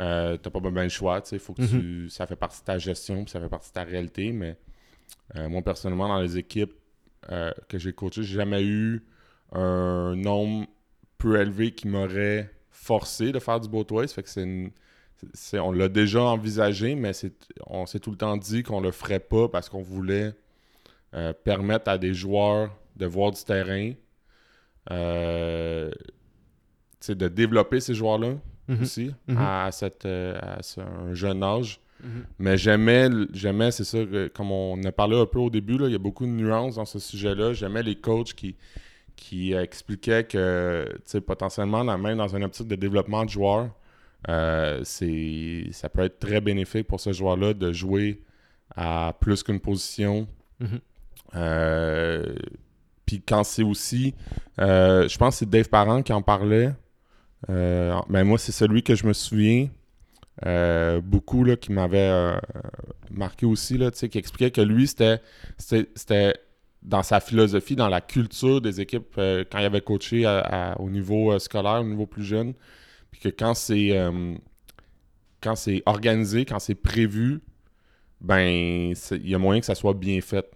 euh, 0.00 0.36
t'as 0.36 0.50
pas 0.50 0.60
bien 0.60 0.82
le 0.82 0.88
choix, 0.88 1.20
tu 1.22 1.30
sais, 1.30 1.38
faut 1.38 1.54
que 1.54 1.62
tu... 1.62 2.10
Ça 2.10 2.26
fait 2.26 2.36
partie 2.36 2.60
de 2.60 2.64
ta 2.66 2.78
gestion, 2.78 3.24
puis 3.24 3.30
ça 3.30 3.40
fait 3.40 3.48
partie 3.48 3.68
de 3.70 3.74
ta 3.74 3.84
réalité, 3.84 4.32
mais 4.32 4.56
euh, 5.36 5.48
moi, 5.48 5.62
personnellement, 5.62 6.08
dans 6.08 6.20
les 6.20 6.36
équipes 6.38 6.74
euh, 7.32 7.52
que 7.68 7.78
j'ai 7.78 7.92
coachées, 7.92 8.22
j'ai 8.22 8.34
jamais 8.34 8.64
eu 8.64 9.02
un 9.52 10.14
nombre 10.16 10.66
peu 11.18 11.40
élevé 11.40 11.72
qui 11.72 11.88
m'aurait 11.88 12.50
forcé 12.70 13.32
de 13.32 13.38
faire 13.38 13.60
du 13.60 13.68
both 13.68 13.90
ways. 13.90 14.08
Fait 14.08 14.22
que 14.22 14.28
c'est 14.28 14.42
une- 14.42 14.70
on 15.54 15.72
l'a 15.72 15.88
déjà 15.88 16.22
envisagé, 16.22 16.94
mais 16.94 17.12
on 17.66 17.86
s'est 17.86 18.00
tout 18.00 18.10
le 18.10 18.18
temps 18.18 18.36
dit 18.36 18.62
qu'on 18.62 18.80
le 18.80 18.90
ferait 18.92 19.20
pas 19.20 19.48
parce 19.48 19.68
qu'on 19.70 19.80
voulait 19.82 20.34
permettre 21.44 21.88
à 21.88 21.96
des 21.96 22.12
joueurs 22.12 22.76
de 22.96 23.06
voir 23.06 23.32
du 23.32 23.42
terrain, 23.42 23.92
de 24.90 25.90
développer 27.28 27.80
ces 27.80 27.94
joueurs-là 27.94 28.34
Mhm. 28.68 28.82
aussi 28.82 29.14
Mhm. 29.28 29.38
à, 29.38 29.68
cette, 29.72 30.04
euh, 30.06 30.38
à 30.40 30.62
ce- 30.62 30.80
un 30.80 31.14
jeune 31.14 31.42
âge. 31.42 31.80
Mhm. 32.02 32.24
Mais 32.38 32.56
j'aimais, 32.58 33.08
j'aimais, 33.32 33.70
c'est 33.70 33.84
ça, 33.84 33.98
que- 33.98 34.28
comme 34.28 34.50
on 34.52 34.82
a 34.84 34.92
parlé 34.92 35.18
un 35.18 35.26
peu 35.26 35.38
au 35.38 35.50
début, 35.50 35.78
là, 35.78 35.86
il 35.86 35.92
y 35.92 35.94
a 35.94 35.98
beaucoup 35.98 36.26
de 36.26 36.30
nuances 36.30 36.74
dans 36.76 36.84
ce 36.84 36.98
sujet-là. 36.98 37.52
J'aimais 37.54 37.82
les 37.82 37.94
coachs 37.96 38.34
qui, 38.34 38.54
qui 39.16 39.54
euh, 39.54 39.62
expliquaient 39.62 40.24
que, 40.24 40.86
potentiellement, 41.26 41.82
même 41.84 42.18
dans 42.18 42.36
une 42.36 42.44
optique 42.44 42.68
de 42.68 42.76
développement 42.76 43.24
de 43.24 43.30
joueurs, 43.30 43.70
euh, 44.28 44.80
c'est, 44.84 45.68
ça 45.72 45.88
peut 45.88 46.02
être 46.02 46.18
très 46.18 46.40
bénéfique 46.40 46.86
pour 46.86 47.00
ce 47.00 47.12
joueur-là 47.12 47.54
de 47.54 47.72
jouer 47.72 48.20
à 48.74 49.14
plus 49.20 49.42
qu'une 49.42 49.60
position. 49.60 50.26
Euh, 51.34 52.34
Puis 53.04 53.22
quand 53.22 53.44
c'est 53.44 53.62
aussi, 53.62 54.14
euh, 54.58 55.06
je 55.08 55.16
pense 55.16 55.34
que 55.36 55.38
c'est 55.40 55.48
Dave 55.50 55.68
Parent 55.68 56.02
qui 56.02 56.12
en 56.12 56.22
parlait. 56.22 56.72
Euh, 57.50 57.98
ben 58.08 58.24
moi, 58.24 58.38
c'est 58.38 58.52
celui 58.52 58.82
que 58.82 58.94
je 58.94 59.06
me 59.06 59.12
souviens 59.12 59.68
euh, 60.46 61.00
beaucoup, 61.00 61.44
là, 61.44 61.56
qui 61.56 61.72
m'avait 61.72 61.98
euh, 61.98 62.38
marqué 63.10 63.46
aussi, 63.46 63.78
là, 63.78 63.90
qui 63.90 64.18
expliquait 64.18 64.50
que 64.50 64.60
lui, 64.60 64.86
c'était, 64.86 65.20
c'était, 65.58 66.34
dans 66.82 67.02
sa 67.02 67.20
philosophie, 67.20 67.76
dans 67.76 67.88
la 67.88 68.00
culture 68.00 68.60
des 68.60 68.80
équipes, 68.80 69.14
quand 69.16 69.58
il 69.58 69.64
avait 69.64 69.80
coaché 69.80 70.24
au 70.78 70.88
niveau 70.90 71.38
scolaire, 71.38 71.80
au 71.80 71.84
niveau 71.84 72.06
plus 72.06 72.24
jeune, 72.24 72.54
puis 73.10 73.20
que 73.20 73.28
quand 73.28 73.54
c'est, 73.54 73.98
quand 75.40 75.56
c'est 75.56 75.82
organisé, 75.86 76.44
quand 76.44 76.60
c'est 76.60 76.76
prévu, 76.76 77.40
ben, 78.20 78.94
il 79.10 79.28
y 79.28 79.34
a 79.34 79.38
moyen 79.38 79.60
que 79.60 79.66
ça 79.66 79.74
soit 79.74 79.94
bien 79.94 80.20
fait. 80.20 80.48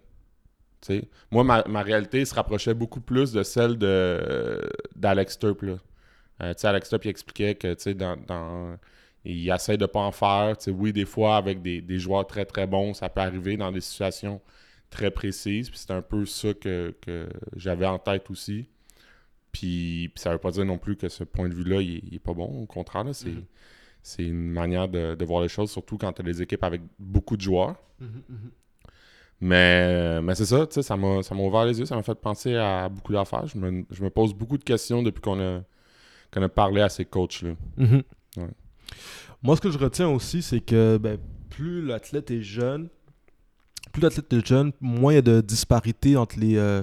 Moi, 1.30 1.42
ma, 1.44 1.64
ma 1.68 1.82
réalité 1.82 2.24
se 2.24 2.34
rapprochait 2.34 2.74
beaucoup 2.74 3.00
plus 3.00 3.32
de 3.32 3.42
celle 3.42 3.76
de, 3.76 4.60
d'Alex 4.94 5.38
Turp. 5.38 5.64
Euh, 6.42 6.54
tu 6.54 6.60
sais, 6.60 6.68
Alex 6.68 6.88
Turp, 6.88 7.04
il 7.04 7.08
expliquait 7.08 7.54
que 7.54 7.92
dans, 7.92 8.16
dans- 8.16 8.76
il 9.24 9.50
essaie 9.50 9.76
de 9.76 9.86
pas 9.86 10.00
en 10.00 10.12
faire. 10.12 10.56
Oui, 10.68 10.92
des 10.92 11.04
fois, 11.04 11.36
avec 11.36 11.60
des, 11.62 11.80
des 11.82 11.98
joueurs 11.98 12.26
très 12.26 12.44
très 12.46 12.66
bons, 12.66 12.94
ça 12.94 13.08
peut 13.10 13.20
arriver 13.20 13.56
dans 13.56 13.70
des 13.72 13.80
situations 13.82 14.40
très 14.90 15.10
précises. 15.10 15.68
Puis 15.70 15.78
c'est 15.78 15.92
un 15.92 16.02
peu 16.02 16.24
ça 16.26 16.54
que, 16.54 16.94
que 17.02 17.28
j'avais 17.56 17.86
en 17.86 17.98
tête 17.98 18.30
aussi. 18.30 18.66
Puis, 19.52 20.10
puis 20.14 20.22
ça 20.22 20.32
veut 20.32 20.38
pas 20.38 20.50
dire 20.52 20.64
non 20.64 20.78
plus 20.78 20.96
que 20.96 21.08
ce 21.08 21.24
point 21.24 21.48
de 21.48 21.54
vue-là, 21.54 21.80
il, 21.82 21.96
est- 21.96 22.02
il 22.08 22.14
est 22.14 22.18
pas 22.20 22.34
bon. 22.34 22.62
Au 22.62 22.66
contraire, 22.66 23.04
là, 23.04 23.12
c'est, 23.12 23.30
une 24.24 24.50
manière 24.50 24.88
de, 24.88 25.14
de 25.14 25.24
voir 25.24 25.42
les 25.42 25.48
choses, 25.48 25.70
surtout 25.70 25.98
quand 25.98 26.12
tu 26.12 26.22
as 26.22 26.24
des 26.24 26.40
équipes 26.42 26.64
avec 26.64 26.80
beaucoup 26.98 27.36
de 27.36 27.42
joueurs. 27.42 27.76
Mais, 29.40 30.20
mais 30.22 30.34
c'est 30.34 30.44
ça, 30.44 30.66
ça 30.70 30.96
m'a, 30.96 31.22
ça 31.22 31.34
m'a 31.34 31.42
ouvert 31.42 31.64
les 31.64 31.78
yeux, 31.78 31.86
ça 31.86 31.96
m'a 31.96 32.02
fait 32.02 32.14
penser 32.14 32.56
à 32.56 32.88
beaucoup 32.88 33.12
d'affaires. 33.12 33.46
Je 33.46 33.56
me, 33.58 33.84
je 33.90 34.02
me 34.04 34.10
pose 34.10 34.34
beaucoup 34.34 34.58
de 34.58 34.64
questions 34.64 35.02
depuis 35.02 35.22
qu'on 35.22 35.40
a, 35.40 35.62
qu'on 36.32 36.42
a 36.42 36.48
parlé 36.48 36.80
à 36.80 36.88
ces 36.88 37.04
coachs-là. 37.04 37.54
Mhm. 37.76 38.02
Ouais. 38.36 38.50
Moi, 39.42 39.56
ce 39.56 39.60
que 39.60 39.70
je 39.70 39.78
retiens 39.78 40.08
aussi, 40.08 40.42
c'est 40.42 40.60
que 40.60 40.98
ben, 40.98 41.18
plus 41.48 41.84
l'athlète 41.84 42.30
est 42.30 42.42
jeune, 42.42 42.88
plus 43.92 44.02
l'athlète 44.02 44.32
est 44.32 44.46
jeune, 44.46 44.72
moins 44.80 45.12
il 45.12 45.16
y 45.16 45.18
a 45.18 45.22
de 45.22 45.40
disparité 45.40 46.16
entre 46.16 46.38
les, 46.38 46.56
euh, 46.56 46.82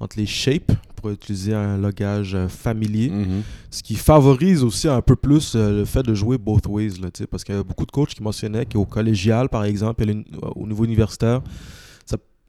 entre 0.00 0.16
les 0.18 0.26
shapes, 0.26 0.72
pour 0.96 1.10
utiliser 1.10 1.54
un 1.54 1.78
logage 1.78 2.34
euh, 2.34 2.48
familier. 2.48 3.10
Mhm. 3.10 3.42
Ce 3.70 3.82
qui 3.82 3.94
favorise 3.94 4.62
aussi 4.62 4.88
un 4.88 5.00
peu 5.00 5.16
plus 5.16 5.54
euh, 5.54 5.78
le 5.78 5.84
fait 5.84 6.02
de 6.02 6.14
jouer 6.14 6.38
both 6.38 6.66
ways. 6.66 7.00
Là, 7.00 7.08
parce 7.30 7.44
qu'il 7.44 7.54
y 7.54 7.58
a 7.58 7.62
beaucoup 7.62 7.86
de 7.86 7.90
coachs 7.90 8.10
qui 8.14 8.22
mentionnaient 8.22 8.66
qu'au 8.66 8.84
collégial, 8.84 9.48
par 9.48 9.64
exemple, 9.64 10.08
et 10.08 10.24
au 10.54 10.66
niveau 10.66 10.84
universitaire, 10.84 11.42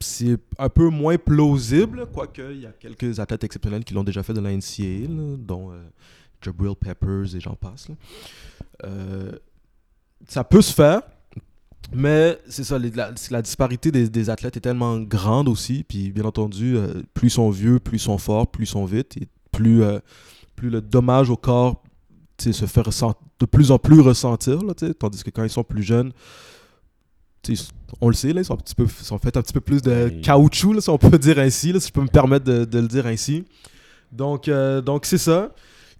c'est 0.04 0.40
un 0.58 0.70
peu 0.70 0.90
moins 0.90 1.18
plausible, 1.20 2.08
quoique 2.12 2.42
il 2.54 2.62
y 2.62 2.66
a 2.66 2.72
quelques 2.72 3.20
athlètes 3.20 3.44
exceptionnels 3.44 3.84
qui 3.84 3.94
l'ont 3.94 4.04
déjà 4.04 4.24
fait 4.24 4.34
de 4.34 4.40
la 4.40 4.52
NCAA, 4.52 5.08
là, 5.08 5.38
dont 5.38 5.72
Jabril 6.42 6.76
Peppers 6.76 7.36
et 7.36 7.40
j'en 7.40 7.56
passe. 7.56 7.90
là. 7.90 7.96
Euh, 8.86 9.32
ça 10.28 10.44
peut 10.44 10.62
se 10.62 10.74
faire, 10.74 11.02
mais 11.94 12.40
c'est 12.48 12.64
ça, 12.64 12.78
les- 12.78 12.92
la, 12.92 13.42
disparité 13.42 13.92
des, 13.92 14.08
des 14.10 14.30
athlètes 14.30 14.58
est 14.58 14.62
tellement 14.62 15.00
grande 15.00 15.48
aussi. 15.50 15.84
Puis 15.84 16.12
bien 16.12 16.26
entendu, 16.26 16.78
euh, 16.78 17.02
plus 17.14 17.28
ils 17.28 17.32
sont 17.32 17.50
vieux, 17.50 17.80
plus 17.80 17.98
ils 17.98 18.02
sont 18.02 18.18
forts, 18.18 18.48
plus 18.48 18.66
ils 18.66 18.68
sont 18.68 18.86
vite, 18.86 19.18
et 19.18 19.28
plus, 19.52 19.84
euh, 19.84 20.00
plus 20.56 20.70
le 20.70 20.82
dommage 20.82 21.30
au 21.30 21.38
corps 21.38 21.84
se 22.40 22.66
fait 22.66 22.82
de 23.40 23.46
plus 23.46 23.70
en 23.72 23.78
plus 23.78 24.00
ressentir. 24.00 24.64
Là, 24.64 24.74
tandis 24.98 25.24
que 25.24 25.30
quand 25.30 25.44
ils 25.44 25.50
sont 25.50 25.64
plus 25.64 25.84
jeunes, 25.84 26.12
on 28.00 28.08
le 28.08 28.14
sait, 28.14 28.34
là, 28.34 28.42
ils 28.42 28.46
sont, 28.46 28.54
un 28.54 28.58
petit 28.58 28.76
peu, 28.76 28.88
sont 28.88 29.18
faits 29.20 29.38
un 29.38 29.42
petit 29.42 29.54
peu 29.54 29.62
plus 29.62 29.82
de 29.82 30.10
caoutchouc, 30.24 30.74
là, 30.74 30.82
si 30.82 30.90
on 30.90 30.98
peut 30.98 31.18
dire 31.20 31.40
ainsi, 31.40 31.72
là, 31.72 31.80
si 31.80 31.88
je 31.90 31.94
peux 31.94 32.02
me 32.02 32.08
permettre 32.08 32.46
de, 32.46 32.66
de 32.66 32.80
le 32.80 32.88
dire 32.88 33.06
ainsi. 33.06 33.44
Donc, 34.12 34.48
euh, 34.48 34.82
donc 34.82 35.06
c'est 35.06 35.18
ça. 35.18 35.52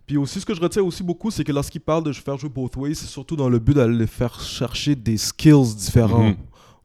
Puis 0.08 0.18
aussi, 0.18 0.40
ce 0.42 0.46
que 0.46 0.54
je 0.54 0.60
retiens 0.62 0.84
aussi 0.84 1.04
beaucoup, 1.04 1.32
c'est 1.32 1.44
que 1.44 1.52
lorsqu'ils 1.52 1.80
parlent 1.82 2.04
de 2.04 2.12
faire 2.12 2.38
jouer 2.38 2.50
both 2.50 2.76
ways, 2.76 2.96
c'est 2.96 3.06
surtout 3.08 3.36
dans 3.36 3.48
le 3.50 3.60
but 3.60 3.76
d'aller 3.76 4.08
faire 4.08 4.40
chercher 4.42 4.96
des 4.96 5.18
skills 5.18 5.76
différents 5.76 6.30
Mhm. 6.30 6.36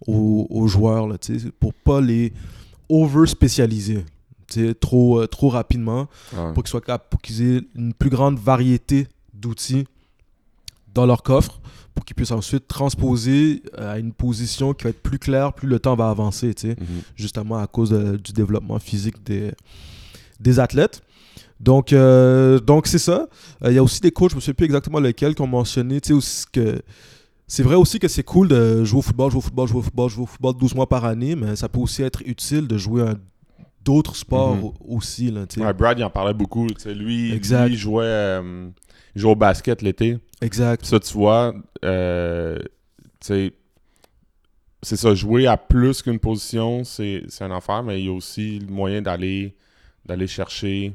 aux, 0.06 0.46
aux 0.50 0.66
joueurs, 0.68 1.08
là, 1.08 1.16
pour 1.58 1.72
pas 1.74 2.00
les 2.00 2.32
over-spécialiser 2.88 4.04
trop, 4.80 5.20
euh, 5.20 5.26
trop 5.26 5.48
rapidement, 5.48 6.06
Ouais. 6.32 6.52
pour 6.54 6.62
qu'ils 6.62 6.70
soient 6.70 6.80
capables, 6.80 7.08
pour 7.10 7.20
qu'ils 7.20 7.42
aient 7.42 7.60
une 7.74 7.92
plus 7.92 8.10
grande 8.10 8.38
variété 8.38 9.08
d'outils 9.34 9.86
dans 10.94 11.04
leur 11.04 11.22
coffre 11.22 11.60
pour 11.94 12.04
qu'il 12.04 12.14
puisse 12.14 12.30
ensuite 12.30 12.68
transposer 12.68 13.62
euh, 13.78 13.94
à 13.94 13.98
une 13.98 14.12
position 14.12 14.72
qui 14.72 14.84
va 14.84 14.90
être 14.90 15.02
plus 15.02 15.18
claire 15.18 15.52
plus 15.52 15.66
le 15.68 15.78
temps 15.78 15.96
va 15.96 16.08
avancer, 16.10 16.54
Mhm. 16.64 16.76
justement 17.16 17.56
à 17.58 17.66
cause 17.66 17.90
de- 17.90 18.16
du 18.16 18.32
développement 18.32 18.78
physique 18.78 19.22
des, 19.24 19.52
des 20.40 20.58
athlètes. 20.60 21.02
Donc, 21.60 21.92
euh, 21.92 22.58
donc 22.60 22.86
c'est 22.86 22.98
ça. 22.98 23.28
Euh, 23.64 23.70
Il 23.70 23.74
y 23.74 23.78
a 23.78 23.82
aussi 23.82 24.00
des 24.00 24.10
coachs, 24.10 24.30
je 24.30 24.34
ne 24.34 24.36
me 24.36 24.40
souviens 24.40 24.54
plus 24.54 24.66
exactement 24.66 25.00
lesquels, 25.00 25.34
qui 25.34 25.42
ont 25.42 25.46
mentionné, 25.46 26.00
tu 26.00 26.08
sais, 26.08 26.12
aussi 26.14 26.44
que 26.52 26.80
c'est 27.48 27.62
vrai 27.62 27.76
aussi 27.76 27.98
que 27.98 28.08
c'est 28.08 28.24
cool 28.24 28.48
de 28.48 28.84
jouer 28.84 28.98
au 28.98 29.02
football, 29.02 29.30
jouer 29.30 29.38
au 29.38 29.42
football, 29.42 29.68
jouer 29.68 29.78
au 29.78 29.82
football, 29.82 30.10
jouer 30.10 30.22
au 30.24 30.26
football 30.26 30.54
12 30.58 30.74
mois 30.74 30.88
par 30.88 31.04
année, 31.04 31.34
mais 31.36 31.54
ça 31.56 31.68
peut 31.68 31.78
aussi 31.78 32.02
être 32.02 32.20
utile 32.26 32.66
de 32.66 32.76
jouer 32.76 33.02
un 33.02 33.14
d'autres 33.84 34.16
sports 34.16 34.56
Mhm. 34.56 34.64
au- 34.64 34.74
aussi, 34.96 35.30
là. 35.30 35.44
Ouais, 35.58 35.72
Brad, 35.72 35.96
il 35.96 36.02
en 36.04 36.10
parlait 36.10 36.34
beaucoup. 36.34 36.66
Lui, 36.86 37.32
Exact. 37.32 37.66
lui, 37.68 37.74
il 37.74 37.78
jouait, 37.78 38.02
euh, 38.04 38.68
il 39.14 39.20
jouait 39.22 39.30
au 39.30 39.36
basket 39.36 39.80
l'été. 39.80 40.18
Exact. 40.42 40.84
Ça, 40.84 40.98
tu 40.98 41.12
vois, 41.14 41.54
euh, 41.84 42.58
c'est 43.20 43.52
ça, 44.96 45.14
jouer 45.14 45.46
à 45.46 45.56
plus 45.56 46.02
qu'une 46.02 46.18
position, 46.18 46.82
c'est 46.84 47.24
un 47.40 47.50
affaire, 47.50 47.82
mais 47.82 48.00
il 48.00 48.06
y 48.06 48.08
a 48.08 48.12
aussi 48.12 48.58
le 48.58 48.72
moyen 48.72 49.02
d'aller 49.02 49.54
chercher 50.26 50.92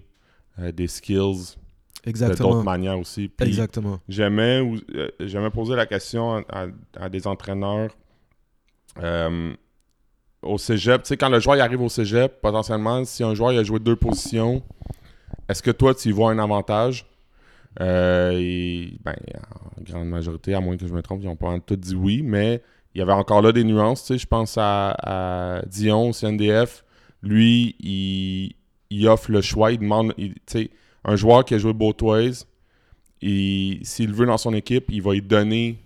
euh, 0.59 0.71
des 0.71 0.87
skills 0.87 1.55
de 2.03 2.09
Exactement. 2.09 2.49
d'autres 2.49 2.63
manières 2.63 2.99
aussi. 2.99 3.29
Puis 3.29 3.47
Exactement. 3.47 3.99
J'aimais 4.09 4.61
euh, 4.95 5.09
j'aimais 5.19 5.49
poser 5.49 5.75
la 5.75 5.85
question 5.85 6.43
à, 6.49 7.09
des 7.09 7.27
entraîneurs 7.27 7.95
euh, 9.01 9.53
au 10.41 10.57
cégep. 10.57 11.03
Tu 11.03 11.09
sais, 11.09 11.17
quand 11.17 11.29
le 11.29 11.39
joueur 11.39 11.57
il 11.57 11.61
arrive 11.61 11.81
au 11.81 11.89
cégep, 11.89 12.41
potentiellement, 12.41 13.05
si 13.05 13.23
un 13.23 13.33
joueur 13.35 13.53
il 13.53 13.59
a 13.59 13.63
joué 13.63 13.79
deux 13.79 13.95
positions, 13.95 14.63
est-ce 15.47 15.61
que 15.61 15.71
toi, 15.71 15.93
tu 15.93 16.09
y 16.09 16.11
vois 16.11 16.31
un 16.31 16.39
avantage? 16.39 17.05
Et, 17.79 18.97
ben, 19.03 19.15
en 19.77 19.81
grande 19.81 20.09
majorité, 20.09 20.53
à 20.53 20.59
moins 20.59 20.75
que 20.75 20.87
je 20.87 20.93
me 20.93 21.01
trompe, 21.01 21.21
ils 21.23 21.29
ont 21.29 21.37
pas 21.37 21.57
tout 21.59 21.75
dit 21.75 21.95
oui, 21.95 22.21
mais 22.23 22.61
il 22.93 22.99
y 22.99 23.01
avait 23.01 23.13
encore 23.13 23.41
là 23.41 23.51
des 23.51 23.63
nuances. 23.63 24.01
Tu 24.01 24.13
sais, 24.13 24.17
je 24.17 24.27
pense 24.27 24.57
à, 24.57 24.95
à 25.01 25.61
Dion 25.67 26.09
au 26.09 26.13
CNDF. 26.13 26.83
Lui, 27.21 27.75
il, 27.79 28.55
il 28.91 29.07
offre 29.07 29.31
le 29.31 29.41
choix. 29.41 29.71
Il 29.71 29.79
demande, 29.79 30.13
tu 30.15 30.33
sais, 30.45 30.69
un 31.03 31.15
joueur 31.15 31.43
qui 31.45 31.55
a 31.55 31.57
joué 31.57 31.73
both 31.73 32.01
ways, 32.03 32.43
il- 33.21 33.79
s'il 33.83 34.13
veut 34.13 34.25
dans 34.25 34.37
son 34.37 34.53
équipe, 34.53 34.85
il 34.91 35.01
va 35.01 35.13
lui 35.13 35.21
donner 35.21 35.77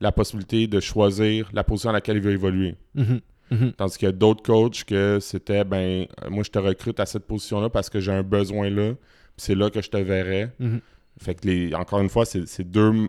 la 0.00 0.12
possibilité 0.12 0.66
de 0.66 0.80
choisir 0.80 1.50
la 1.52 1.64
position 1.64 1.90
à 1.90 1.92
laquelle 1.92 2.16
il 2.16 2.22
veut 2.22 2.32
évoluer. 2.32 2.74
Mhm. 2.94 3.20
Mhm. 3.50 3.72
Tandis 3.72 3.98
qu'il 3.98 4.06
y 4.06 4.08
a 4.08 4.12
d'autres 4.12 4.42
coachs 4.42 4.84
que 4.84 5.18
c'était, 5.20 5.64
ben, 5.64 6.06
euh, 6.24 6.30
moi, 6.30 6.42
je 6.42 6.50
te 6.50 6.58
recrute 6.58 6.98
à 7.00 7.06
cette 7.06 7.26
position-là 7.26 7.68
parce 7.70 7.90
que 7.90 8.00
j'ai 8.00 8.12
un 8.12 8.22
besoin 8.22 8.70
là, 8.70 8.94
c'est 9.36 9.54
là 9.54 9.70
que 9.70 9.80
je 9.82 9.90
te 9.90 9.96
verrai. 9.98 10.50
Mhm. 10.58 10.80
Fait 11.20 11.34
que, 11.36 11.46
les, 11.46 11.74
encore 11.74 12.00
une 12.00 12.08
fois, 12.08 12.24
c'est 12.24 12.64
deux, 12.68 13.08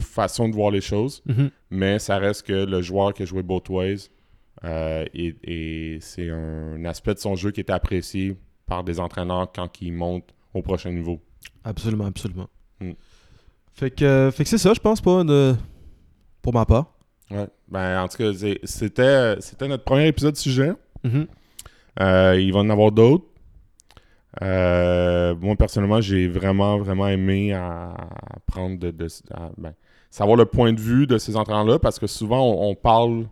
façons 0.00 0.48
de 0.48 0.54
voir 0.54 0.70
les 0.70 0.80
choses, 0.80 1.22
mais 1.70 1.98
ça 1.98 2.16
reste 2.18 2.46
que 2.46 2.64
le 2.64 2.80
joueur 2.80 3.12
qui 3.12 3.22
a 3.22 3.26
joué 3.26 3.42
both 3.42 3.68
ways, 3.68 4.08
euh, 4.64 5.04
et, 5.12 5.34
et 5.44 5.98
c'est 6.00 6.30
un 6.30 6.82
aspect 6.86 7.12
de 7.14 7.18
son 7.18 7.34
jeu 7.36 7.50
qui 7.50 7.60
était 7.60 7.72
apprécié 7.74 8.36
par 8.70 8.84
des 8.84 9.00
entraîneurs 9.00 9.50
quand 9.52 9.68
il 9.82 9.92
monte 9.92 10.32
au 10.54 10.62
prochain 10.62 10.92
niveau. 10.92 11.20
Absolument, 11.64 12.06
absolument. 12.06 12.48
Mm. 12.80 12.92
Fait 13.72 13.90
que, 13.90 14.04
euh, 14.04 14.30
fait 14.30 14.44
que 14.44 14.48
c'est 14.50 14.58
ça, 14.58 14.72
je 14.72 14.80
pense, 14.80 15.00
pas 15.00 15.24
de... 15.24 15.56
pour 16.40 16.54
ma 16.54 16.64
part. 16.64 16.94
Ouais. 17.32 17.48
Ben, 17.68 18.00
en 18.02 18.08
tout 18.08 18.18
cas, 18.18 18.32
c'était 18.64 19.36
c'était 19.40 19.68
notre 19.68 19.84
premier 19.84 20.06
épisode 20.06 20.36
sujet. 20.36 20.72
Mhm. 21.04 21.26
Euh, 22.00 22.40
il 22.40 22.52
va 22.52 22.60
en 22.60 22.70
avoir 22.70 22.92
d'autres. 22.92 23.24
Euh, 24.42 25.34
moi, 25.36 25.56
personnellement, 25.56 26.00
j'ai 26.00 26.28
vraiment, 26.28 26.78
vraiment 26.78 27.08
aimé 27.08 27.52
à, 27.52 27.94
prendre 28.46 28.78
de, 28.78 28.90
de- 28.92 29.08
à- 29.32 29.50
ben, 29.58 29.74
savoir 30.10 30.36
le 30.36 30.44
point 30.46 30.72
de 30.72 30.80
vue 30.80 31.06
de 31.08 31.18
ces 31.18 31.36
entraîneurs-là 31.36 31.78
parce 31.80 31.98
que 31.98 32.06
souvent, 32.06 32.40
on, 32.42 32.70
on 32.70 32.74
parle 32.76 33.26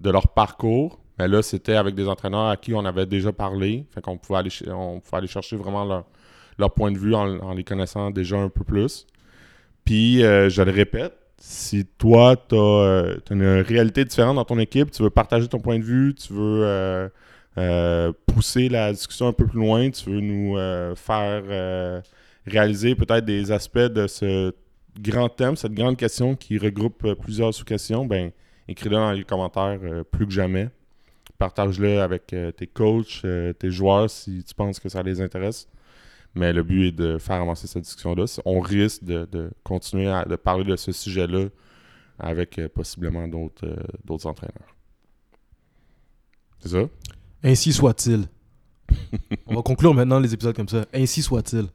de 0.00 0.10
leur 0.10 0.28
parcours. 0.28 0.98
Mais 1.18 1.28
là, 1.28 1.42
c'était 1.42 1.74
avec 1.74 1.94
des 1.94 2.08
entraîneurs 2.08 2.48
à 2.48 2.56
qui 2.56 2.74
on 2.74 2.84
avait 2.84 3.06
déjà 3.06 3.32
parlé. 3.32 3.86
Fait 3.94 4.00
qu'on 4.00 4.16
pouvait 4.16 4.38
aller, 4.38 4.50
on 4.68 5.00
pouvait 5.00 5.18
aller 5.18 5.26
chercher 5.26 5.56
vraiment 5.56 5.84
leur, 5.84 6.04
leur 6.58 6.72
point 6.72 6.90
de 6.90 6.98
vue 6.98 7.14
en, 7.14 7.52
les 7.54 7.64
connaissant 7.64 8.10
déjà 8.10 8.36
un 8.36 8.48
peu 8.48 8.64
plus. 8.64 9.06
Puis, 9.84 10.24
euh, 10.24 10.48
je 10.48 10.62
le 10.62 10.70
répète, 10.70 11.14
si 11.38 11.84
toi, 11.84 12.36
tu 12.36 12.54
as, 12.54 13.16
une 13.30 13.60
réalité 13.60 14.04
différente 14.04 14.36
dans 14.36 14.44
ton 14.44 14.58
équipe, 14.58 14.90
tu 14.90 15.02
veux 15.02 15.10
partager 15.10 15.48
ton 15.48 15.58
point 15.58 15.78
de 15.78 15.84
vue, 15.84 16.14
tu 16.14 16.32
veux 16.32 16.64
euh, 16.64 17.08
euh, 17.58 18.12
pousser 18.26 18.68
la 18.68 18.92
discussion 18.92 19.28
un 19.28 19.32
peu 19.32 19.46
plus 19.46 19.58
loin, 19.58 19.90
tu 19.90 20.10
veux 20.10 20.20
nous 20.20 20.56
euh, 20.56 20.94
faire 20.94 21.42
euh, 21.48 22.00
réaliser 22.46 22.94
peut-être 22.94 23.24
des 23.24 23.52
aspects 23.52 23.78
de 23.78 24.06
ce 24.06 24.52
grand 24.98 25.28
thème, 25.28 25.56
cette 25.56 25.74
grande 25.74 25.96
question 25.96 26.34
qui 26.34 26.58
regroupe 26.58 27.04
euh, 27.04 27.14
plusieurs 27.14 27.52
sous-questions, 27.52 28.06
ben 28.06 28.30
écris-le 28.68 28.96
dans 28.96 29.12
les 29.12 29.24
commentaires 29.24 29.78
euh, 29.82 30.04
plus 30.04 30.26
que 30.26 30.32
jamais. 30.32 30.68
Partage-le 31.42 32.00
avec 32.00 32.32
euh, 32.34 32.52
tes 32.52 32.68
coachs, 32.68 33.22
euh, 33.24 33.52
tes 33.52 33.72
joueurs 33.72 34.08
si 34.08 34.44
tu 34.44 34.54
penses 34.54 34.78
que 34.78 34.88
ça 34.88 35.02
les 35.02 35.20
intéresse. 35.20 35.66
Mais 36.36 36.52
le 36.52 36.62
but 36.62 36.86
est 36.86 36.92
de 36.92 37.18
faire 37.18 37.40
avancer 37.42 37.66
cette 37.66 37.82
discussion-là. 37.82 38.26
On 38.44 38.60
risque 38.60 39.02
de, 39.02 39.24
de 39.24 39.50
continuer 39.64 40.06
à 40.06 40.24
de 40.24 40.36
parler 40.36 40.62
de 40.62 40.76
ce 40.76 40.92
sujet-là 40.92 41.48
avec 42.16 42.60
euh, 42.60 42.68
possiblement 42.68 43.26
d'autres 43.26 43.66
euh, 43.66 44.28
entraîneurs. 44.28 44.76
C'est 46.60 46.68
ça? 46.68 46.84
Ainsi 47.42 47.72
soit-il. 47.72 48.28
On 49.46 49.56
va 49.56 49.62
conclure 49.62 49.94
maintenant 49.94 50.20
les 50.20 50.32
épisodes 50.32 50.54
comme 50.54 50.68
ça. 50.68 50.86
Ainsi 50.94 51.22
soit-il. 51.22 51.66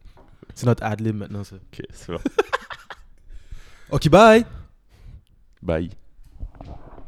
C'est 0.56 0.66
notre 0.66 0.84
ad-lib 0.86 1.14
maintenant, 1.14 1.44
ça. 1.44 1.58
Ok, 1.58 1.82
c'est 1.92 2.14
bon. 2.14 2.20
Ok, 3.92 4.08
bye! 4.08 4.46
Bye. 5.62 5.92